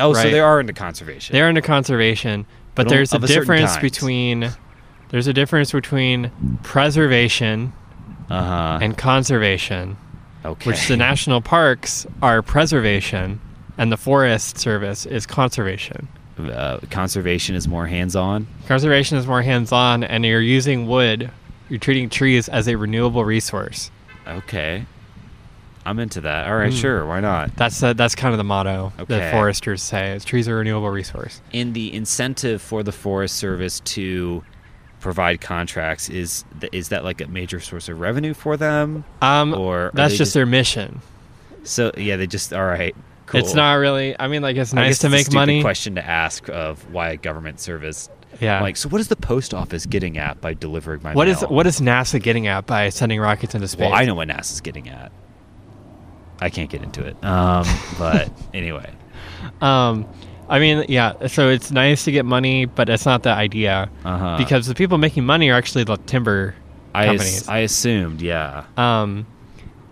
Oh, 0.00 0.12
so 0.12 0.30
they 0.30 0.40
are 0.40 0.60
into 0.60 0.72
conservation. 0.72 1.32
They're 1.32 1.48
into 1.48 1.62
conservation, 1.62 2.46
but 2.74 2.84
But 2.84 2.88
there's 2.88 3.12
a 3.12 3.16
a 3.16 3.20
difference 3.20 3.76
between 3.78 4.50
there's 5.10 5.26
a 5.26 5.32
difference 5.32 5.72
between 5.72 6.30
preservation 6.62 7.72
uh-huh. 8.30 8.78
and 8.80 8.96
conservation, 8.96 9.96
okay. 10.44 10.70
which 10.70 10.86
the 10.88 10.96
national 10.96 11.40
parks 11.40 12.06
are 12.22 12.42
preservation 12.42 13.40
and 13.76 13.90
the 13.90 13.96
forest 13.96 14.58
service 14.58 15.06
is 15.06 15.26
conservation. 15.26 16.08
uh, 16.38 16.78
conservation 16.90 17.56
is 17.56 17.66
more 17.66 17.86
hands-on. 17.86 18.46
Conservation 18.66 19.18
is 19.18 19.26
more 19.26 19.42
hands-on 19.42 20.04
and 20.04 20.24
you're 20.24 20.40
using 20.40 20.86
wood, 20.86 21.30
you're 21.68 21.78
treating 21.78 22.08
trees 22.08 22.48
as 22.48 22.68
a 22.68 22.76
renewable 22.76 23.24
resource. 23.24 23.90
Okay. 24.26 24.86
I'm 25.86 25.98
into 25.98 26.20
that. 26.22 26.46
All 26.46 26.56
right, 26.56 26.72
Mm. 26.72 26.80
sure, 26.80 27.06
why 27.06 27.20
not? 27.20 27.56
That's 27.56 27.82
uh, 27.82 27.92
that's 27.94 28.14
kind 28.14 28.32
of 28.34 28.38
the 28.38 28.44
motto 28.44 28.92
Okay. 28.98 29.18
that 29.18 29.32
foresters 29.32 29.82
say. 29.82 30.12
Is 30.12 30.24
trees 30.24 30.46
are 30.48 30.54
a 30.54 30.58
renewable 30.58 30.90
resource. 30.90 31.40
in 31.52 31.72
the 31.72 31.92
incentive 31.94 32.60
for 32.60 32.82
the 32.82 32.92
Forest 32.92 33.36
Service 33.36 33.80
to 33.80 34.44
provide 35.00 35.40
contracts 35.40 36.10
is 36.10 36.44
th- 36.60 36.72
is 36.74 36.90
that 36.90 37.02
like 37.04 37.22
a 37.22 37.26
major 37.28 37.58
source 37.60 37.88
of 37.88 37.98
revenue 37.98 38.34
for 38.34 38.58
them 38.58 39.04
Um, 39.22 39.54
or 39.54 39.90
that's 39.94 40.12
they 40.12 40.18
just 40.18 40.34
their 40.34 40.44
mission. 40.44 41.00
so 41.64 41.90
yeah 41.96 42.16
they 42.16 42.26
just 42.26 42.52
all 42.52 42.66
right 42.66 42.94
cool 43.24 43.40
It's 43.40 43.54
not 43.54 43.74
really. 43.74 44.14
I 44.20 44.26
mean, 44.28 44.42
like 44.42 44.56
it's 44.56 44.74
nice 44.74 44.98
to 44.98 45.06
it's 45.06 45.12
make 45.12 45.20
stupid 45.26 45.34
money. 45.36 45.60
question 45.62 45.94
to 45.94 46.04
ask 46.06 46.48
of 46.50 46.92
why 46.92 47.10
a 47.12 47.16
government 47.16 47.60
service 47.60 48.10
Yeah. 48.40 48.60
like 48.60 48.76
so 48.76 48.90
what 48.90 49.00
is 49.00 49.08
the 49.08 49.16
post 49.16 49.54
office 49.54 49.86
getting 49.86 50.18
at 50.18 50.38
by 50.42 50.52
delivering 50.52 51.00
my 51.02 51.14
What 51.14 51.28
is 51.28 51.40
mail? 51.40 51.50
what 51.50 51.66
is 51.66 51.80
NASA 51.80 52.20
getting 52.22 52.46
at 52.46 52.66
by 52.66 52.90
sending 52.90 53.20
rockets 53.20 53.54
into 53.54 53.68
space? 53.68 53.80
well 53.88 53.94
I 53.94 54.04
know 54.04 54.14
what 54.16 54.28
NASA's 54.28 54.60
getting 54.60 54.90
at 54.90 55.10
I 56.40 56.50
can't 56.50 56.70
get 56.70 56.82
into 56.82 57.04
it 57.04 57.22
um 57.24 57.64
but 57.98 58.30
anyway 58.54 58.90
Um, 59.60 60.06
I 60.48 60.58
mean, 60.58 60.84
yeah. 60.88 61.26
So 61.28 61.48
it's 61.48 61.70
nice 61.70 62.04
to 62.06 62.12
get 62.12 62.24
money, 62.26 62.64
but 62.64 62.88
it's 62.88 63.06
not 63.06 63.22
the 63.22 63.30
idea 63.30 63.88
uh-huh 64.04 64.36
because 64.38 64.66
the 64.66 64.74
people 64.74 64.98
making 64.98 65.24
money 65.24 65.48
are 65.50 65.54
actually 65.56 65.84
the 65.84 65.96
timber 65.96 66.54
I, 66.94 67.06
companies. 67.06 67.42
as- 67.42 67.48
I 67.48 67.58
assumed 67.58 68.20
yeah 68.20 68.64
um, 68.76 69.26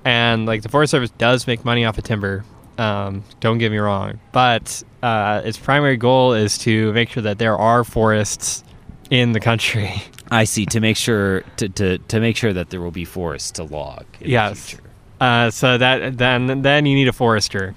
and 0.04 0.46
like 0.46 0.62
the 0.62 0.68
Forest 0.68 0.90
Service 0.90 1.10
does 1.18 1.46
make 1.46 1.64
money 1.64 1.84
off 1.84 1.96
of 1.98 2.04
timber. 2.04 2.44
Um, 2.76 3.24
don't 3.40 3.58
get 3.58 3.70
me 3.72 3.78
wrong, 3.78 4.20
but 4.32 4.82
uh, 5.02 5.42
its 5.44 5.58
primary 5.58 5.96
goal 5.96 6.32
is 6.34 6.58
to 6.58 6.92
make 6.92 7.08
sure 7.10 7.22
that 7.24 7.38
there 7.38 7.56
are 7.56 7.82
forests 7.84 8.62
in 9.10 9.32
the 9.32 9.40
country. 9.40 9.92
I 10.30 10.44
see. 10.44 10.64
To 10.66 10.80
make 10.80 10.96
sure 10.96 11.40
to, 11.56 11.68
to, 11.68 11.98
to 11.98 12.20
make 12.20 12.36
sure 12.36 12.52
that 12.52 12.70
there 12.70 12.80
will 12.80 12.92
be 12.92 13.04
forests 13.04 13.50
to 13.52 13.64
log. 13.64 14.04
In 14.20 14.30
Yes. 14.30 14.76
Uh, 15.20 15.50
so 15.50 15.78
that 15.78 16.16
then 16.16 16.62
then 16.62 16.86
you 16.86 16.94
need 16.94 17.08
a 17.08 17.12
forester 17.12 17.74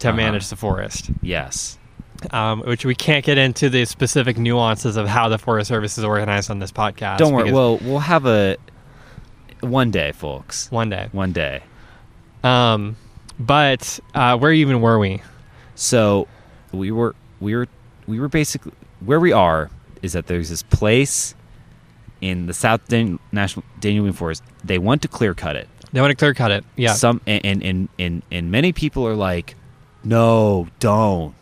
to 0.00 0.08
Uh-huh. 0.08 0.16
manage 0.16 0.48
the 0.48 0.56
forest. 0.56 1.10
Yes. 1.22 1.78
um, 2.30 2.60
which 2.62 2.84
we 2.84 2.94
can't 2.94 3.24
get 3.24 3.36
into 3.38 3.68
the 3.68 3.84
specific 3.84 4.38
nuances 4.38 4.96
of 4.96 5.06
how 5.06 5.28
the 5.28 5.36
Forest 5.38 5.68
Service 5.68 5.98
is 5.98 6.04
organized 6.04 6.50
on 6.50 6.58
this 6.58 6.72
podcast. 6.72 7.18
Don't 7.18 7.32
worry. 7.34 7.52
Well, 7.52 7.76
we'll 7.78 7.98
have 7.98 8.24
a 8.26 8.56
one 9.60 9.90
day, 9.90 10.12
folks. 10.12 10.70
one 10.70 10.88
day. 10.88 11.08
One 11.12 11.32
day. 11.32 11.62
Um, 12.42 12.96
but 13.38 14.00
uh, 14.14 14.38
where 14.38 14.52
even 14.52 14.80
were 14.80 14.98
we? 14.98 15.22
So 15.74 16.26
we 16.72 16.90
were 16.90 17.14
we 17.40 17.54
were 17.54 17.68
we 18.06 18.18
were 18.18 18.28
basically 18.28 18.72
where 19.00 19.20
we 19.20 19.32
are 19.32 19.70
is 20.02 20.14
that 20.14 20.26
there's 20.26 20.48
this 20.48 20.62
place 20.62 21.34
in 22.22 22.46
the 22.46 22.54
South 22.54 22.86
Dan- 22.88 23.18
National 23.32 23.64
Daniel 23.80 24.10
Forest. 24.12 24.42
They 24.64 24.78
want 24.78 25.02
to 25.02 25.08
clear 25.08 25.34
cut 25.34 25.54
it. 25.56 25.68
They 25.96 26.02
want 26.02 26.10
to 26.10 26.14
clear 26.14 26.34
cut 26.34 26.50
it. 26.50 26.62
Yeah. 26.76 26.92
Some 26.92 27.22
and 27.26 27.62
and 27.62 27.88
and 27.98 28.22
and, 28.30 28.50
many 28.50 28.74
people 28.74 29.08
are 29.08 29.14
like, 29.14 29.54
no, 30.04 30.68
don't. 30.78 31.34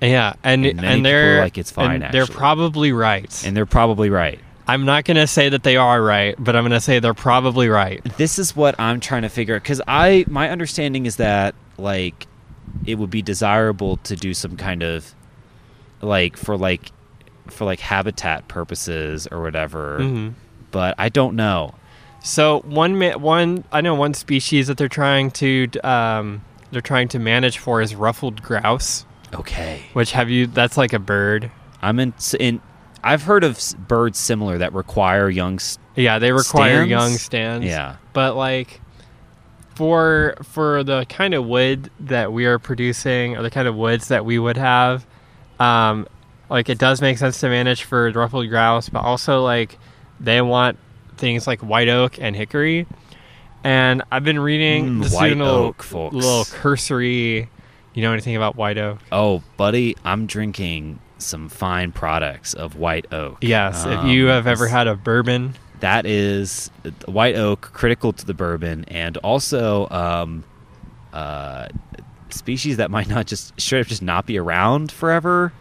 yeah, 0.00 0.32
and 0.42 0.64
and 0.64 0.82
and 0.82 1.04
they're 1.04 1.40
like, 1.40 1.58
"It's 1.58 1.70
fine, 1.70 2.02
and 2.02 2.14
They're 2.14 2.26
probably 2.26 2.92
right. 2.92 3.30
And 3.44 3.54
they're 3.54 3.66
probably 3.66 4.08
right. 4.08 4.40
I'm 4.66 4.86
not 4.86 5.04
gonna 5.04 5.26
say 5.26 5.50
that 5.50 5.64
they 5.64 5.76
are 5.76 6.02
right, 6.02 6.34
but 6.38 6.56
I'm 6.56 6.64
gonna 6.64 6.80
say 6.80 6.98
they're 6.98 7.12
probably 7.12 7.68
right. 7.68 8.02
this 8.16 8.38
is 8.38 8.56
what 8.56 8.74
I'm 8.80 9.00
trying 9.00 9.20
to 9.20 9.28
figure 9.28 9.56
out 9.56 9.62
because 9.62 9.82
I 9.86 10.24
my 10.28 10.48
understanding 10.48 11.04
is 11.04 11.16
that 11.16 11.54
like 11.76 12.26
it 12.86 12.94
would 12.94 13.10
be 13.10 13.20
desirable 13.20 13.98
to 13.98 14.16
do 14.16 14.32
some 14.32 14.56
kind 14.56 14.82
of 14.82 15.14
like 16.00 16.38
for 16.38 16.56
like 16.56 16.90
for 17.48 17.66
like 17.66 17.80
habitat 17.80 18.48
purposes 18.48 19.28
or 19.30 19.42
whatever, 19.42 19.98
hmm 19.98 20.28
but 20.70 20.94
I 20.96 21.10
don't 21.10 21.36
know. 21.36 21.74
So 22.26 22.60
one 22.60 23.00
one 23.20 23.64
I 23.70 23.80
know 23.80 23.94
one 23.94 24.12
species 24.14 24.66
that 24.66 24.76
they're 24.76 24.88
trying 24.88 25.30
to 25.32 25.68
um, 25.84 26.42
they're 26.72 26.80
trying 26.80 27.08
to 27.08 27.18
manage 27.18 27.58
for 27.58 27.80
is 27.80 27.94
ruffled 27.94 28.42
grouse. 28.42 29.06
Okay, 29.34 29.82
Which 29.92 30.12
have 30.12 30.28
you? 30.30 30.46
That's 30.46 30.76
like 30.76 30.92
a 30.92 30.98
bird. 30.98 31.50
I'm 31.82 31.98
in. 32.00 32.14
in 32.40 32.60
I've 33.04 33.22
heard 33.22 33.44
of 33.44 33.60
birds 33.86 34.18
similar 34.18 34.58
that 34.58 34.72
require 34.72 35.28
young. 35.30 35.54
s- 35.56 35.78
Yeah, 35.94 36.18
they 36.18 36.32
require 36.32 36.78
Stands? 36.84 36.90
young 36.90 37.10
stands. 37.12 37.66
Yeah. 37.66 37.96
but 38.12 38.34
like 38.36 38.80
for 39.74 40.36
for 40.42 40.82
the 40.82 41.04
kind 41.08 41.34
of 41.34 41.44
wood 41.46 41.90
that 42.00 42.32
we 42.32 42.46
are 42.46 42.58
producing 42.58 43.36
or 43.36 43.42
the 43.42 43.50
kind 43.50 43.68
of 43.68 43.76
woods 43.76 44.08
that 44.08 44.24
we 44.24 44.38
would 44.38 44.56
have 44.56 45.06
um 45.60 46.06
like 46.48 46.68
it 46.70 46.78
does 46.78 47.00
make 47.02 47.18
sense 47.18 47.38
to 47.40 47.48
manage 47.48 47.82
for 47.84 48.10
ruffled 48.12 48.48
grouse 48.48 48.88
but 48.88 49.00
also 49.04 49.42
like 49.44 49.78
they 50.18 50.40
want 50.40 50.78
things 51.16 51.46
like 51.46 51.60
white 51.60 51.88
oak 51.88 52.18
and 52.20 52.34
hickory 52.36 52.86
and 53.64 54.02
i've 54.12 54.24
been 54.24 54.38
reading 54.38 54.86
Mm, 54.98 55.02
just 55.02 55.14
white 55.14 55.28
doing 55.28 55.40
a 55.40 55.44
little, 55.44 55.60
oak, 55.66 55.82
folks. 55.82 56.14
little 56.14 56.44
cursory 56.44 57.48
you 57.94 58.02
know 58.02 58.12
anything 58.12 58.36
about 58.36 58.56
white 58.56 58.78
oak 58.78 58.98
Oh, 59.10 59.42
buddy, 59.56 59.96
I'm 60.04 60.26
drinking 60.26 60.98
some 61.18 61.48
fine 61.48 61.92
products 61.92 62.52
of 62.54 62.76
white 62.76 63.12
oak. 63.12 63.38
yes 63.40 63.84
if 63.86 64.04
you 64.04 64.26
Um, 64.28 64.34
have 64.34 64.46
ever 64.46 64.66
had 64.68 64.86
a 64.86 64.94
bourbon 64.94 65.54
that 65.80 66.04
is 66.06 66.70
uh, 66.84 66.90
white 67.10 67.36
oak 67.36 67.70
critical 67.72 68.12
to 68.12 68.24
the 68.26 68.34
bourbon 68.34 68.84
and 68.88 69.16
also 69.18 69.88
um, 69.90 70.44
uh, 71.12 71.68
species 72.30 72.76
that 72.76 72.90
might 72.90 73.08
not 73.08 73.26
just 73.26 73.58
straight 73.58 73.80
up 73.80 73.86
just 73.86 74.02
not 74.02 74.26
be 74.26 74.38
around 74.38 74.92
forever 74.92 75.52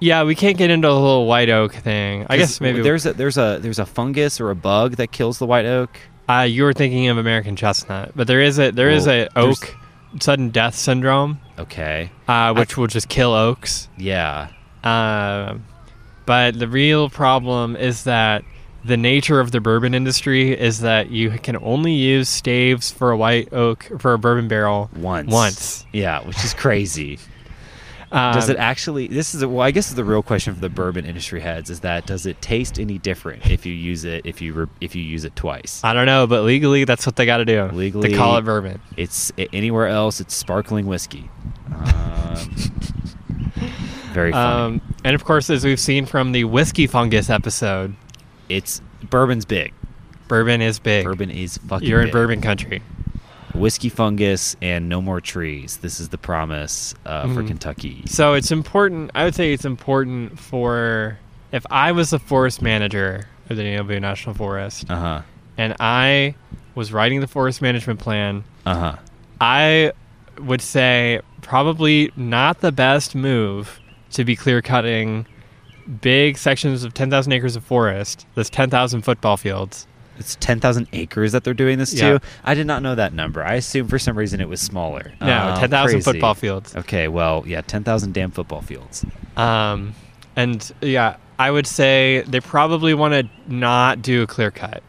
yeah 0.00 0.22
we 0.24 0.34
can't 0.34 0.56
get 0.56 0.70
into 0.70 0.88
the 0.88 0.94
whole 0.94 1.26
white 1.26 1.48
oak 1.50 1.72
thing. 1.74 2.26
I 2.28 2.36
guess 2.36 2.60
maybe 2.60 2.80
there's 2.82 3.06
a 3.06 3.12
there's 3.12 3.36
a 3.38 3.58
there's 3.60 3.78
a 3.78 3.86
fungus 3.86 4.40
or 4.40 4.50
a 4.50 4.54
bug 4.56 4.96
that 4.96 5.12
kills 5.12 5.38
the 5.38 5.46
white 5.46 5.66
oak? 5.66 5.90
Uh, 6.28 6.42
you 6.42 6.62
were 6.64 6.72
thinking 6.74 7.08
of 7.08 7.16
American 7.18 7.56
chestnut, 7.56 8.12
but 8.14 8.26
there 8.26 8.40
is 8.42 8.58
a 8.58 8.70
there 8.70 8.90
is 8.90 9.06
Well, 9.06 9.28
a 9.34 9.38
oak 9.38 9.74
sudden 10.20 10.50
death 10.50 10.74
syndrome, 10.74 11.38
okay. 11.58 12.10
uh, 12.26 12.54
which 12.54 12.76
will 12.76 12.86
just 12.86 13.08
kill 13.08 13.32
oaks. 13.34 13.88
yeah. 13.96 14.48
Um 14.84 15.64
but 16.26 16.58
the 16.58 16.68
real 16.68 17.08
problem 17.08 17.74
is 17.76 18.04
that 18.04 18.44
the 18.84 18.96
nature 18.98 19.40
of 19.40 19.50
the 19.50 19.60
bourbon 19.60 19.92
industry 19.94 20.52
is 20.58 20.80
that 20.80 21.10
you 21.10 21.30
can 21.30 21.56
only 21.56 21.92
use 21.94 22.28
staves 22.28 22.90
for 22.90 23.10
a 23.10 23.16
white 23.16 23.52
oak 23.52 23.84
for 23.98 24.12
a 24.12 24.18
bourbon 24.18 24.46
barrel 24.46 24.90
once. 24.96 25.30
once. 25.32 25.86
yeah 25.92 26.24
which 26.26 26.42
is 26.44 26.54
crazy 26.54 27.18
does 28.10 28.48
Um, 28.48 28.56
it 28.56 28.58
actually? 28.58 29.06
This 29.08 29.34
is 29.34 29.42
a, 29.42 29.48
well, 29.48 29.60
I 29.66 29.70
guess 29.70 29.88
is 29.88 29.94
the 29.94 30.04
real 30.04 30.22
question 30.22 30.54
for 30.54 30.60
the 30.60 30.68
bourbon 30.70 31.04
industry 31.04 31.40
heads 31.40 31.68
is 31.70 31.80
that 31.80 32.06
does 32.06 32.24
it 32.26 32.40
taste 32.40 32.78
any 32.78 32.98
different 32.98 33.46
if 33.50 33.66
you 33.66 33.72
use 33.74 34.04
it 34.04 34.22
if 34.24 34.40
you 34.40 34.52
re, 34.54 34.66
if 34.80 34.94
you 34.96 35.02
use 35.02 35.24
it 35.24 35.36
twice? 35.36 35.80
I 35.84 35.92
don't 35.92 36.06
know, 36.06 36.26
but 36.26 36.42
legally, 36.42 36.84
that's 36.84 37.04
what 37.06 37.16
they 37.16 37.26
got 37.26 37.38
to 37.38 37.44
do. 37.44 37.64
Legally- 37.72 38.10
they 38.10 38.16
call 38.16 38.36
it 38.38 38.42
bourbon. 38.44 38.80
It's 38.96 39.30
anywhere 39.52 39.88
else. 39.88 40.20
It's 40.20 40.34
sparkling 40.34 40.86
whiskey. 40.86 41.28
Um, 41.74 42.34
very 44.12 44.32
funny. 44.32 44.76
Um, 44.76 44.80
and 45.04 45.14
of 45.14 45.24
course, 45.24 45.50
as 45.50 45.64
we've 45.64 45.80
seen 45.80 46.06
from 46.06 46.32
the 46.32 46.44
whiskey 46.44 46.86
fungus 46.86 47.30
episode, 47.30 47.94
it's 48.48 48.80
bourbon's 49.10 49.44
big. 49.44 49.74
bourbon 50.28 50.60
is 50.60 50.78
big. 50.78 51.04
Bourbon 51.04 51.30
is 51.30 51.58
fucking. 51.58 51.88
You're 51.88 52.02
in 52.02 52.10
bourbon 52.10 52.40
country. 52.40 52.82
Whiskey 53.58 53.88
fungus 53.88 54.56
and 54.62 54.88
no 54.88 55.00
more 55.02 55.20
trees. 55.20 55.78
This 55.78 56.00
is 56.00 56.08
the 56.10 56.18
promise 56.18 56.94
uh, 57.04 57.22
for 57.34 57.42
Mhm. 57.42 57.48
Kentucky. 57.48 58.02
So 58.06 58.34
it's 58.34 58.50
important. 58.50 59.10
I 59.14 59.24
would 59.24 59.34
say 59.34 59.52
it's 59.52 59.64
important 59.64 60.38
for 60.38 61.18
if 61.52 61.64
I 61.70 61.92
was 61.92 62.10
the 62.10 62.18
forest 62.18 62.62
manager 62.62 63.26
of 63.50 63.56
the 63.56 63.62
Daniel 63.64 63.84
Boone 63.84 64.02
National 64.02 64.34
Forest 64.34 64.86
Uh 64.90 64.96
huh. 65.00 65.22
and 65.56 65.74
I 65.80 66.34
was 66.74 66.92
writing 66.92 67.20
the 67.20 67.26
forest 67.26 67.60
management 67.60 67.98
plan, 67.98 68.44
Uh 68.64 68.74
huh. 68.74 68.96
I 69.40 69.92
would 70.40 70.62
say 70.62 71.20
probably 71.42 72.12
not 72.16 72.60
the 72.60 72.70
best 72.70 73.14
move 73.16 73.80
to 74.12 74.24
be 74.24 74.36
clear 74.36 74.62
cutting 74.62 75.26
big 76.00 76.36
sections 76.38 76.84
of 76.84 76.94
10,000 76.94 77.32
acres 77.32 77.56
of 77.56 77.64
forest, 77.64 78.24
that's 78.36 78.50
10,000 78.50 79.02
football 79.02 79.36
fields. 79.36 79.86
It's 80.18 80.36
ten 80.40 80.60
thousand 80.60 80.88
acres 80.92 81.32
that 81.32 81.44
they're 81.44 81.54
doing 81.54 81.78
this 81.78 81.94
Yeah. 81.94 82.18
to. 82.18 82.20
I 82.44 82.54
did 82.54 82.66
not 82.66 82.82
know 82.82 82.94
that 82.94 83.12
number. 83.12 83.42
I 83.44 83.54
assumed 83.54 83.88
for 83.90 83.98
some 83.98 84.16
reason 84.18 84.40
it 84.40 84.48
was 84.48 84.60
smaller. 84.60 85.12
No, 85.20 85.54
Oh, 85.56 85.60
10,000 85.60 86.02
football 86.02 86.34
fields. 86.34 86.74
Okay, 86.76 87.08
well, 87.08 87.44
yeah, 87.46 87.60
ten 87.60 87.84
thousand 87.84 88.14
damn 88.14 88.30
football 88.30 88.60
fields. 88.62 89.04
Um, 89.36 89.94
and 90.36 90.70
yeah, 90.80 91.16
I 91.38 91.50
would 91.50 91.66
say 91.66 92.24
they 92.26 92.40
probably 92.40 92.94
want 92.94 93.14
to 93.14 93.28
not 93.52 94.02
do 94.02 94.22
a 94.22 94.26
clear 94.26 94.50
cut. 94.50 94.82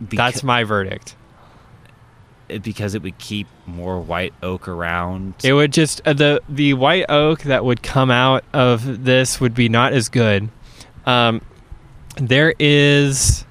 That's 0.00 0.42
my 0.42 0.64
verdict. 0.64 1.14
because 2.62 2.94
it 2.94 3.02
would 3.02 3.18
keep 3.18 3.46
more 3.66 4.00
white 4.00 4.32
oak 4.42 4.68
around. 4.68 5.34
It 5.44 5.52
would 5.52 5.70
just 5.72 6.00
uh, 6.06 6.14
the 6.14 6.40
the 6.48 6.72
white 6.74 7.04
oak 7.10 7.42
that 7.42 7.62
would 7.64 7.82
come 7.82 8.10
out 8.10 8.42
of 8.54 9.04
this 9.04 9.38
would 9.40 9.54
be 9.54 9.68
not 9.68 9.92
as 9.92 10.08
good. 10.08 10.48
Um, 11.04 11.42
there 12.16 12.54
is. 12.58 13.44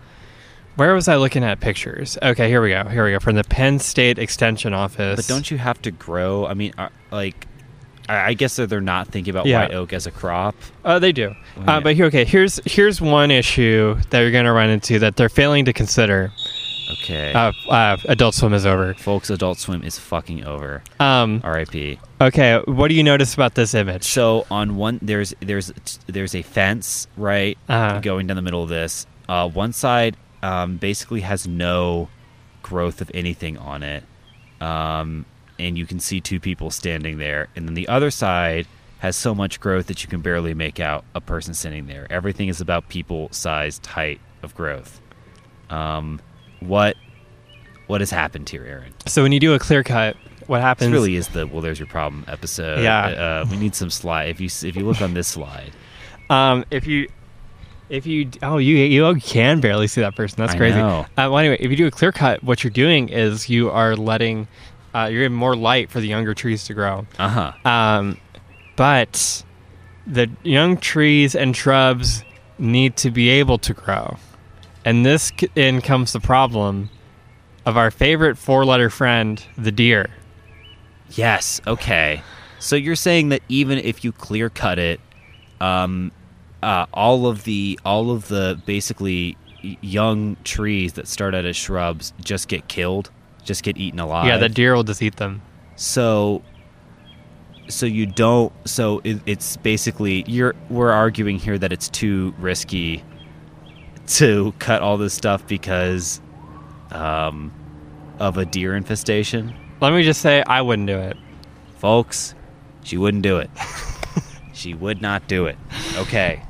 Where 0.77 0.93
was 0.93 1.07
I 1.07 1.15
looking 1.17 1.43
at 1.43 1.59
pictures? 1.59 2.17
Okay, 2.21 2.47
here 2.47 2.61
we 2.61 2.69
go. 2.69 2.83
Here 2.85 3.03
we 3.03 3.11
go 3.11 3.19
from 3.19 3.35
the 3.35 3.43
Penn 3.43 3.79
State 3.79 4.19
Extension 4.19 4.73
Office. 4.73 5.15
but 5.15 5.27
don't 5.27 5.49
you 5.49 5.57
have 5.57 5.81
to 5.81 5.91
grow? 5.91 6.45
I 6.45 6.53
mean, 6.53 6.71
are, 6.77 6.91
like, 7.11 7.47
I 8.07 8.33
guess 8.35 8.55
that 8.57 8.69
they're 8.69 8.79
not 8.79 9.07
thinking 9.07 9.31
about 9.31 9.47
Yeah. 9.47 9.61
white 9.61 9.73
oak 9.73 9.91
as 9.91 10.05
a 10.07 10.11
crop. 10.11 10.55
Oh, 10.85 10.99
they 10.99 11.11
do. 11.11 11.35
Well, 11.57 11.69
Uh, 11.69 11.81
but 11.81 11.95
here, 11.95 12.05
okay. 12.05 12.23
Here's 12.25 12.59
here's 12.65 13.01
one 13.01 13.31
issue 13.31 13.97
that 14.11 14.19
you're 14.21 14.31
going 14.31 14.45
to 14.45 14.51
run 14.53 14.69
into 14.69 14.99
that 14.99 15.15
they're 15.17 15.29
failing 15.29 15.65
to 15.65 15.73
consider. 15.73 16.31
Okay, 16.89 17.33
Uh, 17.33 17.51
uh, 17.69 17.97
Adult 18.05 18.33
Swim 18.33 18.53
is 18.53 18.65
over. 18.65 18.93
folks, 18.93 19.29
Adult 19.29 19.57
Swim 19.59 19.83
is 19.83 19.99
fucking 19.99 20.45
over. 20.45 20.83
Um, 21.01 21.41
R.I.P. 21.43 21.99
okay, 22.21 22.61
what 22.65 22.87
do 22.87 22.93
you 22.95 23.03
notice 23.03 23.33
about 23.33 23.55
this 23.55 23.73
image? 23.73 24.03
So 24.05 24.45
on 24.49 24.77
one, 24.77 24.99
there's 25.01 25.33
there's 25.41 25.73
there's 26.05 26.33
a 26.33 26.43
fence 26.43 27.07
right 27.17 27.57
Uh-huh. 27.67 27.99
going 27.99 28.27
down 28.27 28.37
the 28.37 28.41
middle 28.41 28.63
of 28.63 28.69
this. 28.69 29.05
Uh, 29.27 29.49
one 29.49 29.73
side 29.73 30.15
um, 30.43 30.77
basically 30.77 31.21
has 31.21 31.47
no 31.47 32.09
growth 32.63 33.01
of 33.01 33.09
anything 33.13 33.57
on 33.57 33.83
it, 33.83 34.03
um, 34.61 35.25
and 35.59 35.77
you 35.77 35.85
can 35.85 35.99
see 35.99 36.19
two 36.21 36.39
people 36.39 36.69
standing 36.71 37.17
there. 37.17 37.47
And 37.55 37.67
then 37.67 37.73
the 37.73 37.87
other 37.87 38.11
side 38.11 38.67
has 38.99 39.15
so 39.15 39.35
much 39.35 39.59
growth 39.59 39.87
that 39.87 40.03
you 40.03 40.09
can 40.09 40.21
barely 40.21 40.53
make 40.53 40.79
out 40.79 41.05
a 41.13 41.21
person 41.21 41.53
sitting 41.53 41.87
there. 41.87 42.07
Everything 42.09 42.47
is 42.47 42.59
about 42.61 42.89
people 42.89 43.29
sized 43.31 43.85
height 43.85 44.19
of 44.41 44.55
growth. 44.55 44.99
Um, 45.69 46.19
what 46.59 46.95
what 47.87 48.01
has 48.01 48.09
happened 48.11 48.49
here, 48.49 48.65
Aaron? 48.65 48.93
So 49.05 49.23
when 49.23 49.31
you 49.31 49.39
do 49.39 49.53
a 49.53 49.59
clear 49.59 49.83
cut, 49.83 50.15
what 50.47 50.61
happens? 50.61 50.89
This 50.89 50.93
really 50.93 51.15
is 51.15 51.27
the 51.29 51.45
well. 51.47 51.61
There's 51.61 51.79
your 51.79 51.87
problem 51.87 52.25
episode. 52.27 52.81
Yeah. 52.83 53.41
uh, 53.43 53.45
we 53.49 53.57
need 53.57 53.75
some 53.75 53.89
slide. 53.89 54.29
If 54.29 54.39
you 54.41 54.47
if 54.47 54.75
you 54.75 54.85
look 54.85 55.01
on 55.01 55.13
this 55.13 55.27
slide, 55.27 55.71
Um, 56.29 56.65
if 56.71 56.85
you, 56.85 57.07
if 57.89 58.05
you, 58.05 58.29
oh, 58.43 58.57
you 58.57 58.75
you 58.75 59.15
can 59.21 59.59
barely 59.59 59.87
see 59.87 60.01
that 60.01 60.15
person. 60.15 60.37
That's 60.37 60.53
I 60.53 60.57
crazy. 60.57 60.79
Uh, 60.79 61.05
well, 61.17 61.37
anyway, 61.37 61.57
if 61.59 61.69
you 61.71 61.77
do 61.77 61.87
a 61.87 61.91
clear 61.91 62.11
cut, 62.11 62.43
what 62.43 62.63
you're 62.63 62.71
doing 62.71 63.09
is 63.09 63.49
you 63.49 63.69
are 63.69 63.95
letting, 63.95 64.47
uh, 64.93 65.09
you're 65.11 65.23
giving 65.23 65.37
more 65.37 65.55
light 65.55 65.89
for 65.89 65.99
the 65.99 66.07
younger 66.07 66.33
trees 66.33 66.65
to 66.65 66.73
grow. 66.73 67.05
uh 67.19 67.29
huh. 67.29 67.69
Um, 67.69 68.17
but 68.75 69.43
the 70.05 70.29
young 70.43 70.77
trees 70.77 71.35
and 71.35 71.55
shrubs 71.55 72.23
need 72.57 72.95
to 72.97 73.11
be 73.11 73.29
able 73.29 73.57
to 73.59 73.73
grow, 73.73 74.17
and 74.85 75.05
this 75.05 75.31
in 75.55 75.81
comes 75.81 76.13
the 76.13 76.19
problem 76.19 76.89
of 77.65 77.75
our 77.77 77.91
favorite 77.91 78.37
four-letter 78.37 78.89
friend, 78.89 79.43
the 79.57 79.71
deer. 79.71 80.09
Yes. 81.11 81.59
Okay. 81.67 82.21
So 82.59 82.75
you're 82.75 82.95
saying 82.95 83.29
that 83.29 83.41
even 83.49 83.77
if 83.77 84.03
you 84.03 84.11
clear 84.11 84.49
cut 84.49 84.79
it, 84.79 84.99
um, 85.59 86.11
uh, 86.67 86.85
all 86.93 87.27
of 87.27 87.45
the 87.45 87.79
all 87.85 88.11
of 88.11 88.27
the 88.27 88.61
basically 88.65 89.37
young 89.79 90.35
trees 90.43 90.93
that 90.93 91.07
start 91.07 91.33
out 91.33 91.45
as 91.45 91.55
shrubs 91.55 92.11
just 92.21 92.49
get 92.49 92.67
killed, 92.67 93.09
just 93.45 93.63
get 93.63 93.77
eaten 93.77 94.01
alive. 94.01 94.27
Yeah, 94.27 94.35
the 94.37 94.49
deer 94.49 94.75
will 94.75 94.83
just 94.83 95.01
eat 95.01 95.15
them. 95.15 95.41
So, 95.77 96.43
so 97.69 97.85
you 97.85 98.05
don't. 98.05 98.51
So 98.67 98.99
it, 99.05 99.21
it's 99.25 99.55
basically 99.55 100.25
you're. 100.27 100.55
We're 100.69 100.91
arguing 100.91 101.39
here 101.39 101.57
that 101.57 101.71
it's 101.71 101.87
too 101.87 102.35
risky 102.37 103.01
to 104.07 104.53
cut 104.59 104.81
all 104.81 104.97
this 104.97 105.13
stuff 105.13 105.47
because 105.47 106.19
um, 106.91 107.53
of 108.19 108.37
a 108.37 108.43
deer 108.45 108.75
infestation, 108.75 109.55
Let 109.79 109.93
me 109.93 110.03
just 110.03 110.21
say, 110.21 110.43
I 110.43 110.61
wouldn't 110.61 110.87
do 110.87 110.97
it. 110.97 111.15
folks. 111.77 112.35
She 112.83 112.97
wouldn't 112.97 113.23
do 113.23 113.37
it. 113.37 113.49
she 114.53 114.73
would 114.73 115.01
not 115.01 115.27
do 115.29 115.45
it. 115.45 115.57
Okay. 115.97 116.41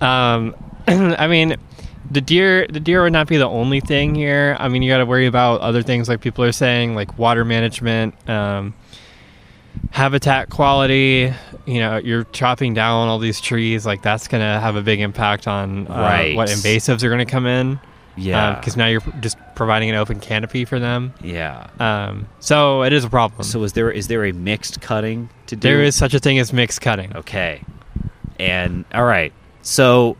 Um, 0.00 0.54
I 0.86 1.26
mean, 1.26 1.56
the 2.10 2.20
deer, 2.20 2.66
the 2.68 2.80
deer 2.80 3.02
would 3.02 3.12
not 3.12 3.26
be 3.28 3.36
the 3.36 3.48
only 3.48 3.80
thing 3.80 4.14
here. 4.14 4.56
I 4.58 4.68
mean, 4.68 4.82
you 4.82 4.90
got 4.90 4.98
to 4.98 5.06
worry 5.06 5.26
about 5.26 5.60
other 5.60 5.82
things 5.82 6.08
like 6.08 6.20
people 6.20 6.44
are 6.44 6.52
saying, 6.52 6.94
like 6.94 7.18
water 7.18 7.44
management, 7.44 8.14
um, 8.28 8.74
habitat 9.90 10.50
quality. 10.50 11.32
You 11.66 11.80
know, 11.80 11.98
you're 11.98 12.24
chopping 12.24 12.74
down 12.74 13.08
all 13.08 13.18
these 13.18 13.40
trees, 13.40 13.84
like 13.84 14.02
that's 14.02 14.26
gonna 14.28 14.58
have 14.60 14.76
a 14.76 14.82
big 14.82 15.00
impact 15.00 15.46
on 15.46 15.86
uh, 15.88 15.94
Right. 15.94 16.36
what 16.36 16.48
invasives 16.48 17.02
are 17.02 17.10
gonna 17.10 17.26
come 17.26 17.46
in. 17.46 17.78
Yeah. 18.16 18.56
because 18.56 18.76
now 18.76 18.86
you're 18.88 19.02
just 19.20 19.38
providing 19.54 19.90
an 19.90 19.94
open 19.94 20.18
canopy 20.18 20.64
for 20.64 20.80
them. 20.80 21.14
yeah. 21.22 21.68
Um, 21.78 22.26
so 22.40 22.82
it 22.82 22.92
is 22.92 23.04
a 23.04 23.08
problem. 23.08 23.44
So 23.44 23.62
is 23.62 23.74
there 23.74 23.90
is 23.92 24.08
there 24.08 24.24
a 24.24 24.32
mixed 24.32 24.80
cutting 24.80 25.28
to 25.46 25.54
do? 25.54 25.68
there 25.68 25.82
is 25.84 25.94
such 25.94 26.14
a 26.14 26.18
thing 26.18 26.38
as 26.40 26.52
mixed 26.52 26.80
cutting. 26.80 27.14
Okay. 27.14 27.62
And 28.40 28.84
all 28.92 29.04
right. 29.04 29.32
So 29.62 30.16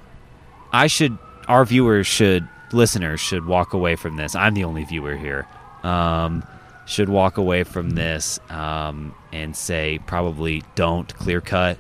I 0.73 0.87
should 0.87 1.17
our 1.47 1.65
viewers 1.65 2.07
should 2.07 2.47
listeners 2.73 3.21
should 3.21 3.47
walk 3.47 3.73
away 3.73 3.97
from 3.97 4.17
this. 4.17 4.35
I'm 4.35 4.55
the 4.55 4.65
only 4.65 4.85
viewer 4.85 5.17
here. 5.17 5.47
Um 5.83 6.45
should 6.87 7.09
walk 7.11 7.37
away 7.37 7.65
from 7.65 7.91
this 7.91 8.41
um, 8.49 9.15
and 9.31 9.55
say 9.55 9.99
probably 10.07 10.63
don't 10.75 11.15
clear 11.17 11.41
cut. 11.43 11.79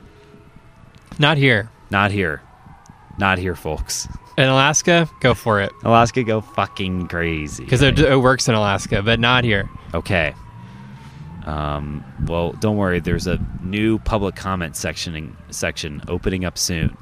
Not 1.19 1.39
here 1.39 1.71
Not 1.91 2.11
here. 2.11 2.43
Not 3.19 3.39
here, 3.39 3.57
folks. 3.57 4.07
in 4.37 4.45
Alaska. 4.45 5.09
Go 5.21 5.35
for 5.35 5.61
it 5.61 5.73
Alaska 5.83 6.23
go 6.23 6.41
fucking 6.41 7.09
crazy. 7.09 7.65
because 7.65 7.83
it, 7.83 7.99
it 7.99 8.21
works 8.21 8.49
in 8.49 8.55
Alaska, 8.55 9.03
but 9.03 9.19
not 9.19 9.45
here. 9.45 9.69
Okay. 9.95 10.35
Um, 11.47 12.05
well, 12.27 12.53
don't 12.53 12.77
worry. 12.77 13.01
There's 13.01 13.27
a 13.27 13.39
new 13.63 13.99
public 14.01 14.37
comment 14.37 14.77
section 14.77 15.37
section 15.51 16.03
opening 16.07 16.45
up 16.45 16.59
soon 16.59 16.97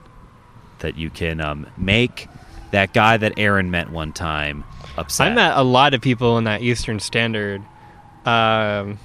that 0.81 0.97
you 0.97 1.11
can 1.11 1.41
um, 1.41 1.66
make 1.77 2.29
that 2.70 2.93
guy 2.93 3.16
that 3.16 3.35
Aaron 3.39 3.70
met 3.70 3.91
one 3.91 4.12
time 4.12 4.64
upset. 4.97 5.33
I 5.33 5.35
met 5.35 5.57
a 5.57 5.62
lot 5.62 5.95
of 5.95 6.01
people 6.01 6.39
in 6.39 6.45
that 6.45 6.62
Eastern 6.62 7.01
Standard. 7.01 7.62
Um, 8.24 8.99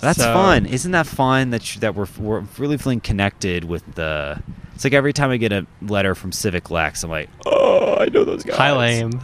That's 0.00 0.18
so- 0.18 0.32
fun. 0.32 0.66
Isn't 0.66 0.92
that 0.92 1.06
fun 1.06 1.50
that 1.50 1.74
you, 1.74 1.80
that 1.80 1.94
we're 1.94 2.06
we're 2.18 2.40
really 2.58 2.78
feeling 2.78 3.00
connected 3.00 3.64
with 3.64 3.94
the. 3.94 4.42
It's 4.74 4.84
like 4.84 4.94
every 4.94 5.12
time 5.12 5.30
I 5.30 5.36
get 5.36 5.52
a 5.52 5.66
letter 5.80 6.14
from 6.14 6.30
CivicLex, 6.30 7.04
I'm 7.04 7.10
like, 7.10 7.28
oh, 7.46 7.96
I 8.00 8.06
know 8.06 8.24
those 8.24 8.42
guys. 8.42 8.56
Hi, 8.56 8.72
lame. 8.76 9.20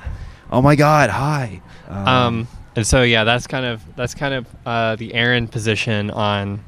Oh 0.52 0.62
my 0.62 0.76
god, 0.76 1.10
hi. 1.10 1.60
Um, 1.88 2.46
and 2.76 2.86
so 2.86 3.02
yeah, 3.02 3.24
that's 3.24 3.46
kind 3.46 3.64
of 3.66 3.82
that's 3.96 4.14
kind 4.14 4.34
of 4.34 4.46
uh, 4.66 4.96
the 4.96 5.14
Aaron 5.14 5.48
position 5.48 6.10
on 6.10 6.62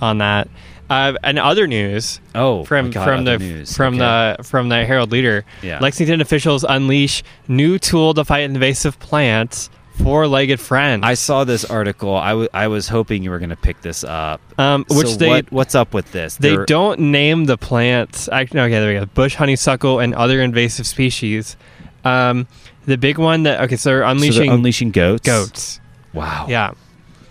on 0.00 0.18
that. 0.18 0.48
Uh, 0.88 1.14
and 1.24 1.38
other 1.38 1.66
news 1.66 2.20
oh, 2.34 2.62
from 2.64 2.90
God, 2.90 3.04
from 3.04 3.24
the 3.24 3.38
news. 3.38 3.76
from 3.76 3.94
Okay. 3.94 4.36
the 4.38 4.44
from 4.44 4.68
the 4.68 4.84
Herald 4.84 5.10
Leader. 5.10 5.44
Yeah. 5.62 5.80
Lexington 5.80 6.20
officials 6.20 6.64
unleash 6.68 7.24
new 7.48 7.78
tool 7.78 8.14
to 8.14 8.24
fight 8.24 8.44
invasive 8.44 8.98
plants: 9.00 9.68
four-legged 10.02 10.60
friends. 10.60 11.02
I 11.04 11.14
saw 11.14 11.42
this 11.42 11.64
article. 11.64 12.14
I, 12.14 12.28
w- 12.30 12.48
I 12.54 12.68
was 12.68 12.86
hoping 12.86 13.24
you 13.24 13.30
were 13.30 13.40
going 13.40 13.50
to 13.50 13.56
pick 13.56 13.80
this 13.80 14.04
up. 14.04 14.40
um, 14.60 14.84
which 14.90 15.08
So 15.08 15.16
they 15.16 15.28
what, 15.28 15.50
what's 15.50 15.74
up 15.74 15.92
with 15.92 16.12
this? 16.12 16.36
they 16.36 16.50
They're- 16.54 16.66
don't 16.66 17.00
name 17.00 17.46
the 17.46 17.56
plants. 17.58 18.28
Actually, 18.30 18.60
okay, 18.60 18.78
there 18.78 18.94
we 18.94 19.00
go. 19.00 19.06
Bush 19.06 19.34
honeysuckle 19.34 19.98
and 19.98 20.14
other 20.14 20.40
invasive 20.40 20.86
species. 20.86 21.56
Um, 22.04 22.46
the 22.84 22.96
big 22.96 23.18
one 23.18 23.42
that 23.42 23.60
okay, 23.62 23.74
so 23.74 23.88
they're 23.90 23.98
so 23.98 24.04
they're 24.04 24.10
unleashing 24.12 24.50
unleashing 24.52 24.90
goats. 24.92 25.26
goats. 25.26 25.80
Wow. 26.12 26.46
Yeah. 26.48 26.70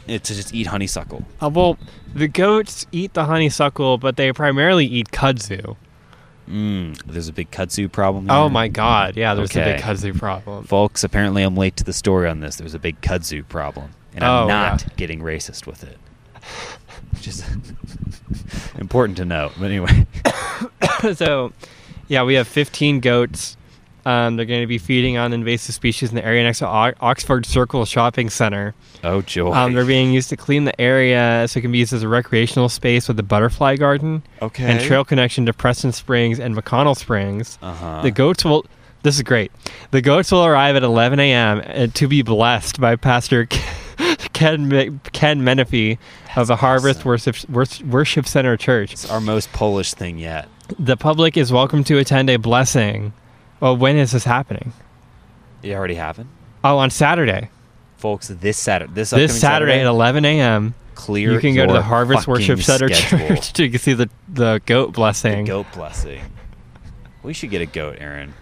It, 0.07 0.23
to 0.25 0.35
just 0.35 0.53
eat 0.53 0.67
honeysuckle. 0.67 1.23
Uh, 1.41 1.49
well, 1.49 1.77
the 2.13 2.27
goats 2.27 2.85
eat 2.91 3.13
the 3.13 3.25
honeysuckle, 3.25 3.97
but 3.97 4.17
they 4.17 4.31
primarily 4.33 4.85
eat 4.85 5.09
kudzu. 5.11 5.75
Mm, 6.47 7.01
there's 7.07 7.27
a 7.27 7.33
big 7.33 7.49
kudzu 7.49 7.91
problem. 7.91 8.29
Oh 8.29 8.49
my 8.49 8.67
god, 8.67 9.17
yeah, 9.17 9.33
there's 9.33 9.55
a 9.55 9.63
big 9.63 9.81
kudzu 9.81 10.15
problem. 10.17 10.63
Folks, 10.65 11.03
apparently 11.03 11.41
I'm 11.41 11.55
late 11.55 11.75
to 11.77 11.83
the 11.83 11.93
story 11.93 12.29
on 12.29 12.39
this. 12.41 12.57
There's 12.57 12.75
a 12.75 12.79
big 12.79 13.01
kudzu 13.01 13.47
problem, 13.47 13.89
and 14.13 14.23
I'm 14.23 14.43
Oh, 14.43 14.47
not 14.47 14.83
yeah. 14.83 14.87
getting 14.95 15.21
racist 15.21 15.65
with 15.65 15.83
it. 15.83 15.97
Which 17.13 17.27
is 17.27 17.43
important 18.77 19.17
to 19.17 19.25
know. 19.25 19.51
But 19.59 19.65
anyway, 19.65 20.05
so, 21.15 21.51
yeah, 22.07 22.21
we 22.23 22.35
have 22.35 22.47
15 22.47 22.99
goats. 22.99 23.57
Um, 24.05 24.35
they're 24.35 24.45
going 24.45 24.61
to 24.61 24.67
be 24.67 24.77
feeding 24.77 25.17
on 25.17 25.33
invasive 25.33 25.73
species 25.73 26.09
in 26.09 26.15
the 26.15 26.23
area 26.23 26.43
next 26.43 26.59
to 26.59 26.67
o- 26.67 26.93
Oxford 27.01 27.45
Circle 27.45 27.85
Shopping 27.85 28.29
Center. 28.29 28.75
oh 29.03 29.21
joy. 29.21 29.51
Um, 29.51 29.73
they're 29.73 29.85
being 29.85 30.13
used 30.13 30.29
to 30.29 30.37
clean 30.37 30.65
the 30.65 30.79
area 30.79 31.45
so 31.47 31.57
it 31.57 31.61
can 31.61 31.71
be 31.71 31.79
used 31.79 31.93
as 31.93 32.03
a 32.03 32.07
recreational 32.07 32.69
space 32.69 33.07
with 33.07 33.17
the 33.17 33.23
butterfly 33.23 33.77
garden 33.77 34.23
okay. 34.41 34.65
and 34.65 34.79
trail 34.81 35.03
connection 35.03 35.45
to 35.47 35.53
Preston 35.53 35.91
Springs 35.91 36.39
and 36.39 36.55
McConnell 36.55 36.95
Springs. 36.95 37.57
Uh-huh. 37.61 38.01
The 38.01 38.11
goats 38.11 38.45
will. 38.45 38.65
This 39.01 39.15
is 39.17 39.23
great. 39.23 39.51
The 39.91 40.01
goats 40.01 40.31
will 40.31 40.45
arrive 40.45 40.75
at 40.75 40.81
11 40.83 41.19
a.m. 41.19 41.61
and 41.63 41.93
to 41.95 42.07
be 42.07 42.23
blessed 42.23 42.81
by 42.81 42.95
Pastor 42.95 43.47
Ken 44.33 44.99
Ken 45.13 45.43
Menifee 45.43 45.97
of 46.35 46.47
the 46.47 46.55
Harvest 46.57 47.05
awesome. 47.05 47.53
Worship, 47.53 47.85
Worship 47.85 48.27
Center 48.27 48.57
Church. 48.57 48.93
It's 48.93 49.09
our 49.09 49.21
most 49.21 49.51
Polish 49.53 49.93
thing 49.93 50.17
yet. 50.17 50.49
The 50.79 50.97
public 50.97 51.37
is 51.37 51.51
welcome 51.51 51.83
to 51.85 51.97
attend 51.99 52.29
a 52.29 52.37
blessing. 52.37 53.13
Well, 53.59 53.77
when 53.77 53.95
is 53.97 54.11
this 54.11 54.23
happening? 54.25 54.73
It 55.63 55.73
already 55.73 55.95
happened, 55.95 56.29
Oh, 56.63 56.77
on 56.77 56.89
Saturday. 56.89 57.49
folks. 57.97 58.27
This 58.27 58.57
Saturday. 58.57 58.91
This, 58.93 59.09
This 59.11 59.39
Saturday, 59.39 59.79
at 59.79 59.85
11 59.87 60.25
a.m. 60.25 60.75
Clear. 60.93 61.33
You 61.33 61.39
can 61.39 61.55
go 61.55 61.65
to 61.65 61.73
your 61.73 61.77
the 61.77 61.83
Harvest 61.83 62.27
Worship 62.27 62.61
Center 62.61 62.87
schedule. 62.93 63.27
Church 63.27 63.53
to 63.53 63.77
see 63.77 63.93
the 63.93 64.09
the 64.31 64.61
goat 64.65 64.87
The 64.87 64.91
blessing. 64.93 65.45
goat 65.45 65.65
blessing. 65.73 66.21
We 67.23 67.33
should 67.33 67.49
get 67.49 67.61
a 67.61 67.65
goat, 67.65 67.97
Aaron. 67.99 68.33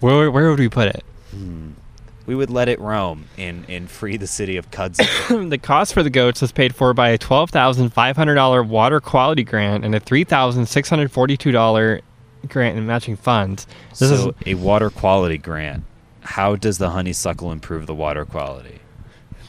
Where 0.00 0.30
where 0.30 0.48
would 0.50 0.58
we 0.60 0.68
put 0.68 0.88
it? 0.88 1.04
Hmm. 1.32 1.70
We 2.24 2.34
would 2.34 2.50
let 2.50 2.68
it 2.68 2.78
roam 2.78 3.24
and, 3.38 3.64
and 3.70 3.90
free 3.90 4.18
the 4.18 4.26
city 4.26 4.58
of 4.58 4.70
kudzu. 4.70 5.48
the 5.50 5.56
cost 5.58 5.94
for 5.94 6.02
the 6.02 6.10
goats 6.10 6.42
was 6.42 6.52
paid 6.52 6.74
for 6.76 6.92
by 6.94 7.08
a 7.08 7.18
twelve 7.18 7.50
thousand 7.50 7.90
five 7.90 8.16
hundred 8.16 8.34
dollar 8.36 8.62
water 8.62 9.00
quality 9.00 9.44
grant 9.44 9.84
and 9.84 9.94
a 9.94 10.00
three 10.00 10.24
thousand 10.24 10.66
six 10.66 10.88
hundred 10.88 11.10
forty 11.10 11.36
two 11.36 11.50
dollar 11.52 12.00
grant 12.46 12.76
and 12.78 12.86
matching 12.86 13.16
funds. 13.16 13.66
This 13.90 14.10
so 14.10 14.28
is 14.30 14.34
a 14.46 14.54
water 14.54 14.90
quality 14.90 15.38
grant. 15.38 15.84
How 16.20 16.56
does 16.56 16.78
the 16.78 16.90
honeysuckle 16.90 17.52
improve 17.52 17.86
the 17.86 17.94
water 17.94 18.24
quality? 18.24 18.80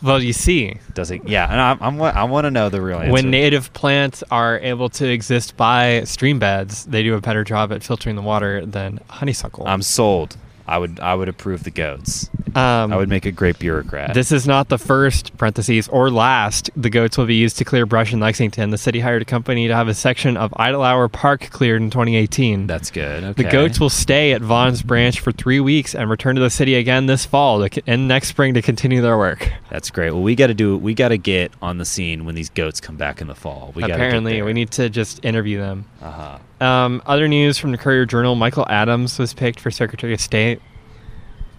well, 0.01 0.23
you 0.23 0.31
see, 0.31 0.75
Does 0.93 1.11
it? 1.11 1.27
Yeah, 1.27 1.51
and 1.51 1.59
I'm, 1.59 1.77
I'm 1.81 2.01
I 2.01 2.23
want 2.23 2.45
to 2.45 2.51
know 2.51 2.69
the 2.69 2.81
real 2.81 2.99
answer. 2.99 3.11
when 3.11 3.29
native 3.29 3.73
plants 3.73 4.23
are 4.31 4.57
able 4.59 4.89
to 4.91 5.07
exist 5.07 5.57
by 5.57 6.03
stream 6.05 6.39
beds, 6.39 6.85
they 6.85 7.03
do 7.03 7.15
a 7.15 7.21
better 7.21 7.43
job 7.43 7.73
at 7.73 7.83
filtering 7.83 8.15
the 8.15 8.21
water 8.21 8.65
than 8.65 8.99
honeysuckle. 9.09 9.67
I'm 9.67 9.81
sold. 9.81 10.37
I 10.67 10.77
would 10.77 10.99
I 10.99 11.15
would 11.15 11.27
approve 11.27 11.63
the 11.63 11.71
goats. 11.71 12.29
Um, 12.55 12.93
I 12.93 12.97
would 12.97 13.09
make 13.09 13.25
a 13.25 13.31
great 13.31 13.59
bureaucrat. 13.59 14.13
This 14.13 14.31
is 14.31 14.47
not 14.47 14.69
the 14.69 14.77
first 14.77 15.37
parentheses 15.37 15.87
or 15.87 16.09
last. 16.09 16.69
The 16.75 16.89
goats 16.89 17.17
will 17.17 17.25
be 17.25 17.35
used 17.35 17.57
to 17.57 17.65
clear 17.65 17.85
brush 17.85 18.13
in 18.13 18.19
Lexington. 18.19 18.69
The 18.69 18.77
city 18.77 18.99
hired 18.99 19.21
a 19.21 19.25
company 19.25 19.67
to 19.67 19.75
have 19.75 19.87
a 19.87 19.93
section 19.93 20.37
of 20.37 20.53
Idle 20.57 20.83
Hour 20.83 21.07
Park 21.09 21.49
cleared 21.51 21.81
in 21.81 21.89
2018. 21.89 22.67
That's 22.67 22.91
good. 22.91 23.23
Okay. 23.23 23.43
The 23.43 23.49
goats 23.49 23.79
will 23.79 23.89
stay 23.89 24.33
at 24.33 24.41
Vaughn's 24.41 24.81
Branch 24.81 25.19
for 25.19 25.31
three 25.31 25.59
weeks 25.59 25.95
and 25.95 26.09
return 26.09 26.35
to 26.35 26.41
the 26.41 26.49
city 26.49 26.75
again 26.75 27.05
this 27.05 27.25
fall 27.25 27.67
to, 27.67 27.81
and 27.87 28.07
next 28.07 28.29
spring 28.29 28.53
to 28.53 28.61
continue 28.61 29.01
their 29.01 29.17
work. 29.17 29.51
That's 29.69 29.89
great. 29.89 30.11
Well, 30.11 30.23
we 30.23 30.35
got 30.35 30.47
to 30.47 30.53
do. 30.53 30.77
We 30.77 30.93
got 30.93 31.09
to 31.09 31.17
get 31.17 31.51
on 31.61 31.77
the 31.77 31.85
scene 31.85 32.25
when 32.25 32.35
these 32.35 32.49
goats 32.49 32.79
come 32.79 32.97
back 32.97 33.21
in 33.21 33.27
the 33.27 33.35
fall. 33.35 33.71
We 33.75 33.81
gotta 33.81 33.93
Apparently, 33.93 34.41
we 34.41 34.53
need 34.53 34.71
to 34.71 34.89
just 34.89 35.23
interview 35.23 35.59
them. 35.59 35.85
Uh 36.01 36.11
huh. 36.11 36.65
Um, 36.65 37.01
other 37.05 37.27
news 37.27 37.57
from 37.57 37.71
the 37.71 37.77
Courier 37.77 38.05
Journal: 38.05 38.35
Michael 38.35 38.65
Adams 38.69 39.19
was 39.19 39.33
picked 39.33 39.59
for 39.59 39.71
Secretary 39.71 40.13
of 40.13 40.21
State. 40.21 40.61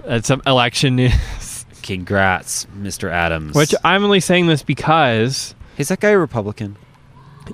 That's 0.04 0.28
some 0.28 0.42
election 0.46 0.96
news. 0.96 1.64
Congrats, 1.82 2.66
Mr. 2.78 3.10
Adams. 3.10 3.54
Which 3.54 3.74
I'm 3.84 4.04
only 4.04 4.20
saying 4.20 4.46
this 4.46 4.62
because, 4.62 5.54
is 5.78 5.88
that 5.88 6.00
guy 6.00 6.10
a 6.10 6.18
Republican? 6.18 6.76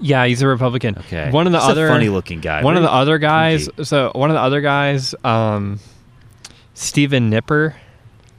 yeah, 0.00 0.26
he's 0.26 0.42
a 0.42 0.46
Republican. 0.46 0.98
Okay. 0.98 1.30
One 1.30 1.46
of 1.46 1.52
the 1.52 1.58
He's 1.60 1.68
a 1.68 1.70
other 1.70 1.88
funny-looking 1.88 2.40
guy. 2.40 2.62
One 2.62 2.76
of 2.76 2.82
the 2.82 2.88
Very 2.88 3.00
other 3.00 3.18
guys. 3.18 3.66
kinky. 3.68 3.84
So 3.84 4.12
one 4.14 4.30
of 4.30 4.34
the 4.34 4.40
other 4.40 4.60
guys, 4.60 5.14
um, 5.24 5.78
Stephen 6.74 7.30
Knipper. 7.30 7.74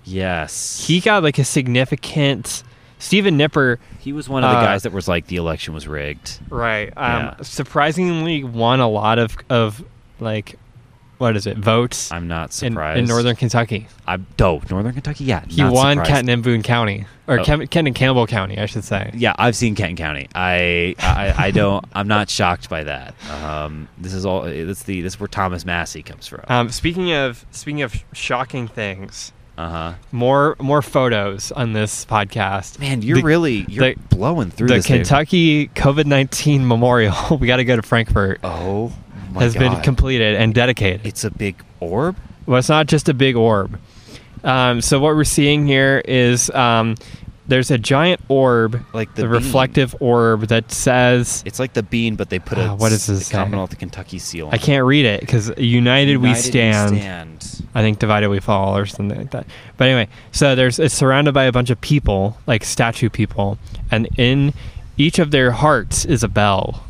Yes. 0.04 0.86
He 0.86 1.00
got 1.00 1.24
like 1.24 1.38
a 1.40 1.44
significant. 1.44 2.64
Stephen 3.00 3.38
Knipper, 3.38 3.78
He 4.00 4.14
was 4.14 4.28
one 4.30 4.44
of 4.44 4.52
the 4.52 4.58
uh, 4.58 4.62
guys 4.64 4.84
that 4.84 4.92
was 4.92 5.08
like 5.08 5.28
the 5.28 5.36
election 5.38 5.74
was 5.74 5.88
rigged. 5.88 6.40
right? 6.50 6.92
Um, 6.98 7.24
Yeah. 7.24 7.36
surprisingly 7.42 8.44
won 8.44 8.80
a 8.80 8.88
lot 8.90 9.20
of 9.20 9.36
of 9.50 9.84
like, 10.20 10.58
what 11.18 11.36
is 11.36 11.48
it? 11.48 11.58
Votes 11.58 12.12
I'm 12.12 12.28
not 12.28 12.54
surprised. 12.54 13.00
in 13.00 13.06
northern 13.06 13.36
Kentucky. 13.36 13.88
I 14.08 14.18
oh, 14.40 14.62
Northern 14.70 14.94
Kentucky. 14.94 15.24
Yeah. 15.26 15.44
He 15.48 15.64
won 15.64 15.72
surprised. 15.98 16.10
Kenton 16.10 16.30
and 16.30 16.44
Boone 16.44 16.62
County, 16.64 17.06
or 17.28 17.40
Oh. 17.40 17.44
Ken, 17.44 17.60
Kenton 17.60 17.88
and 17.88 17.96
Campbell 17.96 18.28
County, 18.28 18.58
I 18.60 18.66
should 18.68 18.84
say. 18.84 19.12
Yeah, 19.14 19.34
I've 19.38 19.56
seen 19.56 19.76
Kenton 19.76 19.96
County. 19.96 20.28
I, 20.36 20.96
I, 21.00 21.34
I 21.48 21.52
don't. 21.52 21.84
I'm 21.94 22.08
not 22.08 22.30
shocked 22.30 22.70
by 22.70 22.84
that. 22.84 23.14
Um, 23.44 23.88
this 23.98 24.14
is 24.14 24.26
all. 24.26 24.44
That's 24.44 24.84
the. 24.84 25.02
This 25.02 25.14
is 25.14 25.20
where 25.20 25.28
Thomas 25.28 25.66
Massie 25.66 26.04
comes 26.04 26.28
from. 26.28 26.42
Um, 26.48 26.70
speaking 26.70 27.12
of 27.14 27.46
speaking 27.52 27.82
of 27.82 27.96
shocking 28.14 28.68
things, 28.68 29.32
Uh 29.58 29.70
huh. 29.70 29.94
more 30.12 30.56
more 30.60 30.82
photos 30.82 31.52
on 31.52 31.74
this 31.74 32.06
podcast. 32.06 32.80
Man, 32.80 33.02
you're 33.02 33.18
The- 33.18 33.24
really 33.24 33.66
you're 33.68 33.94
the- 33.94 34.00
blowing 34.10 34.52
through 34.52 34.68
the. 34.68 34.82
Kentucky 34.82 35.68
COVID 35.70 36.06
nineteen 36.06 36.68
memorial. 36.74 37.38
we 37.40 37.48
got 37.48 37.58
to 37.58 37.66
go 37.66 37.76
to 37.76 37.82
Frankfort. 37.82 38.40
Oh 38.44 38.94
my 39.38 39.44
has 39.44 39.54
been 39.56 39.82
completed 39.82 40.36
and 40.36 40.54
dedicated. 40.54 41.06
It's 41.06 41.24
a 41.24 41.32
big 41.32 41.64
orb. 41.80 42.16
Well, 42.46 42.60
it's 42.60 42.70
not 42.70 42.88
just 42.88 43.10
a 43.10 43.14
big 43.14 43.36
orb. 43.36 43.80
Um, 44.44 44.82
so 44.82 45.00
what 45.00 45.16
we're 45.16 45.24
seeing 45.24 45.66
here 45.68 46.02
is 46.06 46.50
um, 46.52 46.96
there's 47.48 47.72
a 47.72 47.78
giant 47.78 48.22
orb, 48.28 48.82
Like 48.94 49.16
the 49.16 49.24
the, 49.24 49.30
reflective 49.30 49.96
orb 50.00 50.42
that 50.48 50.72
says 50.72 51.44
It's 51.46 51.60
like 51.60 51.74
the 51.74 51.84
bean, 51.84 52.16
but 52.16 52.30
they 52.30 52.40
put 52.40 52.58
a 52.58 52.68
Ah, 52.70 52.76
what 52.76 52.90
does 52.90 53.08
this 53.08 53.28
say? 53.28 53.34
Commonwealth 53.36 53.74
of 53.74 53.80
Kentucky 53.80 54.20
seal. 54.20 54.48
On 54.48 54.54
I 54.54 54.58
can't 54.58 54.86
read 54.86 55.06
it 55.06 55.22
because 55.22 55.52
united, 55.58 56.18
we 56.18 56.30
United 56.30 56.44
stand. 56.44 56.98
stand. 56.98 57.68
I 57.74 57.82
think 57.82 58.00
divided 58.00 58.30
we 58.30 58.40
fall 58.40 58.78
or 58.78 58.86
something 58.86 59.18
like 59.18 59.32
that. 59.32 59.46
But 59.78 59.90
anyway, 59.90 60.10
so 60.32 60.56
there's 60.56 60.80
it's 60.80 60.94
surrounded 60.96 61.34
by 61.34 61.46
a 61.46 61.52
bunch 61.52 61.70
of 61.70 61.80
people, 61.82 62.38
like 62.48 62.64
statue 62.64 63.10
people, 63.10 63.58
and 63.92 64.08
in 64.18 64.54
each 64.98 65.20
of 65.20 65.32
their 65.32 65.52
hearts 65.52 66.06
is 66.06 66.24
a 66.24 66.28
bell. 66.28 66.84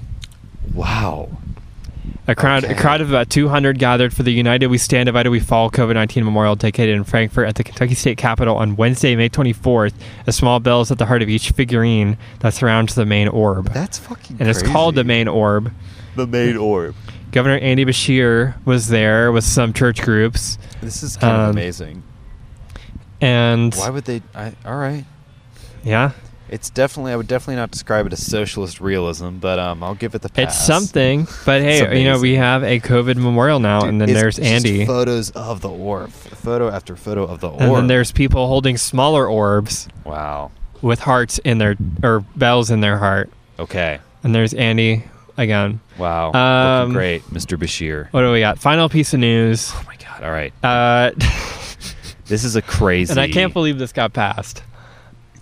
Wow. 0.74 1.30
A 2.30 2.36
crowd, 2.36 2.66
Okay. 2.66 2.74
a 2.74 2.76
crowd 2.78 3.00
of 3.00 3.10
about 3.10 3.30
200 3.30 3.80
gathered 3.80 4.14
for 4.14 4.22
the 4.24 4.32
United 4.32 4.68
We 4.68 4.78
Stand, 4.78 5.06
Divided 5.06 5.30
We 5.30 5.40
Fall 5.40 5.72
COVID 5.72 5.94
19 5.94 6.26
memorial 6.26 6.58
dedicated 6.58 6.94
in 6.96 7.06
Frankfort 7.06 7.48
at 7.48 7.56
the 7.56 7.64
Kentucky 7.64 7.96
State 7.96 8.18
Capitol 8.18 8.58
on 8.58 8.76
Wednesday, 8.76 9.16
May 9.16 9.30
24th. 9.30 9.94
A 10.28 10.34
small 10.34 10.60
bell 10.60 10.82
is 10.82 10.92
at 10.92 10.98
the 10.98 11.06
heart 11.06 11.22
of 11.22 11.30
each 11.30 11.52
figurine 11.52 12.18
that 12.40 12.54
surrounds 12.54 12.96
the 12.96 13.06
main 13.06 13.30
orb. 13.30 13.72
That's 13.74 13.98
fucking. 13.98 14.38
and 14.42 14.50
it's 14.50 14.62
called 14.62 14.96
the 14.96 15.06
main 15.06 15.30
orb. 15.30 15.72
the 16.18 16.28
main 16.28 16.58
orb. 16.58 16.96
Governor 17.32 17.60
Andy 17.60 17.86
Beshear 17.86 18.56
was 18.66 18.90
there 18.90 19.32
with 19.32 19.44
some 19.46 19.72
church 19.72 20.02
groups. 20.02 20.58
This 20.82 21.04
is 21.04 21.16
kind 21.16 21.34
Um, 21.34 21.42
of 21.42 21.50
amazing. 21.52 22.04
And 23.22 23.74
Why 23.76 23.90
would 23.90 24.06
they? 24.06 24.22
I, 24.36 24.54
all 24.66 24.78
right. 24.78 25.06
yeah, 25.84 26.12
It's 26.50 26.70
definitely. 26.70 27.12
I 27.12 27.16
would 27.16 27.28
definitely 27.28 27.56
not 27.56 27.72
describe 27.72 28.06
it 28.06 28.14
as 28.14 28.26
socialist 28.26 28.80
realism, 28.80 29.38
but 29.38 29.60
um, 29.60 29.84
I'll 29.84 29.96
give 29.96 30.16
it 30.16 30.22
the 30.22 30.30
pass. 30.30 30.56
it's 30.56 30.66
something. 30.66 31.28
But 31.46 31.62
hey, 31.62 32.00
you 32.00 32.10
know, 32.10 32.20
we 32.20 32.36
have 32.36 32.64
a 32.64 32.80
COVID 32.80 33.16
memorial 33.18 33.60
now, 33.60 33.82
Dude, 33.82 33.90
and 33.90 34.02
then 34.02 34.14
there's 34.14 34.40
Andy. 34.40 34.86
Photos 34.86 35.30
of 35.32 35.62
the 35.62 35.70
orb. 35.70 36.12
Photo 36.12 36.70
after 36.70 36.96
photo 36.96 37.24
of 37.24 37.42
the 37.42 37.50
orb. 37.50 37.62
and 37.62 37.76
then 37.76 37.88
there's 37.88 38.12
people 38.12 38.48
holding 38.48 38.78
smaller 38.78 39.28
orbs 39.28 39.88
wow. 40.06 40.52
with 40.82 41.00
hearts 41.00 41.40
in 41.40 41.58
their, 41.58 41.76
or 42.04 42.22
bells 42.36 42.72
in 42.72 42.82
their 42.82 42.98
heart. 42.98 43.30
Okay. 43.60 44.00
And 44.24 44.34
there's 44.34 44.54
Andy 44.54 45.04
again. 45.36 45.82
Wow. 45.98 46.32
Um, 46.34 46.80
Looking 46.90 46.94
great, 46.94 47.24
Mr. 47.26 47.58
Beshear. 47.58 48.08
What 48.12 48.22
do 48.22 48.32
we 48.32 48.40
got? 48.40 48.60
Final 48.60 48.88
piece 48.90 49.14
of 49.14 49.20
news. 49.20 49.72
Oh 49.74 49.84
my 49.86 49.96
God. 49.98 50.24
All 50.24 50.32
right. 50.32 50.54
Uh, 50.64 51.12
This 52.28 52.44
is 52.44 52.56
a 52.56 52.62
crazy. 52.62 53.12
and 53.12 53.20
I 53.20 53.30
can't 53.30 53.54
believe 53.54 53.80
this 53.80 53.94
got 53.94 54.14
passed 54.14 54.62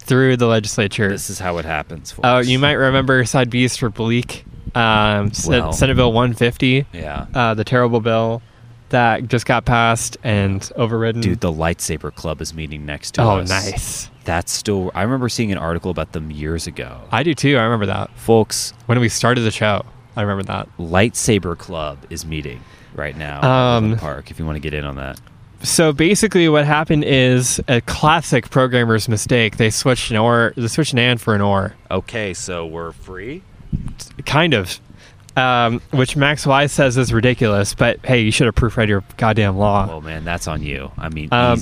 through 0.05 0.37
the 0.37 0.47
legislature. 0.47 1.09
This 1.09 1.29
is 1.29 1.39
how 1.39 1.57
it 1.57 1.65
happens. 1.65 2.13
Oh, 2.19 2.21
folks. 2.21 2.47
you 2.47 2.59
might 2.59 2.73
remember 2.73 3.25
Side 3.25 3.49
B's 3.49 3.75
for 3.75 3.89
Bleak, 3.89 4.45
um, 4.75 5.31
Well. 5.47 5.73
Senate 5.73 5.95
Bill 5.95 6.11
150, 6.13 6.85
Yeah. 6.93 7.25
uh, 7.33 7.53
the 7.53 7.63
terrible 7.63 7.99
bill 8.01 8.41
that 8.89 9.27
just 9.27 9.45
got 9.45 9.65
passed 9.65 10.15
and 10.23 10.69
overridden. 10.75 11.21
Dude, 11.21 11.39
the 11.41 11.51
lightsaber 11.51 12.13
club 12.13 12.39
is 12.41 12.53
meeting 12.53 12.85
next 12.85 13.15
to 13.15 13.23
oh, 13.23 13.37
us. 13.39 13.49
nice. 13.49 14.09
That's 14.25 14.51
still. 14.51 14.91
I 14.95 15.03
remember 15.03 15.29
seeing 15.29 15.51
an 15.51 15.57
article 15.57 15.91
about 15.91 16.13
them 16.13 16.31
years 16.31 16.65
ago. 16.67 16.99
I 17.11 17.23
do 17.23 17.33
too. 17.35 17.57
I 17.57 17.63
remember 17.63 17.85
that 17.87 18.09
Folks, 18.17 18.73
when 18.87 18.99
we 18.99 19.09
started 19.09 19.41
the 19.41 19.51
show. 19.51 19.85
I 20.17 20.21
remember 20.21 20.43
that. 20.43 20.69
Lightsaber 20.79 21.57
Club 21.57 21.97
is 22.09 22.25
meeting 22.25 22.61
right 22.95 23.17
now 23.17 23.41
Um, 23.77 23.97
Park. 23.97 24.31
If 24.31 24.39
you 24.39 24.45
want 24.45 24.55
to 24.55 24.61
get 24.61 24.73
in 24.73 24.85
on 24.85 24.95
that, 24.95 25.19
So 25.65 25.91
basically, 25.91 26.47
what 26.47 26.65
happened 26.65 27.03
is 27.03 27.59
a 27.67 27.81
classic 27.81 28.49
programmer's 28.49 29.09
mistake. 29.09 29.57
They 29.57 29.69
switched 29.69 30.11
an 30.11 30.17
or, 30.17 30.53
they 30.55 30.67
switched 30.67 30.93
an 30.93 30.99
and 30.99 31.19
for 31.19 31.35
an 31.35 31.41
or, 31.41 31.73
okay. 31.91 32.33
So 32.33 32.65
we're 32.65 32.91
free. 32.93 33.41
kind 34.25 34.53
of. 34.53 34.79
Um, 35.37 35.81
which 35.91 36.15
Max 36.15 36.45
Wise 36.45 36.71
says 36.71 36.95
is 36.95 37.11
ridiculous, 37.11 37.73
but 37.73 37.99
hey, 38.05 38.21
you 38.21 38.31
should 38.31 38.45
have 38.45 38.55
proofread 38.55 38.87
your 38.87 39.03
goddamn 39.17 39.57
law. 39.57 39.85
Oh 39.91 39.99
man, 39.99 40.23
that's 40.23 40.47
on 40.47 40.63
you. 40.63 40.91
I 40.97 41.09
mean, 41.09 41.27
Um, 41.33 41.59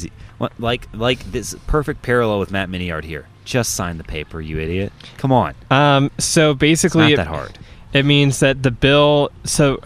like 0.60 0.88
like 0.94 1.20
this 1.32 1.56
perfect 1.66 2.04
parallel 2.04 2.40
with 2.40 2.52
Matt 2.52 2.70
Miniard 2.70 3.04
here. 3.04 3.26
Just 3.46 3.74
sign 3.74 3.98
the 3.98 4.04
paper, 4.04 4.40
you 4.40 4.60
idiot. 4.60 4.94
Come 5.18 5.32
on, 5.32 5.56
Um, 5.72 6.12
so 6.20 6.52
it's 6.52 6.60
basically, 6.60 7.10
not 7.16 7.26
that 7.26 7.28
hard. 7.28 7.58
it 7.94 8.06
means 8.06 8.42
that 8.42 8.62
the 8.62 8.70
bill 8.70 9.32
so 9.44 9.82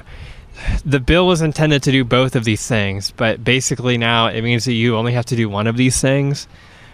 the 0.85 0.99
bill 0.99 1.27
was 1.27 1.41
intended 1.41 1.83
to 1.83 1.91
do 1.91 2.03
both 2.03 2.35
of 2.35 2.43
these 2.43 2.65
things 2.67 3.11
but 3.11 3.43
basically 3.43 3.97
now 3.97 4.27
it 4.27 4.41
means 4.41 4.65
that 4.65 4.73
you 4.73 4.95
only 4.95 5.13
have 5.13 5.25
to 5.25 5.35
do 5.35 5.47
one 5.49 5.67
of 5.67 5.77
these 5.77 5.99
things 6.01 6.47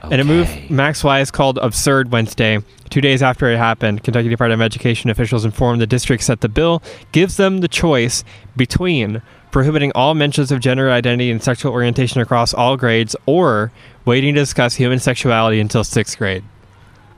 and 0.03 0.19
a 0.19 0.23
move 0.23 0.49
Okay. 0.49 0.67
max 0.69 1.03
wise 1.03 1.31
called 1.31 1.57
absurd 1.59 2.11
wednesday 2.11 2.59
two 2.89 2.99
days 3.01 3.21
after 3.23 3.49
it 3.49 3.57
happened 3.57 4.03
kentucky 4.03 4.27
department 4.29 4.59
of 4.61 4.65
education 4.65 5.09
officials 5.09 5.45
informed 5.45 5.79
the 5.81 5.87
districts 5.87 6.27
that 6.27 6.41
the 6.41 6.49
bill 6.49 6.83
gives 7.11 7.37
them 7.37 7.59
the 7.59 7.67
choice 7.69 8.23
between 8.57 9.21
prohibiting 9.51 9.91
all 9.95 10.13
mentions 10.13 10.51
of 10.51 10.59
gender 10.59 10.89
identity 10.91 11.29
and 11.31 11.41
sexual 11.43 11.71
orientation 11.71 12.19
across 12.21 12.53
all 12.53 12.75
grades 12.75 13.15
or 13.25 13.71
waiting 14.03 14.33
to 14.33 14.41
discuss 14.41 14.75
human 14.75 14.99
sexuality 14.99 15.59
until 15.59 15.83
sixth 15.83 16.17
grade 16.17 16.43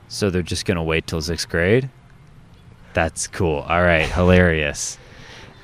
So 0.08 0.30
they're 0.30 0.41
just 0.43 0.66
gonna 0.66 0.84
wait 0.84 1.08
till 1.08 1.22
sixth 1.22 1.50
grade. 1.50 1.89
That's 2.93 3.28
cool. 3.28 3.60
All 3.68 3.82
right, 3.82 4.06
hilarious. 4.08 4.98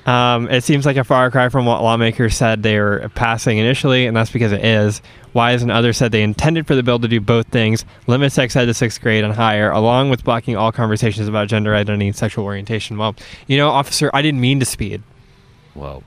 Um, 0.06 0.50
it 0.50 0.64
seems 0.64 0.86
like 0.86 0.98
a 0.98 1.04
far 1.04 1.30
cry 1.30 1.50
from 1.50 1.66
what 1.66 1.84
lawmakers 1.84 2.36
said 2.36 2.64
they 2.64 2.80
were 2.80 3.10
passing 3.14 3.60
initially, 3.60 4.08
and 4.08 4.18
that's 4.18 4.32
because 4.32 4.52
it 4.52 4.66
is. 4.66 5.02
Wise 5.34 5.62
and 5.62 5.72
others 5.72 5.98
said 5.98 6.12
they 6.12 6.24
intended 6.24 6.66
for 6.68 6.76
the 6.76 6.84
bill 6.84 7.00
to 7.00 7.08
do 7.08 7.22
both 7.22 7.48
things 7.48 7.86
limit 8.08 8.32
sex 8.32 8.56
ed 8.56 8.66
to 8.66 8.74
sixth 8.74 9.00
grade 9.00 9.24
and 9.24 9.34
higher, 9.34 9.70
along 9.72 10.10
with 10.10 10.24
blocking 10.24 10.58
all 10.58 10.72
conversations 10.72 11.28
about 11.28 11.48
gender 11.48 11.76
identity 11.76 12.08
and 12.08 12.16
sexual 12.16 12.46
orientation. 12.46 12.98
Well, 12.98 13.16
you 13.48 13.58
know, 13.58 13.70
officer, 13.70 14.10
I 14.14 14.22
didn't 14.22 14.42
mean 14.42 14.60
to 14.60 14.66
speed. 14.66 15.04
Well, 15.76 16.04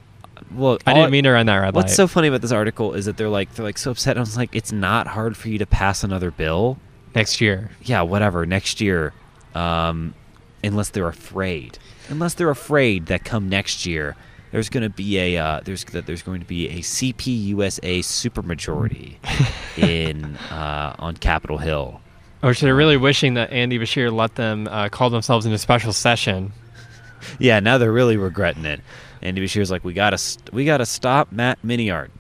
well, 0.53 0.79
I 0.87 0.93
didn't 0.95 1.11
mean 1.11 1.25
to 1.25 1.31
run 1.31 1.47
that 1.47 1.57
red 1.57 1.75
What's 1.75 1.93
light. 1.93 1.97
so 1.97 2.07
funny 2.07 2.29
about 2.29 2.43
this 2.43 2.53
article 2.53 2.93
is 2.95 3.07
that 3.07 3.17
they're 3.17 3.29
like 3.29 3.55
they're 3.55 3.65
like 3.65 3.79
so 3.79 3.93
upset. 3.93 4.17
I 4.17 4.21
was 4.21 4.37
like, 4.37 4.55
it's 4.55 4.73
not 4.73 5.07
hard 5.07 5.37
for 5.37 5.49
you 5.49 5.59
to 5.59 5.67
pass 5.67 6.05
another 6.05 6.31
bill. 6.31 6.79
Next 7.15 7.41
year. 7.41 7.71
Yeah, 7.83 8.03
whatever. 8.03 8.45
Next 8.45 8.81
year, 8.81 9.13
um, 9.55 10.15
unless 10.63 10.91
they're 10.91 11.09
afraid, 11.09 11.79
unless 12.09 12.35
they're 12.35 12.51
afraid 12.51 13.07
that 13.07 13.25
come 13.25 13.49
next 13.49 13.87
year, 13.87 14.17
there's 14.51 14.69
going 14.69 14.83
to 14.85 14.91
be 14.91 15.19
a 15.19 15.37
uh, 15.39 15.61
there's 15.65 15.85
that 15.87 16.07
there's 16.07 16.23
going 16.23 16.41
to 16.41 16.47
be 16.47 16.69
a 16.69 16.79
CPUSA 16.79 18.01
supermajority 18.01 19.17
in 19.79 20.37
uh, 20.51 20.95
on 20.99 21.17
Capitol 21.17 21.59
Hill. 21.59 22.01
Or 22.43 22.53
should 22.55 22.67
they're 22.67 22.75
really 22.77 22.97
wishing 22.99 23.35
that 23.35 23.51
Andy 23.53 23.79
Beshear 23.79 24.13
let 24.13 24.35
them 24.35 24.69
uh, 24.71 24.91
call 24.91 25.11
themselves 25.11 25.47
in 25.47 25.53
a 25.53 25.59
special 25.59 25.93
session. 25.93 26.53
Yeah, 27.39 27.59
now 27.61 27.79
they're 27.79 27.91
really 27.91 28.19
regretting 28.19 28.67
it. 28.67 28.83
Andy 29.23 29.43
Beshear's 29.43 29.71
like, 29.71 29.83
we 29.83 29.95
gotta 29.95 30.19
st- 30.19 30.53
we 30.53 30.67
gotta 30.67 30.85
stop 30.85 31.33
Matt 31.33 31.59
Miniard. 31.65 32.11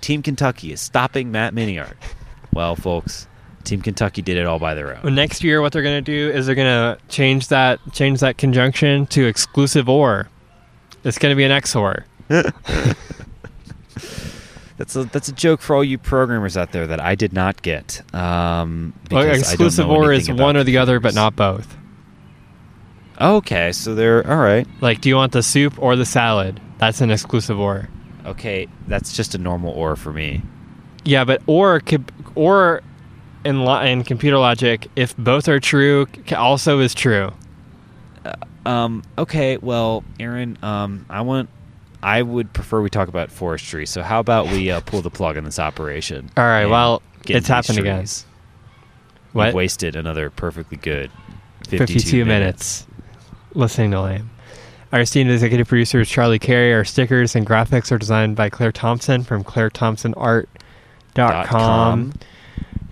Team 0.00 0.20
Kentucky 0.20 0.72
is 0.72 0.80
stopping 0.80 1.30
Matt 1.30 1.54
Miniard. 1.54 1.94
Well, 2.52 2.74
folks, 2.76 3.28
Team 3.64 3.80
Kentucky 3.82 4.22
did 4.22 4.36
it 4.36 4.46
all 4.46 4.58
by 4.58 4.74
their 4.74 4.96
own. 5.04 5.14
Next 5.14 5.42
year, 5.44 5.60
what 5.60 5.72
they're 5.72 5.82
going 5.82 6.02
to 6.04 6.12
do 6.12 6.30
is 6.36 6.46
they're 6.46 6.54
going 6.54 6.66
to 6.96 6.98
change 7.08 7.48
that 7.48 7.78
change 7.92 8.20
that 8.20 8.38
conjunction 8.38 9.06
to 9.08 9.26
exclusive 9.26 9.88
or. 9.88 10.28
It's 11.04 11.18
going 11.18 11.32
to 11.32 11.36
be 11.36 11.44
an 11.44 11.50
XOR. 11.50 12.04
That's 14.78 14.96
a 14.96 15.04
that's 15.04 15.28
a 15.28 15.32
joke 15.32 15.60
for 15.60 15.76
all 15.76 15.84
you 15.84 15.96
programmers 15.96 16.56
out 16.56 16.72
there 16.72 16.86
that 16.88 16.98
I 16.98 17.14
did 17.14 17.32
not 17.32 17.62
get. 17.62 18.02
Um, 18.14 18.94
Well, 19.10 19.22
because 19.22 19.24
I 19.24 19.26
don't 19.30 19.38
exclusive 19.38 19.88
or 19.88 20.12
is 20.12 20.28
one 20.30 20.56
or 20.56 20.64
the 20.64 20.78
other, 20.78 20.98
but 20.98 21.14
not 21.14 21.36
both. 21.36 21.76
Okay, 23.20 23.70
so 23.70 23.94
they're 23.94 24.28
all 24.28 24.38
right. 24.38 24.66
Like, 24.80 25.00
do 25.00 25.08
you 25.08 25.14
want 25.14 25.32
the 25.32 25.42
soup 25.42 25.80
or 25.80 25.94
the 25.94 26.06
salad? 26.06 26.60
That's 26.78 27.00
an 27.00 27.12
exclusive 27.12 27.60
or. 27.60 27.88
Okay, 28.24 28.66
that's 28.88 29.14
just 29.14 29.36
a 29.36 29.38
normal 29.38 29.72
or 29.72 29.94
for 29.94 30.12
me. 30.12 30.42
Yeah, 31.04 31.24
but 31.24 31.42
or 31.46 31.78
could- 31.80 32.10
or 32.34 32.82
in 33.44 33.64
lo- 33.64 33.80
in 33.80 34.04
computer 34.04 34.38
logic, 34.38 34.88
if 34.96 35.16
both 35.16 35.48
are 35.48 35.60
true, 35.60 36.06
also 36.36 36.78
is 36.80 36.94
true. 36.94 37.32
Um, 38.64 39.02
okay, 39.18 39.56
well, 39.56 40.04
Aaron, 40.20 40.56
um, 40.62 41.04
I 41.10 41.22
want, 41.22 41.48
I 42.02 42.22
would 42.22 42.52
prefer 42.52 42.80
we 42.80 42.90
talk 42.90 43.08
about 43.08 43.30
forestry. 43.32 43.86
So 43.86 44.02
how 44.02 44.20
about 44.20 44.46
we 44.46 44.70
uh, 44.70 44.80
pull 44.80 45.02
the 45.02 45.10
plug 45.10 45.36
on 45.36 45.44
this 45.44 45.58
operation? 45.58 46.30
All 46.36 46.44
right, 46.44 46.66
well, 46.66 47.02
it's 47.26 47.48
happened 47.48 47.78
again. 47.78 47.98
trees? 48.00 48.24
We've 49.34 49.54
wasted 49.54 49.96
another 49.96 50.30
perfectly 50.30 50.76
good 50.76 51.10
52, 51.68 51.86
52 51.86 52.24
minutes. 52.24 52.86
listening 53.54 53.90
to 53.92 54.00
Lame. 54.02 54.30
Our 54.92 55.00
esteemed 55.00 55.30
executive 55.30 55.66
producer 55.66 56.00
is 56.02 56.08
Charlie 56.08 56.38
Carey. 56.38 56.74
Our 56.74 56.84
stickers 56.84 57.34
and 57.34 57.46
graphics 57.46 57.90
are 57.90 57.96
designed 57.98 58.36
by 58.36 58.50
Claire 58.50 58.72
Thompson 58.72 59.22
from 59.24 59.42
clairethompsonart.com. 59.42 60.46
Dot 61.14 61.46
com. 61.46 62.12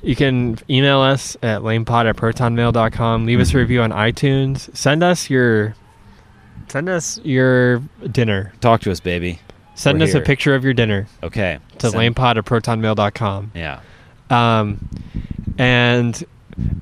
You 0.03 0.17
can 0.17 0.59
email 0.71 1.01
us 1.01 1.37
at 1.43 1.61
lamepod 1.61 2.09
at 2.09 2.17
protonmail.com. 2.17 3.27
Leave 3.27 3.41
us 3.41 3.53
a 3.53 3.59
review 3.59 3.83
on 3.83 3.91
iTunes. 3.91 4.75
Send 4.77 5.03
us 5.03 5.29
your 5.29 5.75
send 6.69 6.89
us 6.89 7.21
your 7.23 7.79
dinner. 8.11 8.53
Talk 8.61 8.81
to 8.83 8.91
us, 8.91 9.01
baby. 9.01 9.41
Send 9.75 9.99
We're 9.99 10.05
us 10.07 10.15
a 10.15 10.21
picture 10.21 10.55
of 10.55 10.65
your 10.65 10.73
dinner 10.75 11.07
Okay. 11.23 11.59
to 11.79 11.91
Send- 11.91 12.15
lamepod 12.15 12.37
at 12.37 12.45
protonmail.com. 12.45 13.53
Yeah. 13.55 13.81
Um, 14.31 14.89
and 15.59 16.23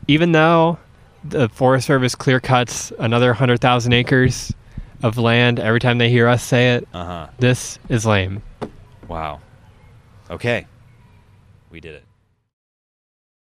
even 0.07 0.33
though 0.33 0.79
the 1.25 1.49
Forest 1.49 1.87
Service 1.87 2.15
clear 2.15 2.39
cuts 2.41 2.93
another 2.99 3.29
100,000 3.29 3.93
acres 3.93 4.53
of 5.03 5.17
land 5.17 5.59
every 5.59 5.81
time 5.81 5.99
they 5.99 6.11
hear 6.11 6.29
us 6.29 6.43
say 6.43 6.75
it, 6.75 6.87
Uh 6.93 7.05
huh. 7.05 7.27
this 7.39 7.79
is 7.89 8.05
lame. 8.07 8.43
Wow. 9.09 9.41
Okay. 10.31 10.67
We 11.71 11.81
did 11.81 11.95
it. 11.95 12.05